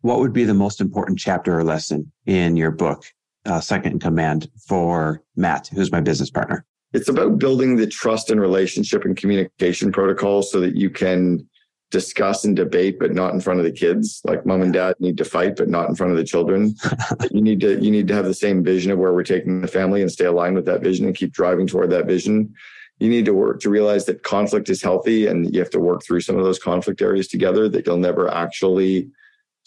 what 0.01 0.19
would 0.19 0.33
be 0.33 0.43
the 0.43 0.53
most 0.53 0.81
important 0.81 1.19
chapter 1.19 1.57
or 1.57 1.63
lesson 1.63 2.11
in 2.25 2.55
your 2.55 2.71
book, 2.71 3.05
uh, 3.45 3.59
Second 3.59 3.93
in 3.93 3.99
Command, 3.99 4.49
for 4.67 5.23
Matt, 5.35 5.67
who's 5.67 5.91
my 5.91 6.01
business 6.01 6.29
partner? 6.29 6.65
It's 6.93 7.09
about 7.09 7.37
building 7.37 7.75
the 7.75 7.87
trust 7.87 8.29
and 8.31 8.39
relationship 8.39 9.03
and 9.03 9.17
communication 9.17 9.91
protocols 9.91 10.51
so 10.51 10.59
that 10.61 10.75
you 10.75 10.89
can 10.89 11.47
discuss 11.89 12.43
and 12.43 12.55
debate, 12.55 12.99
but 12.99 13.13
not 13.13 13.33
in 13.33 13.41
front 13.41 13.59
of 13.59 13.65
the 13.65 13.71
kids. 13.71 14.21
Like 14.23 14.45
mom 14.45 14.61
and 14.61 14.73
dad 14.73 14.95
need 14.99 15.17
to 15.17 15.25
fight, 15.25 15.55
but 15.55 15.69
not 15.69 15.87
in 15.89 15.95
front 15.95 16.11
of 16.11 16.17
the 16.17 16.23
children. 16.23 16.75
you 17.31 17.41
need 17.41 17.61
to 17.61 17.79
you 17.81 17.91
need 17.91 18.07
to 18.09 18.13
have 18.13 18.25
the 18.25 18.33
same 18.33 18.63
vision 18.63 18.91
of 18.91 18.99
where 18.99 19.13
we're 19.13 19.23
taking 19.23 19.61
the 19.61 19.67
family 19.67 20.01
and 20.01 20.11
stay 20.11 20.25
aligned 20.25 20.55
with 20.55 20.65
that 20.65 20.81
vision 20.81 21.05
and 21.05 21.15
keep 21.15 21.31
driving 21.31 21.67
toward 21.67 21.89
that 21.91 22.05
vision. 22.05 22.53
You 22.99 23.09
need 23.09 23.25
to 23.25 23.33
work 23.33 23.61
to 23.61 23.69
realize 23.69 24.05
that 24.05 24.23
conflict 24.23 24.69
is 24.69 24.81
healthy 24.81 25.27
and 25.27 25.53
you 25.53 25.59
have 25.59 25.69
to 25.71 25.79
work 25.79 26.03
through 26.03 26.21
some 26.21 26.37
of 26.37 26.43
those 26.43 26.59
conflict 26.59 27.01
areas 27.01 27.27
together 27.27 27.69
that 27.69 27.85
you'll 27.85 27.97
never 27.97 28.27
actually 28.33 29.09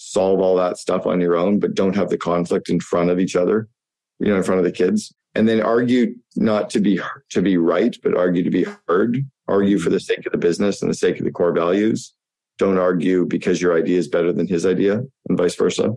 solve 0.00 0.40
all 0.40 0.56
that 0.56 0.78
stuff 0.78 1.06
on 1.06 1.20
your 1.20 1.36
own, 1.36 1.60
but 1.60 1.74
don't 1.74 1.94
have 1.94 2.08
the 2.08 2.16
conflict 2.16 2.70
in 2.70 2.80
front 2.80 3.10
of 3.10 3.20
each 3.20 3.36
other, 3.36 3.68
you 4.18 4.28
know, 4.28 4.36
in 4.36 4.42
front 4.42 4.58
of 4.58 4.64
the 4.64 4.72
kids. 4.72 5.14
And 5.34 5.46
then 5.46 5.60
argue 5.60 6.14
not 6.36 6.70
to 6.70 6.80
be 6.80 6.98
to 7.28 7.42
be 7.42 7.58
right, 7.58 7.94
but 8.02 8.16
argue 8.16 8.42
to 8.42 8.50
be 8.50 8.66
heard. 8.88 9.24
Argue 9.46 9.78
for 9.78 9.84
mm-hmm. 9.84 9.94
the 9.94 10.00
sake 10.00 10.24
of 10.26 10.32
the 10.32 10.38
business 10.38 10.80
and 10.80 10.90
the 10.90 10.96
sake 10.96 11.18
of 11.18 11.24
the 11.24 11.30
core 11.30 11.52
values. 11.52 12.14
Don't 12.58 12.78
argue 12.78 13.26
because 13.26 13.60
your 13.60 13.76
idea 13.76 13.98
is 13.98 14.08
better 14.08 14.32
than 14.32 14.48
his 14.48 14.64
idea, 14.64 15.02
and 15.28 15.38
vice 15.38 15.54
versa. 15.54 15.94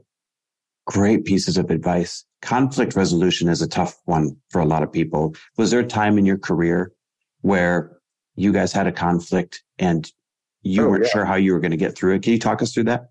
Great 0.86 1.24
pieces 1.24 1.58
of 1.58 1.72
advice. 1.72 2.26
Conflict 2.42 2.96
resolution 2.96 3.48
is 3.48 3.62
a 3.62 3.68
tough 3.68 3.96
one 4.06 4.36
for 4.50 4.60
a 4.60 4.66
lot 4.66 4.84
of 4.84 4.92
people. 4.92 5.34
Was 5.58 5.72
there 5.72 5.80
a 5.80 5.88
time 5.88 6.18
in 6.18 6.26
your 6.26 6.38
career 6.38 6.92
where 7.42 7.98
you 8.36 8.52
guys 8.52 8.74
had 8.74 8.86
a 8.86 8.92
conflict 8.92 9.64
and 9.80 10.12
you 10.62 10.86
oh, 10.86 10.90
weren't 10.90 11.06
yeah. 11.06 11.12
sure 11.12 11.26
how 11.26 11.36
you 11.36 11.54
were 11.54 11.60
going 11.60 11.72
to 11.72 11.78
get 11.78 11.96
through 11.96 12.16
it? 12.16 12.22
Can 12.22 12.34
you 12.34 12.40
talk 12.40 12.62
us 12.62 12.74
through 12.74 12.86
that? 12.86 13.08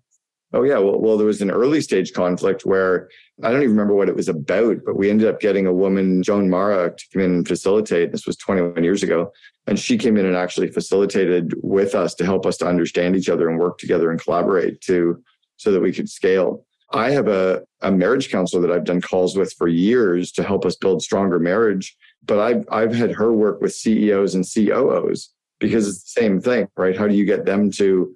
Oh 0.55 0.61
yeah, 0.61 0.77
well, 0.77 0.99
well, 0.99 1.17
there 1.17 1.25
was 1.25 1.41
an 1.41 1.49
early 1.49 1.81
stage 1.81 2.13
conflict 2.13 2.63
where 2.63 3.09
I 3.41 3.49
don't 3.49 3.63
even 3.63 3.71
remember 3.71 3.95
what 3.95 4.07
it 4.07 4.15
was 4.15 4.29
about, 4.29 4.77
but 4.85 4.95
we 4.95 5.09
ended 5.09 5.27
up 5.27 5.39
getting 5.39 5.65
a 5.65 5.73
woman, 5.73 6.21
Joan 6.21 6.47
Mara, 6.47 6.95
to 6.95 7.05
come 7.11 7.23
in 7.23 7.31
and 7.31 7.47
facilitate. 7.47 8.11
This 8.11 8.27
was 8.27 8.37
21 8.37 8.83
years 8.83 9.01
ago, 9.01 9.31
and 9.65 9.79
she 9.79 9.97
came 9.97 10.15
in 10.15 10.27
and 10.27 10.35
actually 10.35 10.67
facilitated 10.67 11.55
with 11.63 11.95
us 11.95 12.13
to 12.15 12.25
help 12.25 12.45
us 12.45 12.57
to 12.57 12.67
understand 12.67 13.15
each 13.15 13.29
other 13.29 13.49
and 13.49 13.57
work 13.57 13.79
together 13.79 14.11
and 14.11 14.21
collaborate 14.21 14.79
to 14.81 15.23
so 15.57 15.71
that 15.71 15.81
we 15.81 15.91
could 15.91 16.07
scale. 16.07 16.63
I 16.91 17.09
have 17.09 17.27
a, 17.27 17.63
a 17.81 17.91
marriage 17.91 18.29
counselor 18.29 18.61
that 18.61 18.71
I've 18.71 18.83
done 18.83 19.01
calls 19.01 19.35
with 19.35 19.53
for 19.53 19.67
years 19.67 20.31
to 20.33 20.43
help 20.43 20.65
us 20.65 20.75
build 20.75 21.01
stronger 21.01 21.39
marriage, 21.39 21.95
but 22.23 22.39
I've 22.39 22.65
I've 22.71 22.93
had 22.93 23.11
her 23.13 23.33
work 23.33 23.59
with 23.59 23.73
CEOs 23.73 24.35
and 24.35 24.45
COOs 24.45 25.31
because 25.59 25.87
it's 25.87 26.03
the 26.03 26.21
same 26.21 26.39
thing, 26.39 26.67
right? 26.77 26.95
How 26.95 27.07
do 27.07 27.15
you 27.15 27.25
get 27.25 27.45
them 27.45 27.71
to 27.71 28.15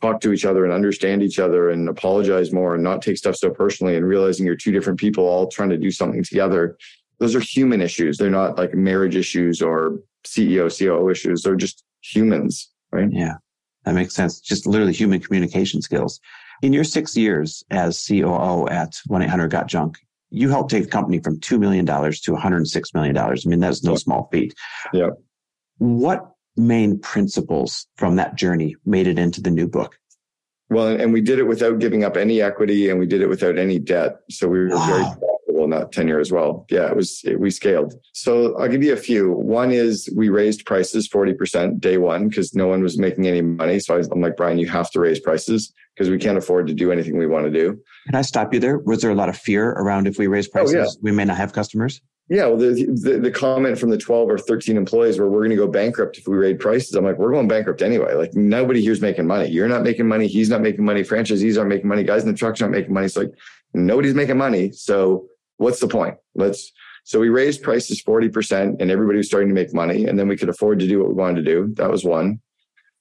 talk 0.00 0.20
to 0.20 0.32
each 0.32 0.44
other 0.44 0.64
and 0.64 0.72
understand 0.72 1.22
each 1.22 1.38
other 1.38 1.70
and 1.70 1.88
apologize 1.88 2.52
more 2.52 2.74
and 2.74 2.84
not 2.84 3.02
take 3.02 3.16
stuff 3.16 3.36
so 3.36 3.50
personally 3.50 3.96
and 3.96 4.06
realizing 4.06 4.46
you're 4.46 4.56
two 4.56 4.72
different 4.72 4.98
people 4.98 5.24
all 5.24 5.46
trying 5.48 5.70
to 5.70 5.78
do 5.78 5.90
something 5.90 6.22
together. 6.22 6.76
Those 7.18 7.34
are 7.34 7.40
human 7.40 7.80
issues. 7.80 8.18
They're 8.18 8.30
not 8.30 8.58
like 8.58 8.74
marriage 8.74 9.16
issues 9.16 9.62
or 9.62 10.00
CEO, 10.24 10.76
COO 10.76 11.08
issues. 11.08 11.42
They're 11.42 11.56
just 11.56 11.84
humans, 12.02 12.70
right? 12.92 13.08
Yeah, 13.10 13.36
that 13.84 13.94
makes 13.94 14.14
sense. 14.14 14.40
Just 14.40 14.66
literally 14.66 14.92
human 14.92 15.20
communication 15.20 15.80
skills. 15.80 16.20
In 16.62 16.72
your 16.72 16.84
six 16.84 17.16
years 17.16 17.64
as 17.70 18.04
COO 18.06 18.66
at 18.68 18.94
1 19.06 19.22
800 19.22 19.48
Got 19.48 19.66
Junk, 19.66 19.98
you 20.30 20.48
helped 20.48 20.70
take 20.70 20.84
the 20.84 20.90
company 20.90 21.20
from 21.20 21.38
$2 21.40 21.58
million 21.58 21.86
to 21.86 21.92
$106 21.92 22.94
million. 22.94 23.16
I 23.16 23.34
mean, 23.44 23.60
that's 23.60 23.84
no 23.84 23.96
small 23.96 24.28
feat. 24.32 24.54
Yeah. 24.92 25.10
What 25.78 26.30
main 26.56 26.98
principles 26.98 27.86
from 27.96 28.16
that 28.16 28.36
journey 28.36 28.76
made 28.84 29.06
it 29.06 29.18
into 29.18 29.40
the 29.40 29.50
new 29.50 29.68
book? 29.68 29.98
Well, 30.68 30.88
and 30.88 31.12
we 31.12 31.20
did 31.20 31.38
it 31.38 31.44
without 31.44 31.78
giving 31.78 32.02
up 32.04 32.16
any 32.16 32.42
equity 32.42 32.90
and 32.90 32.98
we 32.98 33.06
did 33.06 33.22
it 33.22 33.28
without 33.28 33.56
any 33.58 33.78
debt. 33.78 34.16
So 34.30 34.48
we 34.48 34.58
were 34.58 34.68
wow. 34.70 34.86
very 34.86 35.02
profitable 35.02 35.64
in 35.64 35.70
that 35.70 35.92
tenure 35.92 36.18
as 36.18 36.32
well. 36.32 36.66
Yeah, 36.70 36.88
it 36.88 36.96
was, 36.96 37.22
it, 37.24 37.38
we 37.38 37.50
scaled. 37.50 37.94
So 38.12 38.58
I'll 38.58 38.68
give 38.68 38.82
you 38.82 38.92
a 38.92 38.96
few. 38.96 39.32
One 39.32 39.70
is 39.70 40.12
we 40.16 40.28
raised 40.28 40.66
prices 40.66 41.08
40% 41.08 41.78
day 41.78 41.98
one 41.98 42.28
because 42.28 42.52
no 42.54 42.66
one 42.66 42.82
was 42.82 42.98
making 42.98 43.28
any 43.28 43.42
money. 43.42 43.78
So 43.78 43.96
I'm 43.96 44.20
like, 44.20 44.36
Brian, 44.36 44.58
you 44.58 44.68
have 44.68 44.90
to 44.90 45.00
raise 45.00 45.20
prices 45.20 45.72
because 45.94 46.10
we 46.10 46.18
can't 46.18 46.36
afford 46.36 46.66
to 46.66 46.74
do 46.74 46.90
anything 46.90 47.16
we 47.16 47.28
want 47.28 47.46
to 47.46 47.50
do. 47.52 47.80
Can 48.06 48.16
I 48.16 48.22
stop 48.22 48.52
you 48.52 48.58
there? 48.58 48.78
Was 48.78 49.02
there 49.02 49.10
a 49.10 49.14
lot 49.14 49.28
of 49.28 49.36
fear 49.36 49.70
around 49.70 50.08
if 50.08 50.18
we 50.18 50.26
raise 50.26 50.48
prices, 50.48 50.74
oh, 50.74 50.80
yeah. 50.80 50.88
we 51.00 51.12
may 51.12 51.24
not 51.24 51.36
have 51.36 51.52
customers? 51.52 52.00
Yeah, 52.28 52.46
well, 52.46 52.56
the, 52.56 52.86
the, 52.86 53.18
the 53.20 53.30
comment 53.30 53.78
from 53.78 53.90
the 53.90 53.98
twelve 53.98 54.28
or 54.28 54.36
thirteen 54.36 54.76
employees 54.76 55.18
where 55.18 55.28
we're 55.28 55.40
going 55.40 55.50
to 55.50 55.56
go 55.56 55.68
bankrupt 55.68 56.18
if 56.18 56.26
we 56.26 56.36
raise 56.36 56.58
prices. 56.58 56.94
I'm 56.94 57.04
like, 57.04 57.18
we're 57.18 57.30
going 57.30 57.46
bankrupt 57.46 57.82
anyway. 57.82 58.14
Like 58.14 58.34
nobody 58.34 58.82
here's 58.82 59.00
making 59.00 59.28
money. 59.28 59.48
You're 59.48 59.68
not 59.68 59.84
making 59.84 60.08
money. 60.08 60.26
He's 60.26 60.50
not 60.50 60.60
making 60.60 60.84
money. 60.84 61.02
Franchisees 61.02 61.56
aren't 61.56 61.68
making 61.68 61.88
money. 61.88 62.02
Guys 62.02 62.24
in 62.24 62.28
the 62.28 62.36
trucks 62.36 62.60
aren't 62.60 62.74
making 62.74 62.92
money. 62.92 63.06
So 63.06 63.20
like 63.20 63.34
nobody's 63.74 64.14
making 64.14 64.38
money. 64.38 64.72
So 64.72 65.26
what's 65.58 65.78
the 65.78 65.86
point? 65.86 66.16
Let's. 66.34 66.72
So 67.04 67.20
we 67.20 67.28
raised 67.28 67.62
prices 67.62 68.00
forty 68.00 68.28
percent, 68.28 68.82
and 68.82 68.90
everybody 68.90 69.18
was 69.18 69.28
starting 69.28 69.48
to 69.50 69.54
make 69.54 69.72
money, 69.72 70.06
and 70.06 70.18
then 70.18 70.26
we 70.26 70.36
could 70.36 70.48
afford 70.48 70.80
to 70.80 70.88
do 70.88 70.98
what 70.98 71.08
we 71.08 71.14
wanted 71.14 71.44
to 71.44 71.48
do. 71.48 71.72
That 71.76 71.90
was 71.90 72.04
one. 72.04 72.40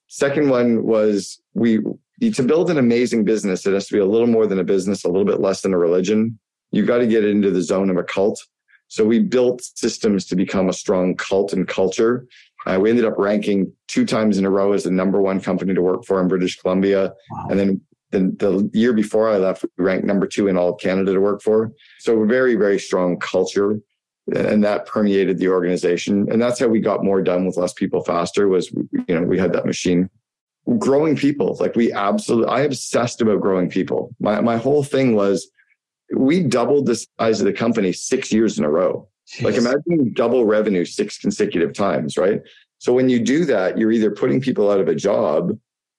Second 0.08 0.50
one 0.50 0.84
was 0.84 1.42
we 1.56 1.80
to 2.22 2.44
build 2.44 2.70
an 2.70 2.78
amazing 2.78 3.26
business. 3.26 3.66
It 3.66 3.74
has 3.74 3.88
to 3.88 3.94
be 3.94 4.00
a 4.00 4.06
little 4.06 4.28
more 4.28 4.46
than 4.46 4.60
a 4.60 4.64
business, 4.64 5.04
a 5.04 5.08
little 5.08 5.26
bit 5.26 5.40
less 5.40 5.62
than 5.62 5.74
a 5.74 5.80
religion. 5.80 6.38
You've 6.72 6.86
got 6.86 7.00
to 7.00 7.08
get 7.08 7.26
into 7.26 7.50
the 7.50 7.64
zone 7.64 7.90
of 7.90 7.98
a 7.98 8.04
cult 8.04 8.46
So 8.88 9.04
we 9.06 9.20
built 9.20 9.62
systems 9.62 10.26
to 10.28 10.36
become 10.36 10.70
a 10.70 10.74
strong 10.74 11.16
cult 11.16 11.54
and 11.54 11.68
culture. 11.68 12.26
Uh, 12.66 12.80
we 12.80 12.90
ended 12.90 13.06
up 13.06 13.18
ranking 13.18 13.72
two 13.88 14.06
times 14.06 14.38
in 14.38 14.46
a 14.46 14.50
row 14.50 14.74
as 14.74 14.84
the 14.84 14.92
number 14.92 15.22
one 15.22 15.40
company 15.40 15.74
to 15.74 15.82
work 15.82 16.06
for 16.06 16.22
in 16.22 16.28
British 16.28 16.60
Columbia. 16.60 17.14
Wow. 17.32 17.48
And 17.50 17.60
then 17.60 17.82
the, 18.12 18.20
the 18.40 18.70
year 18.74 18.94
before 18.94 19.30
I 19.30 19.38
left, 19.38 19.66
we 19.78 19.84
ranked 19.84 20.06
number 20.06 20.28
two 20.28 20.48
in 20.48 20.58
all 20.58 20.74
of 20.74 20.80
Canada 20.80 21.14
to 21.14 21.20
work 21.20 21.42
for. 21.42 21.72
So 22.00 22.26
very, 22.26 22.56
very 22.56 22.80
strong 22.80 23.20
culture. 23.20 23.80
And 24.34 24.64
that 24.64 24.88
permeated 24.88 25.38
the 25.38 25.50
organization. 25.50 26.32
And 26.32 26.42
that's 26.42 26.60
how 26.60 26.68
we 26.68 26.80
got 26.80 27.04
more 27.04 27.22
done 27.22 27.46
with 27.46 27.58
less 27.58 27.74
people 27.74 28.04
faster 28.04 28.48
was, 28.48 28.72
you 28.72 29.16
know, 29.16 29.22
we 29.22 29.38
had 29.38 29.54
that 29.54 29.68
machine. 29.68 30.10
Growing 30.80 31.16
people, 31.16 31.58
like 31.60 31.76
we 31.76 31.94
absolutely, 31.94 32.50
I 32.50 32.62
obsessed 32.62 33.22
about 33.22 33.42
growing 33.42 33.70
people. 33.70 34.16
My, 34.20 34.42
my 34.42 34.58
whole 34.58 34.84
thing 34.84 35.16
was 35.16 35.48
we 36.14 36.44
doubled 36.44 36.86
the 36.86 36.96
size 37.20 37.40
of 37.40 37.46
the 37.46 37.54
company 37.54 37.94
six 37.94 38.32
years 38.32 38.60
in 38.60 38.66
a 38.66 38.70
row. 38.70 39.08
Jeez. 39.28 39.44
Like 39.44 39.56
imagine 39.56 40.14
double 40.14 40.46
revenue 40.46 40.86
six 40.86 41.18
consecutive 41.18 41.74
times, 41.74 42.18
right? 42.18 42.42
So 42.78 42.94
when 42.94 43.10
you 43.10 43.20
do 43.20 43.46
that, 43.46 43.78
you're 43.78 43.92
either 43.92 44.12
putting 44.12 44.40
people 44.40 44.70
out 44.70 44.80
of 44.80 44.88
a 44.88 44.96
job 44.96 45.58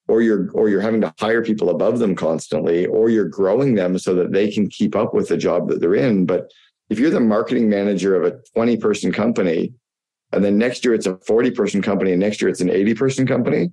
or 0.09 0.23
you're 0.23 0.51
or 0.53 0.69
you're 0.69 0.81
having 0.81 1.01
to 1.01 1.15
hire 1.19 1.43
people 1.43 1.71
above 1.71 1.99
them 1.99 2.15
constantly 2.15 2.87
or 2.87 3.09
you're 3.09 3.29
growing 3.29 3.75
them 3.75 3.99
so 3.99 4.15
that 4.15 4.33
they 4.33 4.51
can 4.51 4.69
keep 4.69 4.95
up 4.95 5.15
with 5.15 5.29
the 5.29 5.37
job 5.37 5.69
that 5.69 5.81
they're 5.81 5.95
in 5.95 6.27
but 6.27 6.51
if 6.89 6.99
you're 6.99 7.11
the 7.11 7.21
marketing 7.21 7.69
manager 7.69 8.15
of 8.15 8.25
a 8.25 8.39
20 8.55 8.77
person 8.77 9.13
company 9.13 9.73
and 10.33 10.45
then 10.45 10.59
next 10.59 10.85
year 10.85 10.95
it's 10.95 11.07
a 11.07 11.17
40 11.19 11.51
person 11.53 11.83
company 11.83 12.13
and 12.13 12.21
next 12.21 12.41
year 12.41 12.49
it's 12.49 12.61
an 12.61 12.71
80 12.71 12.95
person 12.95 13.27
company 13.27 13.71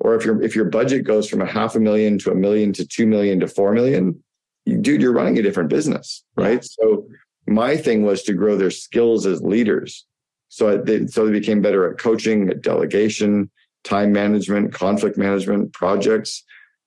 or 0.00 0.14
if 0.14 0.24
your 0.24 0.42
if 0.42 0.54
your 0.56 0.66
budget 0.66 1.04
goes 1.04 1.28
from 1.28 1.40
a 1.40 1.46
half 1.46 1.74
a 1.74 1.80
million 1.80 2.18
to 2.18 2.30
a 2.30 2.34
million 2.34 2.72
to 2.72 2.86
2 2.86 3.06
million 3.06 3.40
to 3.40 3.48
4 3.48 3.72
million 3.72 4.22
dude 4.66 5.00
you're 5.00 5.12
running 5.12 5.38
a 5.38 5.42
different 5.42 5.70
business 5.70 6.24
right 6.36 6.64
so 6.64 7.06
my 7.46 7.76
thing 7.76 8.02
was 8.02 8.22
to 8.22 8.32
grow 8.32 8.56
their 8.56 8.70
skills 8.70 9.26
as 9.26 9.40
leaders 9.42 10.06
so 10.48 10.76
they, 10.78 11.06
so 11.06 11.26
they 11.26 11.32
became 11.32 11.60
better 11.60 11.90
at 11.90 11.98
coaching 11.98 12.48
at 12.48 12.62
delegation 12.62 13.50
time 13.86 14.12
management, 14.12 14.74
conflict 14.74 15.16
management, 15.16 15.72
projects, 15.72 16.42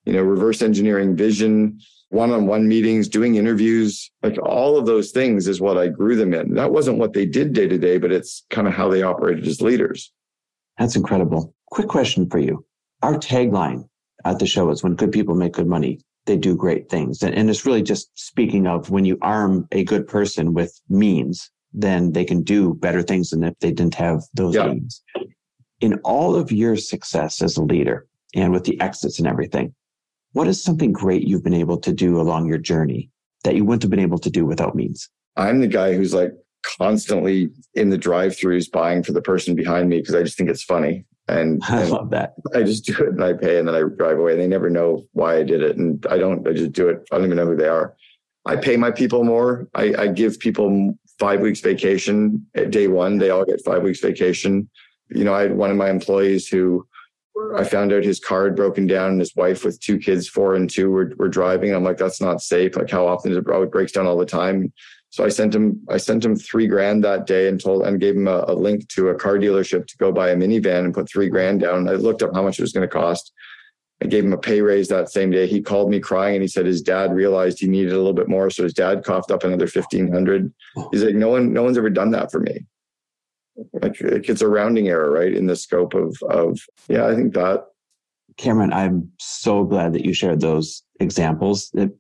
you 0.06 0.14
know, 0.14 0.22
reverse 0.22 0.62
engineering 0.62 1.16
vision, 1.16 1.80
one-on-one 2.10 2.68
meetings, 2.68 3.08
doing 3.08 3.36
interviews, 3.36 4.12
like 4.22 4.38
all 4.44 4.78
of 4.78 4.86
those 4.86 5.12
things 5.12 5.48
is 5.48 5.62
what 5.62 5.78
I 5.78 5.88
grew 5.88 6.16
them 6.16 6.34
in. 6.34 6.56
That 6.56 6.74
wasn't 6.74 6.98
what 6.98 7.14
they 7.14 7.26
did 7.26 7.54
day 7.54 7.68
to 7.68 7.78
day, 7.78 7.98
but 7.98 8.12
it's 8.12 8.46
kind 8.50 8.68
of 8.68 8.74
how 8.74 8.90
they 8.90 9.02
operated 9.02 9.48
as 9.48 9.62
leaders. 9.62 10.12
That's 10.78 10.96
incredible. 10.96 11.54
Quick 11.72 11.88
question 11.88 12.30
for 12.30 12.40
you. 12.40 12.66
Our 13.02 13.16
tagline 13.16 13.88
at 14.26 14.40
the 14.40 14.48
show 14.48 14.70
is 14.70 14.84
when 14.84 14.96
good 14.96 15.12
people 15.12 15.36
make 15.36 15.54
good 15.54 15.68
money, 15.68 16.02
they 16.30 16.38
do 16.38 16.56
great 16.56 16.90
things. 16.90 17.22
And, 17.24 17.50
it's 17.50 17.66
really 17.66 17.84
just 17.84 18.10
speaking 18.18 18.68
of 18.68 18.90
when 18.90 19.04
you 19.04 19.18
arm 19.22 19.68
a 19.72 19.84
good 19.84 20.08
person 20.08 20.54
with 20.54 20.80
means, 20.88 21.52
then 21.74 22.14
they 22.14 22.24
can 22.24 22.44
do 22.44 22.74
better 22.76 23.02
things 23.02 23.32
than 23.32 23.44
if 23.44 23.58
they 23.60 23.72
didn't 23.72 23.96
have 23.96 24.24
those 24.34 24.56
yeah. 24.56 24.68
means 24.68 25.04
in 25.82 25.96
all 26.04 26.36
of 26.36 26.52
your 26.52 26.76
success 26.76 27.42
as 27.42 27.58
a 27.58 27.64
leader 27.64 28.08
and 28.36 28.52
with 28.52 28.64
the 28.64 28.80
exits 28.82 29.20
and 29.20 29.28
everything, 29.28 29.74
what 30.34 30.48
is 30.48 30.64
something 30.64 30.92
great 30.92 31.28
you've 31.28 31.44
been 31.44 31.54
able 31.54 31.78
to 31.78 31.92
do 31.92 32.20
along 32.20 32.48
your 32.48 32.58
journey 32.58 33.10
that 33.44 33.56
you 33.56 33.64
wouldn't 33.66 33.84
have 33.84 33.90
been 33.90 34.00
able 34.00 34.20
to 34.20 34.30
do 34.30 34.46
without 34.46 34.76
means? 34.76 35.10
I'm 35.38 35.60
the 35.60 35.68
guy 35.68 35.94
who's 35.94 36.14
like 36.14 36.34
constantly 36.78 37.50
in 37.74 37.90
the 37.90 37.98
drive-throughs 37.98 38.72
buying 38.72 39.04
for 39.04 39.14
the 39.14 39.22
person 39.22 39.56
behind 39.56 39.90
me 39.90 40.00
because 40.00 40.16
I 40.16 40.24
just 40.24 40.38
think 40.38 40.50
it's 40.50 40.64
funny. 40.64 41.06
And, 41.30 41.62
I 41.68 41.86
love 41.86 42.10
that. 42.12 42.34
I 42.54 42.64
just 42.64 42.86
do 42.86 42.94
it 42.94 43.10
and 43.10 43.24
I 43.24 43.34
pay 43.34 43.60
and 43.60 43.68
then 43.68 43.76
I 43.76 43.84
drive 43.84 44.20
away. 44.20 44.36
They 44.36 44.48
never 44.48 44.70
know 44.70 45.06
why 45.14 45.38
I 45.38 45.44
did 45.44 45.62
it. 45.62 45.78
And 45.78 46.06
I 46.10 46.18
don't, 46.18 46.48
I 46.48 46.54
just 46.54 46.72
do 46.72 46.90
it. 46.90 47.08
I 47.12 47.18
don't 47.18 47.26
even 47.26 47.38
know 47.38 47.46
who 47.46 47.56
they 47.56 47.68
are. 47.68 47.96
I 48.46 48.56
pay 48.56 48.78
my 48.78 48.92
people 48.92 49.24
more. 49.24 49.68
I, 49.76 49.94
I 49.98 50.08
give 50.08 50.40
people 50.40 50.98
five 51.20 51.42
weeks 51.42 51.60
vacation 51.60 52.46
at 52.56 52.72
day 52.72 52.88
one. 52.88 53.18
They 53.18 53.30
all 53.30 53.46
get 53.46 53.64
five 53.64 53.84
weeks 53.84 54.00
vacation 54.00 54.70
you 55.10 55.24
know, 55.24 55.34
I 55.34 55.42
had 55.42 55.56
one 55.56 55.72
of 55.72 55.78
my 55.78 55.90
employees 55.90 56.48
who 56.48 56.88
I 57.56 57.64
found 57.64 57.94
out 57.94 58.04
his 58.04 58.20
car 58.20 58.46
had 58.46 58.56
broken 58.56 58.86
down 58.86 59.12
and 59.12 59.20
his 59.20 59.36
wife 59.36 59.64
with 59.64 59.80
two 59.80 59.98
kids, 59.98 60.28
four 60.28 60.56
and 60.56 60.70
two, 60.70 60.90
were, 60.90 61.14
were 61.18 61.30
driving. 61.30 61.74
I'm 61.74 61.84
like, 61.84 61.98
that's 61.98 62.22
not 62.22 62.42
safe. 62.42 62.76
Like, 62.76 62.90
how 62.90 63.08
often 63.08 63.32
is 63.32 63.38
it? 63.38 63.46
It 63.48 63.72
breaks 63.72 63.92
down 63.92 64.06
all 64.06 64.18
the 64.18 64.26
time. 64.26 64.74
So 65.12 65.26
I 65.26 65.30
sent 65.30 65.56
him, 65.56 65.82
I 65.90 65.98
sent 65.98 66.24
him 66.24 66.36
three 66.36 66.68
grand 66.68 67.04
that 67.04 67.26
day 67.26 67.48
and 67.48 67.60
told 67.60 67.84
and 67.84 68.00
gave 68.00 68.16
him 68.16 68.28
a, 68.28 68.46
a 68.48 68.54
link 68.54 68.88
to 68.90 69.10
a 69.10 69.16
car 69.16 69.38
dealership 69.38 69.88
to 69.88 69.98
go 69.98 70.12
buy 70.12 70.30
a 70.30 70.36
minivan 70.36 70.86
and 70.86 70.94
put 70.94 71.10
three 71.10 71.30
grand 71.30 71.62
down. 71.62 71.90
I 71.90 71.94
looked 71.94 72.22
up 72.22 72.34
how 72.34 72.44
much 72.44 72.60
it 72.60 72.62
was 72.62 72.74
going 72.74 72.88
to 72.88 72.94
cost. 72.94 73.34
I 74.02 74.06
gave 74.06 74.24
him 74.24 74.34
a 74.34 74.38
pay 74.38 74.62
raise 74.62 74.88
that 74.90 75.10
same 75.10 75.32
day. 75.32 75.48
He 75.48 75.62
called 75.62 75.90
me 75.90 76.00
crying 76.00 76.36
and 76.36 76.42
he 76.42 76.48
said 76.48 76.66
his 76.66 76.82
dad 76.82 77.14
realized 77.14 77.60
he 77.60 77.68
needed 77.68 77.92
a 77.92 77.98
little 77.98 78.14
bit 78.14 78.30
more. 78.30 78.50
So 78.50 78.64
his 78.64 78.74
dad 78.74 79.04
coughed 79.04 79.32
up 79.32 79.44
another 79.44 79.66
1500. 79.66 80.54
He's 80.92 81.04
like, 81.04 81.16
no 81.16 81.30
one, 81.30 81.52
no 81.52 81.64
one's 81.64 81.78
ever 81.78 81.90
done 81.90 82.12
that 82.12 82.32
for 82.32 82.40
me 82.40 82.66
like, 83.74 84.00
it's 84.02 84.42
a 84.42 84.48
rounding 84.48 84.88
error, 84.88 85.12
right? 85.12 85.34
In 85.34 85.48
the 85.48 85.56
scope 85.56 85.94
of 85.94 86.18
of 86.30 86.60
yeah, 86.88 87.08
I 87.08 87.16
think 87.16 87.34
that. 87.34 87.66
Cameron, 88.38 88.72
I'm 88.72 89.12
so 89.20 89.64
glad 89.64 89.94
that 89.94 90.06
you 90.06 90.14
shared 90.14 90.40
those 90.40 90.84
examples. 91.00 91.72
It, 91.74 91.92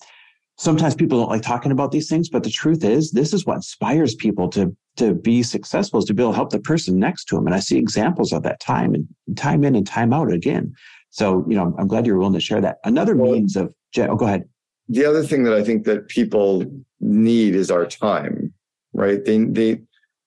sometimes 0.59 0.93
people 0.93 1.17
don't 1.17 1.29
like 1.29 1.41
talking 1.41 1.71
about 1.71 1.91
these 1.91 2.09
things, 2.09 2.29
but 2.29 2.43
the 2.43 2.49
truth 2.49 2.83
is, 2.83 3.11
this 3.11 3.33
is 3.33 3.45
what 3.45 3.55
inspires 3.55 4.13
people 4.13 4.49
to 4.49 4.75
to 4.97 5.13
be 5.13 5.41
successful 5.41 5.99
is 5.99 6.05
to 6.05 6.13
be 6.13 6.21
able 6.21 6.33
to 6.33 6.35
help 6.35 6.49
the 6.49 6.59
person 6.59 6.99
next 6.99 7.25
to 7.25 7.35
them. 7.35 7.45
And 7.45 7.55
I 7.55 7.59
see 7.59 7.77
examples 7.77 8.33
of 8.33 8.43
that 8.43 8.59
time 8.59 8.93
and 8.93 9.07
time 9.37 9.63
in 9.63 9.73
and 9.73 9.87
time 9.87 10.11
out 10.11 10.29
again. 10.31 10.73
So, 11.09 11.45
you 11.47 11.55
know, 11.55 11.73
I'm 11.79 11.87
glad 11.87 12.05
you're 12.05 12.17
willing 12.17 12.33
to 12.33 12.41
share 12.41 12.59
that. 12.59 12.79
Another 12.83 13.15
well, 13.15 13.31
means 13.31 13.55
of, 13.55 13.73
oh, 13.97 14.15
go 14.17 14.25
ahead. 14.25 14.43
The 14.89 15.05
other 15.05 15.23
thing 15.23 15.43
that 15.43 15.53
I 15.53 15.63
think 15.63 15.85
that 15.85 16.09
people 16.09 16.65
need 16.99 17.55
is 17.55 17.71
our 17.71 17.85
time, 17.85 18.53
right? 18.91 19.23
They, 19.23 19.37
they, 19.37 19.81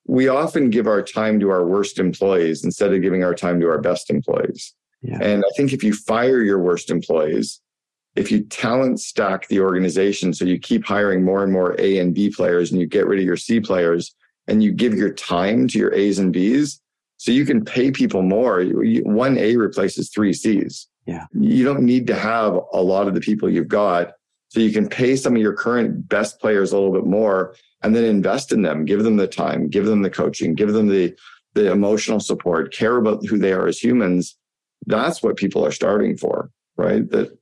we 0.06 0.28
often 0.28 0.70
give 0.70 0.86
our 0.86 1.02
time 1.02 1.38
to 1.40 1.50
our 1.50 1.66
worst 1.66 1.98
employees 1.98 2.64
instead 2.64 2.94
of 2.94 3.02
giving 3.02 3.22
our 3.22 3.34
time 3.34 3.60
to 3.60 3.68
our 3.68 3.78
best 3.78 4.08
employees. 4.08 4.74
Yeah. 5.02 5.18
And 5.20 5.44
I 5.44 5.50
think 5.54 5.74
if 5.74 5.84
you 5.84 5.92
fire 5.92 6.40
your 6.40 6.60
worst 6.60 6.90
employees, 6.90 7.60
if 8.14 8.30
you 8.30 8.42
talent 8.44 9.00
stack 9.00 9.48
the 9.48 9.60
organization 9.60 10.34
so 10.34 10.44
you 10.44 10.58
keep 10.58 10.84
hiring 10.84 11.24
more 11.24 11.42
and 11.42 11.52
more 11.52 11.74
A 11.80 11.98
and 11.98 12.14
B 12.14 12.30
players 12.30 12.70
and 12.70 12.80
you 12.80 12.86
get 12.86 13.06
rid 13.06 13.18
of 13.18 13.24
your 13.24 13.36
C 13.36 13.60
players 13.60 14.14
and 14.46 14.62
you 14.62 14.72
give 14.72 14.94
your 14.94 15.12
time 15.12 15.68
to 15.68 15.78
your 15.78 15.94
A's 15.94 16.18
and 16.18 16.32
B's, 16.32 16.80
so 17.16 17.30
you 17.30 17.44
can 17.44 17.64
pay 17.64 17.90
people 17.90 18.22
more. 18.22 18.64
One 18.64 19.38
A 19.38 19.56
replaces 19.56 20.10
three 20.10 20.32
C's. 20.32 20.88
Yeah. 21.06 21.26
You 21.32 21.64
don't 21.64 21.82
need 21.82 22.06
to 22.08 22.16
have 22.16 22.58
a 22.72 22.82
lot 22.82 23.08
of 23.08 23.14
the 23.14 23.20
people 23.20 23.48
you've 23.48 23.68
got. 23.68 24.12
So 24.48 24.60
you 24.60 24.72
can 24.72 24.88
pay 24.88 25.16
some 25.16 25.34
of 25.34 25.40
your 25.40 25.54
current 25.54 26.08
best 26.08 26.40
players 26.40 26.72
a 26.72 26.76
little 26.76 26.92
bit 26.92 27.06
more 27.06 27.54
and 27.82 27.96
then 27.96 28.04
invest 28.04 28.52
in 28.52 28.62
them, 28.62 28.84
give 28.84 29.02
them 29.02 29.16
the 29.16 29.26
time, 29.26 29.68
give 29.68 29.86
them 29.86 30.02
the 30.02 30.10
coaching, 30.10 30.54
give 30.54 30.72
them 30.72 30.88
the, 30.88 31.14
the 31.54 31.70
emotional 31.72 32.20
support, 32.20 32.74
care 32.74 32.96
about 32.96 33.24
who 33.26 33.38
they 33.38 33.52
are 33.52 33.66
as 33.66 33.78
humans. 33.78 34.36
That's 34.86 35.22
what 35.22 35.36
people 35.36 35.64
are 35.64 35.72
starting 35.72 36.16
for, 36.16 36.50
right? 36.76 37.08
That, 37.10 37.38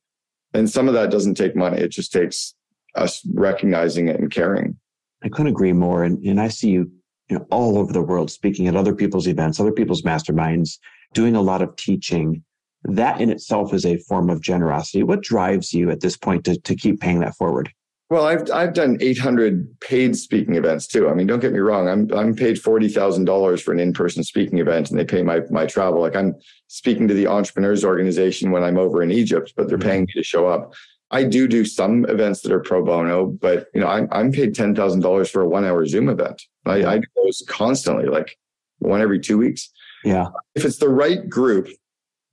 and 0.55 0.68
some 0.68 0.88
of 0.88 0.94
that 0.94 1.11
doesn't 1.11 1.34
take 1.34 1.57
money. 1.57 1.78
It 1.78 1.90
just 1.90 2.12
takes 2.12 2.55
us 2.94 3.22
recognizing 3.34 4.09
it 4.09 4.18
and 4.18 4.30
caring. 4.30 4.76
I 5.22 5.28
couldn't 5.28 5.53
agree 5.53 5.72
more. 5.72 6.05
And, 6.05 6.18
and 6.24 6.40
I 6.40 6.48
see 6.48 6.70
you, 6.70 6.90
you 7.28 7.38
know, 7.38 7.46
all 7.51 7.78
over 7.78 7.92
the 7.92 8.03
world 8.03 8.30
speaking 8.30 8.66
at 8.68 8.76
other 8.76 8.94
people's 8.94 9.28
events, 9.28 9.61
other 9.61 9.72
people's 9.72 10.03
masterminds, 10.03 10.78
doing 11.12 11.36
a 11.36 11.42
lot 11.42 11.62
of 11.62 11.76
teaching. 11.76 12.42
That 12.84 13.20
in 13.20 13.30
itself 13.30 13.74
is 13.74 13.84
a 13.84 13.98
form 13.98 14.30
of 14.30 14.40
generosity. 14.40 15.03
What 15.03 15.22
drives 15.22 15.72
you 15.74 15.90
at 15.90 16.01
this 16.01 16.16
point 16.16 16.44
to, 16.44 16.59
to 16.59 16.74
keep 16.74 17.01
paying 17.01 17.20
that 17.20 17.36
forward? 17.36 17.70
Well, 18.11 18.27
I've 18.27 18.51
I've 18.51 18.75
done 18.75 18.99
800 19.01 19.79
paid 19.79 20.17
speaking 20.17 20.57
events 20.57 20.89
too. 20.89 21.09
I 21.09 21.15
mean, 21.15 21.29
don't 21.29 21.39
get 21.39 21.53
me 21.53 21.61
wrong. 21.61 21.89
I'm 21.89 22.13
I'm 22.13 22.35
paid 22.35 22.61
forty 22.61 22.89
thousand 22.89 23.25
dollars 23.25 23.63
for 23.63 23.73
an 23.73 23.79
in 23.79 23.93
person 23.93 24.25
speaking 24.25 24.59
event, 24.59 24.91
and 24.91 24.99
they 24.99 25.05
pay 25.05 25.23
my 25.23 25.43
my 25.49 25.65
travel. 25.65 26.01
Like 26.01 26.17
I'm 26.17 26.35
speaking 26.67 27.07
to 27.07 27.15
the 27.15 27.29
entrepreneurs 27.29 27.85
organization 27.85 28.51
when 28.51 28.65
I'm 28.65 28.79
over 28.79 29.01
in 29.01 29.13
Egypt, 29.13 29.55
but 29.57 29.69
they're 29.69 29.79
mm-hmm. 29.79 29.89
paying 29.89 30.01
me 30.03 30.13
to 30.15 30.25
show 30.25 30.49
up. 30.49 30.75
I 31.13 31.23
do 31.23 31.47
do 31.47 31.65
some 31.65 32.05
events 32.07 32.41
that 32.41 32.53
are 32.53 32.61
pro 32.61 32.85
bono, 32.85 33.27
but 33.27 33.69
you 33.75 33.81
know, 33.81 33.87
I'm 33.87 34.09
I'm 34.11 34.33
paid 34.33 34.57
ten 34.57 34.75
thousand 34.75 35.01
dollars 35.01 35.31
for 35.31 35.43
a 35.43 35.49
one 35.49 35.65
hour 35.65 35.87
Zoom 35.87 36.09
event. 36.09 36.43
I, 36.67 36.85
I 36.85 36.99
do 36.99 37.07
those 37.15 37.45
constantly, 37.47 38.07
like 38.07 38.37
one 38.79 39.01
every 39.01 39.21
two 39.21 39.39
weeks. 39.39 39.71
Yeah. 40.05 40.27
If 40.57 40.65
it's 40.65 40.79
the 40.79 40.89
right 40.89 41.29
group, 41.29 41.69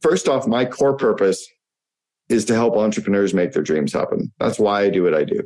first 0.02 0.28
off, 0.28 0.48
my 0.48 0.66
core 0.66 0.98
purpose 0.98 1.48
is 2.30 2.46
to 2.46 2.56
help 2.56 2.76
entrepreneurs 2.76 3.34
make 3.34 3.54
their 3.54 3.64
dreams 3.64 3.94
happen. 3.94 4.32
That's 4.40 4.60
why 4.60 4.82
I 4.82 4.90
do 4.90 5.04
what 5.04 5.14
I 5.14 5.24
do. 5.24 5.42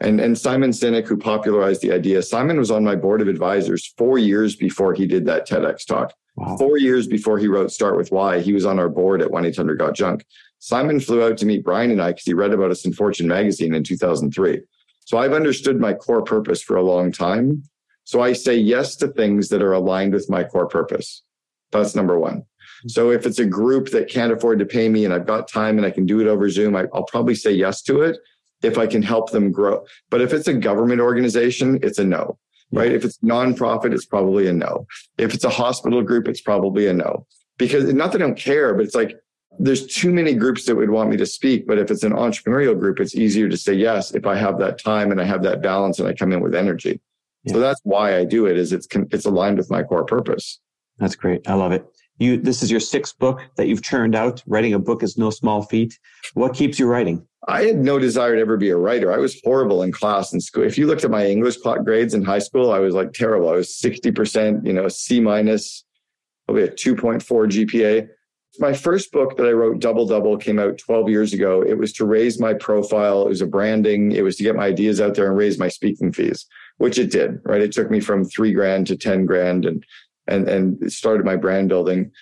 And, 0.00 0.20
and 0.20 0.36
Simon 0.36 0.70
Sinek, 0.70 1.06
who 1.06 1.16
popularized 1.16 1.82
the 1.82 1.92
idea, 1.92 2.22
Simon 2.22 2.58
was 2.58 2.70
on 2.70 2.82
my 2.82 2.96
board 2.96 3.20
of 3.22 3.28
advisors 3.28 3.94
four 3.96 4.18
years 4.18 4.56
before 4.56 4.94
he 4.94 5.06
did 5.06 5.26
that 5.26 5.48
TEDx 5.48 5.86
talk. 5.86 6.12
Wow. 6.34 6.56
Four 6.56 6.78
years 6.78 7.06
before 7.06 7.38
he 7.38 7.46
wrote 7.46 7.70
Start 7.70 7.96
With 7.96 8.10
Why, 8.10 8.40
he 8.40 8.52
was 8.52 8.64
on 8.64 8.78
our 8.78 8.88
board 8.88 9.20
at 9.22 9.30
1 9.30 9.44
800 9.44 9.78
Got 9.78 9.94
Junk. 9.94 10.24
Simon 10.58 10.98
flew 10.98 11.22
out 11.22 11.36
to 11.38 11.46
meet 11.46 11.64
Brian 11.64 11.90
and 11.90 12.00
I 12.00 12.10
because 12.10 12.24
he 12.24 12.34
read 12.34 12.52
about 12.52 12.70
us 12.70 12.84
in 12.84 12.92
Fortune 12.92 13.28
magazine 13.28 13.74
in 13.74 13.84
2003. 13.84 14.60
So 15.04 15.18
I've 15.18 15.32
understood 15.32 15.78
my 15.78 15.92
core 15.92 16.22
purpose 16.22 16.62
for 16.62 16.76
a 16.76 16.82
long 16.82 17.12
time. 17.12 17.64
So 18.04 18.20
I 18.20 18.32
say 18.32 18.56
yes 18.56 18.96
to 18.96 19.08
things 19.08 19.48
that 19.50 19.62
are 19.62 19.72
aligned 19.72 20.14
with 20.14 20.30
my 20.30 20.42
core 20.44 20.66
purpose. 20.66 21.22
That's 21.70 21.94
number 21.94 22.18
one. 22.18 22.44
So 22.86 23.10
if 23.10 23.26
it's 23.26 23.38
a 23.38 23.44
group 23.44 23.90
that 23.90 24.08
can't 24.08 24.32
afford 24.32 24.58
to 24.58 24.66
pay 24.66 24.88
me 24.88 25.04
and 25.04 25.14
I've 25.14 25.26
got 25.26 25.48
time 25.48 25.76
and 25.76 25.86
I 25.86 25.90
can 25.90 26.06
do 26.06 26.20
it 26.20 26.26
over 26.26 26.48
Zoom, 26.48 26.74
I, 26.74 26.84
will 26.92 27.04
probably 27.04 27.34
say 27.34 27.52
yes 27.52 27.82
to 27.82 28.02
it 28.02 28.18
if 28.62 28.78
I 28.78 28.86
can 28.86 29.02
help 29.02 29.30
them 29.30 29.52
grow. 29.52 29.84
But 30.10 30.20
if 30.20 30.32
it's 30.32 30.48
a 30.48 30.54
government 30.54 31.00
organization, 31.00 31.78
it's 31.82 31.98
a 31.98 32.04
no. 32.04 32.38
right? 32.72 32.92
If 32.92 33.04
it's 33.04 33.18
nonprofit, 33.18 33.92
it's 33.92 34.06
probably 34.06 34.46
a 34.46 34.52
no. 34.52 34.86
If 35.18 35.34
it's 35.34 35.44
a 35.44 35.50
hospital 35.50 36.02
group, 36.02 36.28
it's 36.28 36.40
probably 36.40 36.86
a 36.86 36.92
no. 36.92 37.26
Because 37.58 37.92
not 37.92 38.12
that 38.12 38.22
I 38.22 38.24
don't 38.24 38.38
care, 38.38 38.74
but 38.74 38.84
it's 38.84 38.94
like 38.94 39.16
there's 39.58 39.86
too 39.86 40.12
many 40.12 40.34
groups 40.34 40.64
that 40.64 40.76
would 40.76 40.90
want 40.90 41.10
me 41.10 41.16
to 41.18 41.26
speak. 41.26 41.66
But 41.66 41.78
if 41.78 41.90
it's 41.90 42.02
an 42.02 42.12
entrepreneurial 42.12 42.78
group, 42.78 42.98
it's 43.00 43.14
easier 43.14 43.48
to 43.48 43.56
say 43.56 43.74
yes 43.74 44.12
if 44.12 44.26
I 44.26 44.36
have 44.36 44.58
that 44.58 44.82
time 44.82 45.10
and 45.10 45.20
I 45.20 45.24
have 45.24 45.42
that 45.42 45.62
balance 45.62 45.98
and 45.98 46.08
I 46.08 46.14
come 46.14 46.32
in 46.32 46.40
with 46.40 46.54
energy. 46.54 47.00
Yeah. 47.44 47.54
So 47.54 47.60
that's 47.60 47.80
why 47.84 48.16
I 48.16 48.24
do 48.24 48.46
it. 48.46 48.56
Is 48.56 48.72
it's 48.72 48.86
it's 49.10 49.26
aligned 49.26 49.58
with 49.58 49.70
my 49.70 49.82
core 49.82 50.04
purpose. 50.04 50.60
That's 50.98 51.16
great. 51.16 51.48
I 51.48 51.54
love 51.54 51.72
it. 51.72 51.84
You 52.18 52.36
this 52.36 52.62
is 52.62 52.70
your 52.70 52.80
sixth 52.80 53.18
book 53.18 53.40
that 53.56 53.66
you've 53.68 53.82
churned 53.82 54.14
out. 54.14 54.42
Writing 54.46 54.74
a 54.74 54.78
book 54.78 55.02
is 55.02 55.18
no 55.18 55.30
small 55.30 55.62
feat. 55.62 55.98
What 56.34 56.54
keeps 56.54 56.78
you 56.78 56.86
writing? 56.86 57.26
I 57.48 57.62
had 57.64 57.78
no 57.78 57.98
desire 57.98 58.36
to 58.36 58.40
ever 58.40 58.56
be 58.56 58.70
a 58.70 58.76
writer. 58.76 59.12
I 59.12 59.18
was 59.18 59.40
horrible 59.42 59.82
in 59.82 59.90
class 59.90 60.32
in 60.32 60.40
school. 60.40 60.62
If 60.62 60.78
you 60.78 60.86
looked 60.86 61.04
at 61.04 61.10
my 61.10 61.26
English 61.26 61.56
grades 61.84 62.14
in 62.14 62.22
high 62.22 62.38
school, 62.38 62.70
I 62.70 62.78
was 62.78 62.94
like 62.94 63.12
terrible. 63.12 63.48
I 63.48 63.54
was 63.54 63.68
60%, 63.68 64.64
you 64.64 64.72
know, 64.72 64.86
C 64.86 65.20
minus, 65.20 65.84
probably 66.46 66.64
a 66.64 66.68
2.4 66.68 67.20
GPA. 67.20 68.08
My 68.58 68.72
first 68.72 69.10
book 69.10 69.36
that 69.38 69.46
I 69.46 69.52
wrote, 69.52 69.80
Double 69.80 70.06
Double, 70.06 70.36
came 70.36 70.58
out 70.58 70.78
12 70.78 71.08
years 71.08 71.32
ago. 71.32 71.62
It 71.62 71.78
was 71.78 71.92
to 71.94 72.04
raise 72.04 72.38
my 72.38 72.54
profile. 72.54 73.22
It 73.22 73.30
was 73.30 73.40
a 73.40 73.46
branding. 73.46 74.12
It 74.12 74.22
was 74.22 74.36
to 74.36 74.44
get 74.44 74.54
my 74.54 74.66
ideas 74.66 75.00
out 75.00 75.14
there 75.14 75.26
and 75.26 75.36
raise 75.36 75.58
my 75.58 75.68
speaking 75.68 76.12
fees, 76.12 76.46
which 76.76 76.98
it 76.98 77.10
did, 77.10 77.40
right? 77.44 77.62
It 77.62 77.72
took 77.72 77.90
me 77.90 77.98
from 77.98 78.24
three 78.24 78.52
grand 78.52 78.86
to 78.88 78.96
10 78.96 79.26
grand 79.26 79.64
and, 79.64 79.84
and, 80.26 80.48
and 80.48 80.92
started 80.92 81.24
my 81.24 81.36
brand 81.36 81.68
building 81.68 82.12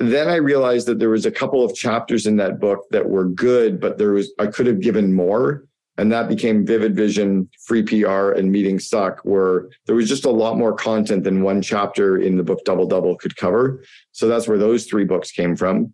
then 0.00 0.28
I 0.28 0.36
realized 0.36 0.88
that 0.88 0.98
there 0.98 1.10
was 1.10 1.26
a 1.26 1.30
couple 1.30 1.62
of 1.62 1.74
chapters 1.74 2.26
in 2.26 2.36
that 2.36 2.58
book 2.58 2.86
that 2.90 3.08
were 3.08 3.26
good, 3.26 3.78
but 3.78 3.98
there 3.98 4.12
was 4.12 4.32
I 4.38 4.46
could 4.46 4.66
have 4.66 4.80
given 4.80 5.12
more. 5.12 5.64
And 5.98 6.10
that 6.10 6.28
became 6.28 6.64
Vivid 6.64 6.96
Vision, 6.96 7.50
Free 7.66 7.82
PR, 7.82 8.30
and 8.30 8.50
Meetings 8.50 8.88
Suck, 8.88 9.20
where 9.24 9.68
there 9.84 9.94
was 9.94 10.08
just 10.08 10.24
a 10.24 10.30
lot 10.30 10.56
more 10.56 10.72
content 10.72 11.24
than 11.24 11.42
one 11.42 11.60
chapter 11.60 12.16
in 12.16 12.38
the 12.38 12.42
book 12.42 12.64
Double 12.64 12.86
Double 12.86 13.16
could 13.16 13.36
cover. 13.36 13.84
So 14.12 14.26
that's 14.26 14.48
where 14.48 14.56
those 14.56 14.86
three 14.86 15.04
books 15.04 15.30
came 15.30 15.54
from. 15.54 15.92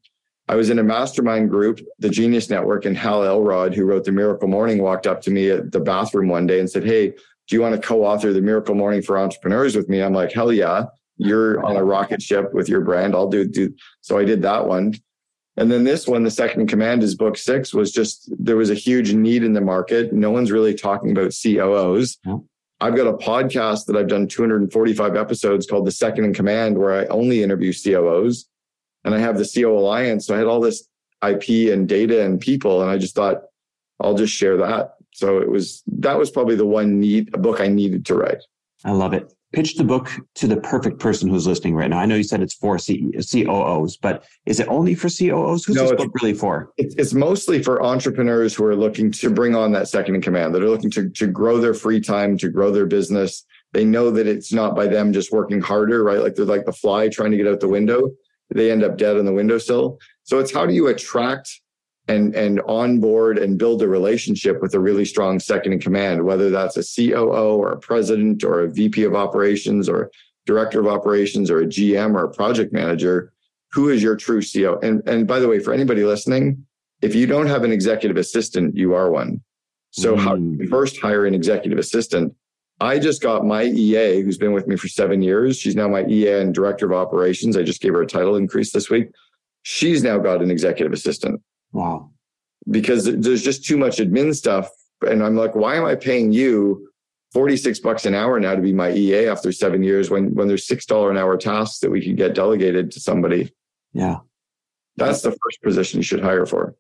I 0.48 0.54
was 0.54 0.70
in 0.70 0.78
a 0.78 0.84
mastermind 0.84 1.50
group, 1.50 1.80
the 1.98 2.08
Genius 2.08 2.48
Network, 2.48 2.84
and 2.84 2.96
Hal 2.96 3.24
Elrod, 3.24 3.74
who 3.74 3.84
wrote 3.84 4.04
The 4.04 4.12
Miracle 4.12 4.46
Morning, 4.46 4.80
walked 4.80 5.08
up 5.08 5.20
to 5.22 5.32
me 5.32 5.50
at 5.50 5.72
the 5.72 5.80
bathroom 5.80 6.28
one 6.28 6.46
day 6.46 6.60
and 6.60 6.70
said, 6.70 6.84
Hey, 6.84 7.08
do 7.08 7.56
you 7.56 7.60
want 7.60 7.74
to 7.74 7.84
co-author 7.84 8.32
The 8.32 8.40
Miracle 8.40 8.76
Morning 8.76 9.02
for 9.02 9.18
Entrepreneurs 9.18 9.74
with 9.74 9.88
me? 9.88 10.00
I'm 10.00 10.14
like, 10.14 10.30
hell 10.30 10.52
yeah 10.52 10.84
you're 11.18 11.64
on 11.64 11.76
a 11.76 11.84
rocket 11.84 12.22
ship 12.22 12.52
with 12.52 12.68
your 12.68 12.80
brand. 12.80 13.14
I'll 13.14 13.28
do 13.28 13.46
do. 13.46 13.74
So 14.00 14.18
I 14.18 14.24
did 14.24 14.42
that 14.42 14.66
one. 14.66 14.94
And 15.56 15.72
then 15.72 15.84
this 15.84 16.06
one, 16.06 16.22
the 16.22 16.30
second 16.30 16.66
command 16.66 17.02
is 17.02 17.14
book 17.14 17.38
six 17.38 17.72
was 17.72 17.90
just, 17.90 18.30
there 18.38 18.56
was 18.56 18.70
a 18.70 18.74
huge 18.74 19.14
need 19.14 19.42
in 19.42 19.54
the 19.54 19.60
market. 19.62 20.12
No 20.12 20.30
one's 20.30 20.52
really 20.52 20.74
talking 20.74 21.12
about 21.12 21.32
COOs. 21.42 22.18
Yeah. 22.24 22.36
I've 22.78 22.94
got 22.94 23.06
a 23.06 23.14
podcast 23.14 23.86
that 23.86 23.96
I've 23.96 24.08
done 24.08 24.28
245 24.28 25.16
episodes 25.16 25.66
called 25.66 25.86
the 25.86 25.92
second 25.92 26.24
in 26.24 26.34
command, 26.34 26.76
where 26.76 26.92
I 26.92 27.06
only 27.06 27.42
interview 27.42 27.72
COOs 27.72 28.46
and 29.02 29.14
I 29.14 29.18
have 29.18 29.38
the 29.38 29.50
COO 29.50 29.78
alliance. 29.78 30.26
So 30.26 30.34
I 30.34 30.38
had 30.38 30.46
all 30.46 30.60
this 30.60 30.86
IP 31.26 31.72
and 31.72 31.88
data 31.88 32.22
and 32.22 32.38
people. 32.38 32.82
And 32.82 32.90
I 32.90 32.98
just 32.98 33.14
thought 33.14 33.44
I'll 33.98 34.16
just 34.16 34.34
share 34.34 34.58
that. 34.58 34.96
So 35.14 35.38
it 35.38 35.48
was, 35.50 35.82
that 35.86 36.18
was 36.18 36.30
probably 36.30 36.56
the 36.56 36.66
one 36.66 37.00
need, 37.00 37.34
a 37.34 37.38
book 37.38 37.62
I 37.62 37.68
needed 37.68 38.04
to 38.06 38.14
write. 38.14 38.42
I 38.84 38.90
love 38.90 39.14
it 39.14 39.32
pitch 39.56 39.76
the 39.76 39.84
book 39.84 40.10
to 40.34 40.46
the 40.46 40.58
perfect 40.58 40.98
person 40.98 41.30
who's 41.30 41.46
listening 41.46 41.74
right 41.74 41.88
now? 41.88 41.98
I 41.98 42.04
know 42.04 42.14
you 42.14 42.22
said 42.22 42.42
it's 42.42 42.52
for 42.52 42.78
C- 42.78 43.10
COOs, 43.10 43.96
but 43.96 44.22
is 44.44 44.60
it 44.60 44.68
only 44.68 44.94
for 44.94 45.08
COOs? 45.08 45.64
Who's 45.64 45.76
no, 45.76 45.88
this 45.88 45.92
book 45.92 46.12
really 46.20 46.34
for? 46.34 46.74
It's 46.76 47.14
mostly 47.14 47.62
for 47.62 47.82
entrepreneurs 47.82 48.54
who 48.54 48.66
are 48.66 48.76
looking 48.76 49.10
to 49.12 49.30
bring 49.30 49.54
on 49.54 49.72
that 49.72 49.88
second 49.88 50.14
in 50.14 50.20
command, 50.20 50.54
that 50.54 50.62
are 50.62 50.68
looking 50.68 50.90
to, 50.90 51.08
to 51.08 51.26
grow 51.26 51.58
their 51.58 51.72
free 51.72 52.02
time, 52.02 52.36
to 52.36 52.50
grow 52.50 52.70
their 52.70 52.84
business. 52.84 53.46
They 53.72 53.86
know 53.86 54.10
that 54.10 54.26
it's 54.26 54.52
not 54.52 54.76
by 54.76 54.88
them 54.88 55.10
just 55.10 55.32
working 55.32 55.62
harder, 55.62 56.04
right? 56.04 56.18
Like 56.18 56.34
they're 56.34 56.44
like 56.44 56.66
the 56.66 56.72
fly 56.74 57.08
trying 57.08 57.30
to 57.30 57.38
get 57.38 57.46
out 57.46 57.60
the 57.60 57.66
window. 57.66 58.10
They 58.54 58.70
end 58.70 58.84
up 58.84 58.98
dead 58.98 59.16
on 59.16 59.24
the 59.24 59.32
windowsill. 59.32 59.98
So 60.24 60.38
it's 60.38 60.52
how 60.52 60.66
do 60.66 60.74
you 60.74 60.88
attract 60.88 61.62
and 62.08 62.34
and 62.34 62.60
onboard 62.62 63.38
and 63.38 63.58
build 63.58 63.82
a 63.82 63.88
relationship 63.88 64.62
with 64.62 64.74
a 64.74 64.80
really 64.80 65.04
strong 65.04 65.40
second 65.40 65.72
in 65.72 65.80
command, 65.80 66.24
whether 66.24 66.50
that's 66.50 66.76
a 66.76 66.82
COO 66.82 67.56
or 67.56 67.72
a 67.72 67.78
president 67.78 68.44
or 68.44 68.60
a 68.60 68.68
VP 68.68 69.02
of 69.04 69.14
operations 69.14 69.88
or 69.88 70.10
director 70.44 70.80
of 70.80 70.86
operations 70.86 71.50
or 71.50 71.60
a 71.60 71.66
GM 71.66 72.14
or 72.14 72.24
a 72.24 72.30
project 72.30 72.72
manager. 72.72 73.32
Who 73.72 73.88
is 73.88 74.02
your 74.02 74.16
true 74.16 74.40
CEO? 74.40 74.82
And 74.82 75.06
and 75.08 75.26
by 75.26 75.40
the 75.40 75.48
way, 75.48 75.58
for 75.58 75.72
anybody 75.72 76.04
listening, 76.04 76.64
if 77.02 77.14
you 77.14 77.26
don't 77.26 77.48
have 77.48 77.64
an 77.64 77.72
executive 77.72 78.16
assistant, 78.16 78.76
you 78.76 78.94
are 78.94 79.10
one. 79.10 79.42
So 79.90 80.14
mm. 80.16 80.20
how 80.20 80.34
you 80.36 80.68
first 80.68 81.00
hire 81.00 81.26
an 81.26 81.34
executive 81.34 81.78
assistant? 81.78 82.34
I 82.80 82.98
just 82.98 83.22
got 83.22 83.46
my 83.46 83.64
EA, 83.64 84.20
who's 84.20 84.36
been 84.36 84.52
with 84.52 84.66
me 84.66 84.76
for 84.76 84.88
seven 84.88 85.22
years. 85.22 85.58
She's 85.58 85.74
now 85.74 85.88
my 85.88 86.04
EA 86.06 86.40
and 86.40 86.54
director 86.54 86.86
of 86.86 86.92
operations. 86.92 87.56
I 87.56 87.62
just 87.62 87.80
gave 87.80 87.94
her 87.94 88.02
a 88.02 88.06
title 88.06 88.36
increase 88.36 88.70
this 88.70 88.90
week. 88.90 89.08
She's 89.62 90.02
now 90.02 90.18
got 90.18 90.42
an 90.42 90.50
executive 90.50 90.92
assistant. 90.92 91.40
Wow. 91.72 92.10
Because 92.70 93.04
there's 93.04 93.42
just 93.42 93.64
too 93.64 93.76
much 93.76 93.98
admin 93.98 94.34
stuff. 94.34 94.68
And 95.06 95.22
I'm 95.22 95.36
like, 95.36 95.54
why 95.54 95.76
am 95.76 95.84
I 95.84 95.94
paying 95.94 96.32
you 96.32 96.88
46 97.32 97.80
bucks 97.80 98.06
an 98.06 98.14
hour 98.14 98.40
now 98.40 98.54
to 98.54 98.62
be 98.62 98.72
my 98.72 98.92
EA 98.92 99.28
after 99.28 99.52
seven 99.52 99.82
years 99.82 100.10
when, 100.10 100.34
when 100.34 100.48
there's 100.48 100.66
$6 100.66 101.10
an 101.10 101.16
hour 101.16 101.36
tasks 101.36 101.80
that 101.80 101.90
we 101.90 102.04
could 102.04 102.16
get 102.16 102.34
delegated 102.34 102.90
to 102.92 103.00
somebody? 103.00 103.52
Yeah. 103.92 104.18
That's 104.96 105.22
the 105.22 105.30
first 105.30 105.62
position 105.62 105.98
you 105.98 106.02
should 106.02 106.22
hire 106.22 106.46
for. 106.46 106.74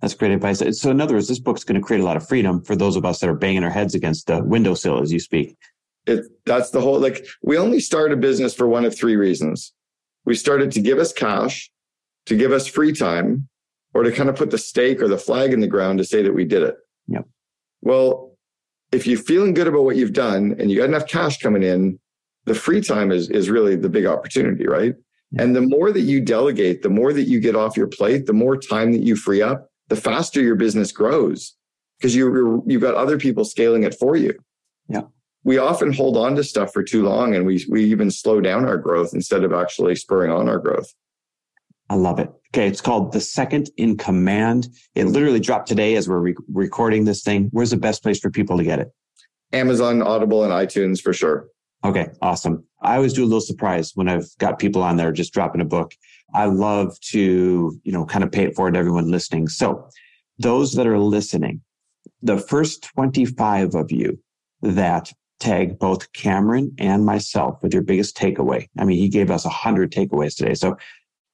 That's 0.00 0.14
great 0.14 0.32
advice. 0.32 0.62
So, 0.80 0.90
in 0.90 1.00
other 1.00 1.14
words, 1.14 1.28
this 1.28 1.38
book's 1.38 1.62
going 1.62 1.80
to 1.80 1.86
create 1.86 2.00
a 2.00 2.04
lot 2.04 2.16
of 2.16 2.26
freedom 2.26 2.62
for 2.62 2.74
those 2.74 2.96
of 2.96 3.04
us 3.04 3.20
that 3.20 3.28
are 3.28 3.34
banging 3.34 3.64
our 3.64 3.70
heads 3.70 3.94
against 3.94 4.26
the 4.26 4.42
windowsill 4.42 5.02
as 5.02 5.12
you 5.12 5.20
speak. 5.20 5.56
It, 6.06 6.24
that's 6.46 6.70
the 6.70 6.80
whole, 6.80 6.98
like, 6.98 7.26
we 7.42 7.58
only 7.58 7.80
start 7.80 8.10
a 8.10 8.16
business 8.16 8.54
for 8.54 8.66
one 8.66 8.86
of 8.86 8.96
three 8.96 9.16
reasons. 9.16 9.74
We 10.24 10.34
started 10.34 10.72
to 10.72 10.80
give 10.80 10.98
us 10.98 11.12
cash, 11.12 11.70
to 12.26 12.36
give 12.36 12.50
us 12.50 12.66
free 12.66 12.94
time, 12.94 13.48
or 13.94 14.02
to 14.02 14.12
kind 14.12 14.28
of 14.28 14.36
put 14.36 14.50
the 14.50 14.58
stake 14.58 15.02
or 15.02 15.08
the 15.08 15.18
flag 15.18 15.52
in 15.52 15.60
the 15.60 15.66
ground 15.66 15.98
to 15.98 16.04
say 16.04 16.22
that 16.22 16.34
we 16.34 16.44
did 16.44 16.62
it. 16.62 16.76
Yep. 17.08 17.26
Well, 17.82 18.36
if 18.92 19.06
you're 19.06 19.18
feeling 19.18 19.54
good 19.54 19.66
about 19.66 19.84
what 19.84 19.96
you've 19.96 20.12
done 20.12 20.56
and 20.58 20.70
you 20.70 20.76
got 20.78 20.88
enough 20.88 21.06
cash 21.06 21.38
coming 21.38 21.62
in, 21.62 21.98
the 22.44 22.54
free 22.54 22.80
time 22.80 23.12
is 23.12 23.28
is 23.30 23.50
really 23.50 23.76
the 23.76 23.88
big 23.88 24.06
opportunity, 24.06 24.66
right? 24.66 24.94
Yep. 25.32 25.42
And 25.42 25.56
the 25.56 25.60
more 25.60 25.92
that 25.92 26.00
you 26.00 26.20
delegate, 26.20 26.82
the 26.82 26.90
more 26.90 27.12
that 27.12 27.24
you 27.24 27.40
get 27.40 27.54
off 27.54 27.76
your 27.76 27.86
plate, 27.86 28.26
the 28.26 28.32
more 28.32 28.56
time 28.56 28.92
that 28.92 29.02
you 29.02 29.14
free 29.14 29.42
up, 29.42 29.68
the 29.88 29.96
faster 29.96 30.40
your 30.40 30.56
business 30.56 30.92
grows 30.92 31.54
because 31.98 32.14
you 32.14 32.62
you've 32.66 32.82
got 32.82 32.94
other 32.94 33.18
people 33.18 33.44
scaling 33.44 33.84
it 33.84 33.94
for 33.94 34.16
you. 34.16 34.34
Yeah. 34.88 35.02
We 35.44 35.58
often 35.58 35.92
hold 35.92 36.16
on 36.16 36.36
to 36.36 36.44
stuff 36.44 36.72
for 36.72 36.82
too 36.82 37.02
long 37.02 37.34
and 37.34 37.46
we 37.46 37.64
we 37.68 37.84
even 37.84 38.10
slow 38.10 38.40
down 38.40 38.64
our 38.64 38.78
growth 38.78 39.10
instead 39.12 39.44
of 39.44 39.52
actually 39.52 39.96
spurring 39.96 40.30
on 40.30 40.48
our 40.48 40.58
growth. 40.58 40.92
I 41.90 41.94
love 41.94 42.20
it. 42.20 42.32
Okay. 42.54 42.68
It's 42.68 42.80
called 42.80 43.12
The 43.12 43.20
Second 43.20 43.68
in 43.76 43.96
Command. 43.96 44.68
It 44.94 45.06
literally 45.06 45.40
dropped 45.40 45.66
today 45.66 45.96
as 45.96 46.08
we're 46.08 46.20
re- 46.20 46.36
recording 46.52 47.04
this 47.04 47.22
thing. 47.22 47.48
Where's 47.50 47.70
the 47.70 47.76
best 47.76 48.02
place 48.02 48.20
for 48.20 48.30
people 48.30 48.56
to 48.58 48.64
get 48.64 48.78
it? 48.78 48.92
Amazon, 49.52 50.00
Audible, 50.00 50.44
and 50.44 50.52
iTunes 50.52 51.00
for 51.00 51.12
sure. 51.12 51.48
Okay. 51.84 52.08
Awesome. 52.22 52.64
I 52.80 52.94
always 52.94 53.12
do 53.12 53.24
a 53.24 53.26
little 53.26 53.40
surprise 53.40 53.90
when 53.96 54.08
I've 54.08 54.28
got 54.38 54.60
people 54.60 54.82
on 54.82 54.96
there 54.96 55.10
just 55.10 55.34
dropping 55.34 55.60
a 55.60 55.64
book. 55.64 55.92
I 56.32 56.44
love 56.44 56.98
to, 57.10 57.78
you 57.82 57.92
know, 57.92 58.06
kind 58.06 58.22
of 58.22 58.30
pay 58.30 58.44
it 58.44 58.54
forward 58.54 58.74
to 58.74 58.78
everyone 58.78 59.10
listening. 59.10 59.48
So 59.48 59.88
those 60.38 60.74
that 60.74 60.86
are 60.86 60.98
listening, 60.98 61.60
the 62.22 62.38
first 62.38 62.84
25 62.94 63.74
of 63.74 63.90
you 63.90 64.20
that 64.62 65.12
tag 65.40 65.78
both 65.78 66.12
Cameron 66.12 66.72
and 66.78 67.04
myself 67.04 67.60
with 67.62 67.72
your 67.72 67.82
biggest 67.82 68.16
takeaway. 68.16 68.68
I 68.78 68.84
mean, 68.84 68.98
he 68.98 69.08
gave 69.08 69.30
us 69.30 69.44
a 69.44 69.50
hundred 69.50 69.90
takeaways 69.90 70.36
today. 70.36 70.54
So 70.54 70.76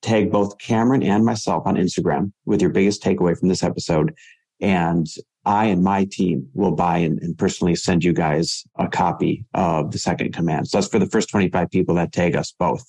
tag 0.06 0.30
both 0.30 0.58
Cameron 0.58 1.02
and 1.02 1.24
myself 1.24 1.66
on 1.66 1.76
Instagram 1.76 2.32
with 2.44 2.60
your 2.60 2.70
biggest 2.70 3.02
takeaway 3.02 3.36
from 3.38 3.48
this 3.48 3.62
episode. 3.62 4.14
And 4.60 5.06
I 5.44 5.66
and 5.66 5.82
my 5.82 6.06
team 6.10 6.48
will 6.54 6.72
buy 6.72 6.98
and, 6.98 7.20
and, 7.20 7.36
personally 7.36 7.74
send 7.74 8.02
you 8.02 8.12
guys 8.12 8.64
a 8.78 8.88
copy 8.88 9.44
of 9.54 9.90
the 9.92 9.98
second 9.98 10.32
command. 10.32 10.68
So 10.68 10.78
that's 10.78 10.88
for 10.88 10.98
the 10.98 11.06
first 11.06 11.28
25 11.28 11.70
people 11.70 11.94
that 11.96 12.12
tag 12.12 12.34
us 12.34 12.52
both. 12.58 12.84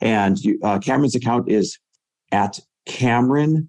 And 0.00 0.38
you, 0.38 0.58
uh, 0.64 0.78
Cameron's 0.78 1.14
account 1.14 1.50
is 1.50 1.78
at 2.32 2.58
Cameron 2.86 3.68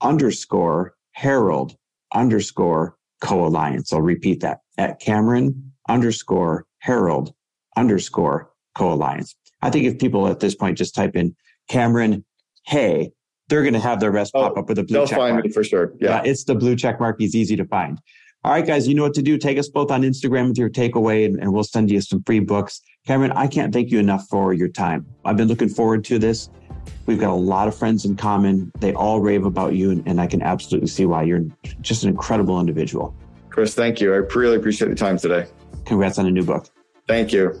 underscore 0.00 0.94
Herold 1.18 1.76
underscore 2.14 2.96
co-alliance. 3.20 3.92
I'll 3.92 4.00
repeat 4.00 4.40
that 4.40 4.60
at 4.78 4.98
Cameron 5.00 5.72
underscore 5.88 6.66
Herold 6.84 7.32
underscore 7.76 8.50
co-alliance. 8.74 9.36
I 9.62 9.70
think 9.70 9.84
if 9.84 9.98
people 9.98 10.26
at 10.26 10.40
this 10.40 10.54
point 10.54 10.78
just 10.78 10.94
type 10.94 11.14
in 11.14 11.36
Cameron, 11.70 12.24
hey, 12.66 13.12
they're 13.48 13.62
going 13.62 13.74
to 13.74 13.80
have 13.80 14.00
their 14.00 14.12
pop 14.12 14.28
oh, 14.34 14.60
up 14.60 14.68
with 14.68 14.78
a 14.80 14.82
blue 14.82 14.98
they'll 14.98 15.06
check 15.06 15.18
find 15.18 15.34
mark. 15.34 15.46
me 15.46 15.52
for 15.52 15.62
sure. 15.62 15.94
Yeah. 16.00 16.16
yeah. 16.16 16.22
it's 16.24 16.42
the 16.42 16.56
blue 16.56 16.74
check 16.74 16.98
mark. 16.98 17.16
He's 17.20 17.36
easy 17.36 17.56
to 17.56 17.64
find. 17.64 18.00
All 18.42 18.52
right, 18.52 18.66
guys, 18.66 18.88
you 18.88 18.94
know 18.94 19.04
what 19.04 19.14
to 19.14 19.22
do. 19.22 19.38
Take 19.38 19.56
us 19.56 19.68
both 19.68 19.90
on 19.92 20.02
Instagram 20.02 20.48
with 20.48 20.58
your 20.58 20.68
takeaway, 20.68 21.26
and, 21.26 21.38
and 21.38 21.52
we'll 21.52 21.62
send 21.62 21.90
you 21.90 22.00
some 22.00 22.24
free 22.24 22.40
books. 22.40 22.80
Cameron, 23.06 23.32
I 23.32 23.46
can't 23.46 23.72
thank 23.72 23.90
you 23.90 24.00
enough 24.00 24.26
for 24.28 24.52
your 24.52 24.68
time. 24.68 25.06
I've 25.24 25.36
been 25.36 25.46
looking 25.46 25.68
forward 25.68 26.04
to 26.06 26.18
this. 26.18 26.50
We've 27.06 27.20
got 27.20 27.30
a 27.30 27.34
lot 27.34 27.68
of 27.68 27.76
friends 27.76 28.04
in 28.04 28.16
common. 28.16 28.72
They 28.80 28.92
all 28.94 29.20
rave 29.20 29.44
about 29.44 29.74
you, 29.74 29.92
and, 29.92 30.02
and 30.08 30.20
I 30.20 30.26
can 30.26 30.42
absolutely 30.42 30.88
see 30.88 31.06
why 31.06 31.22
you're 31.22 31.44
just 31.82 32.02
an 32.02 32.08
incredible 32.08 32.58
individual. 32.58 33.14
Chris, 33.48 33.74
thank 33.74 34.00
you. 34.00 34.12
I 34.12 34.16
really 34.16 34.56
appreciate 34.56 34.88
the 34.88 34.96
time 34.96 35.18
today. 35.18 35.46
Congrats 35.84 36.18
on 36.18 36.26
a 36.26 36.30
new 36.30 36.44
book. 36.44 36.66
Thank 37.06 37.32
you. 37.32 37.60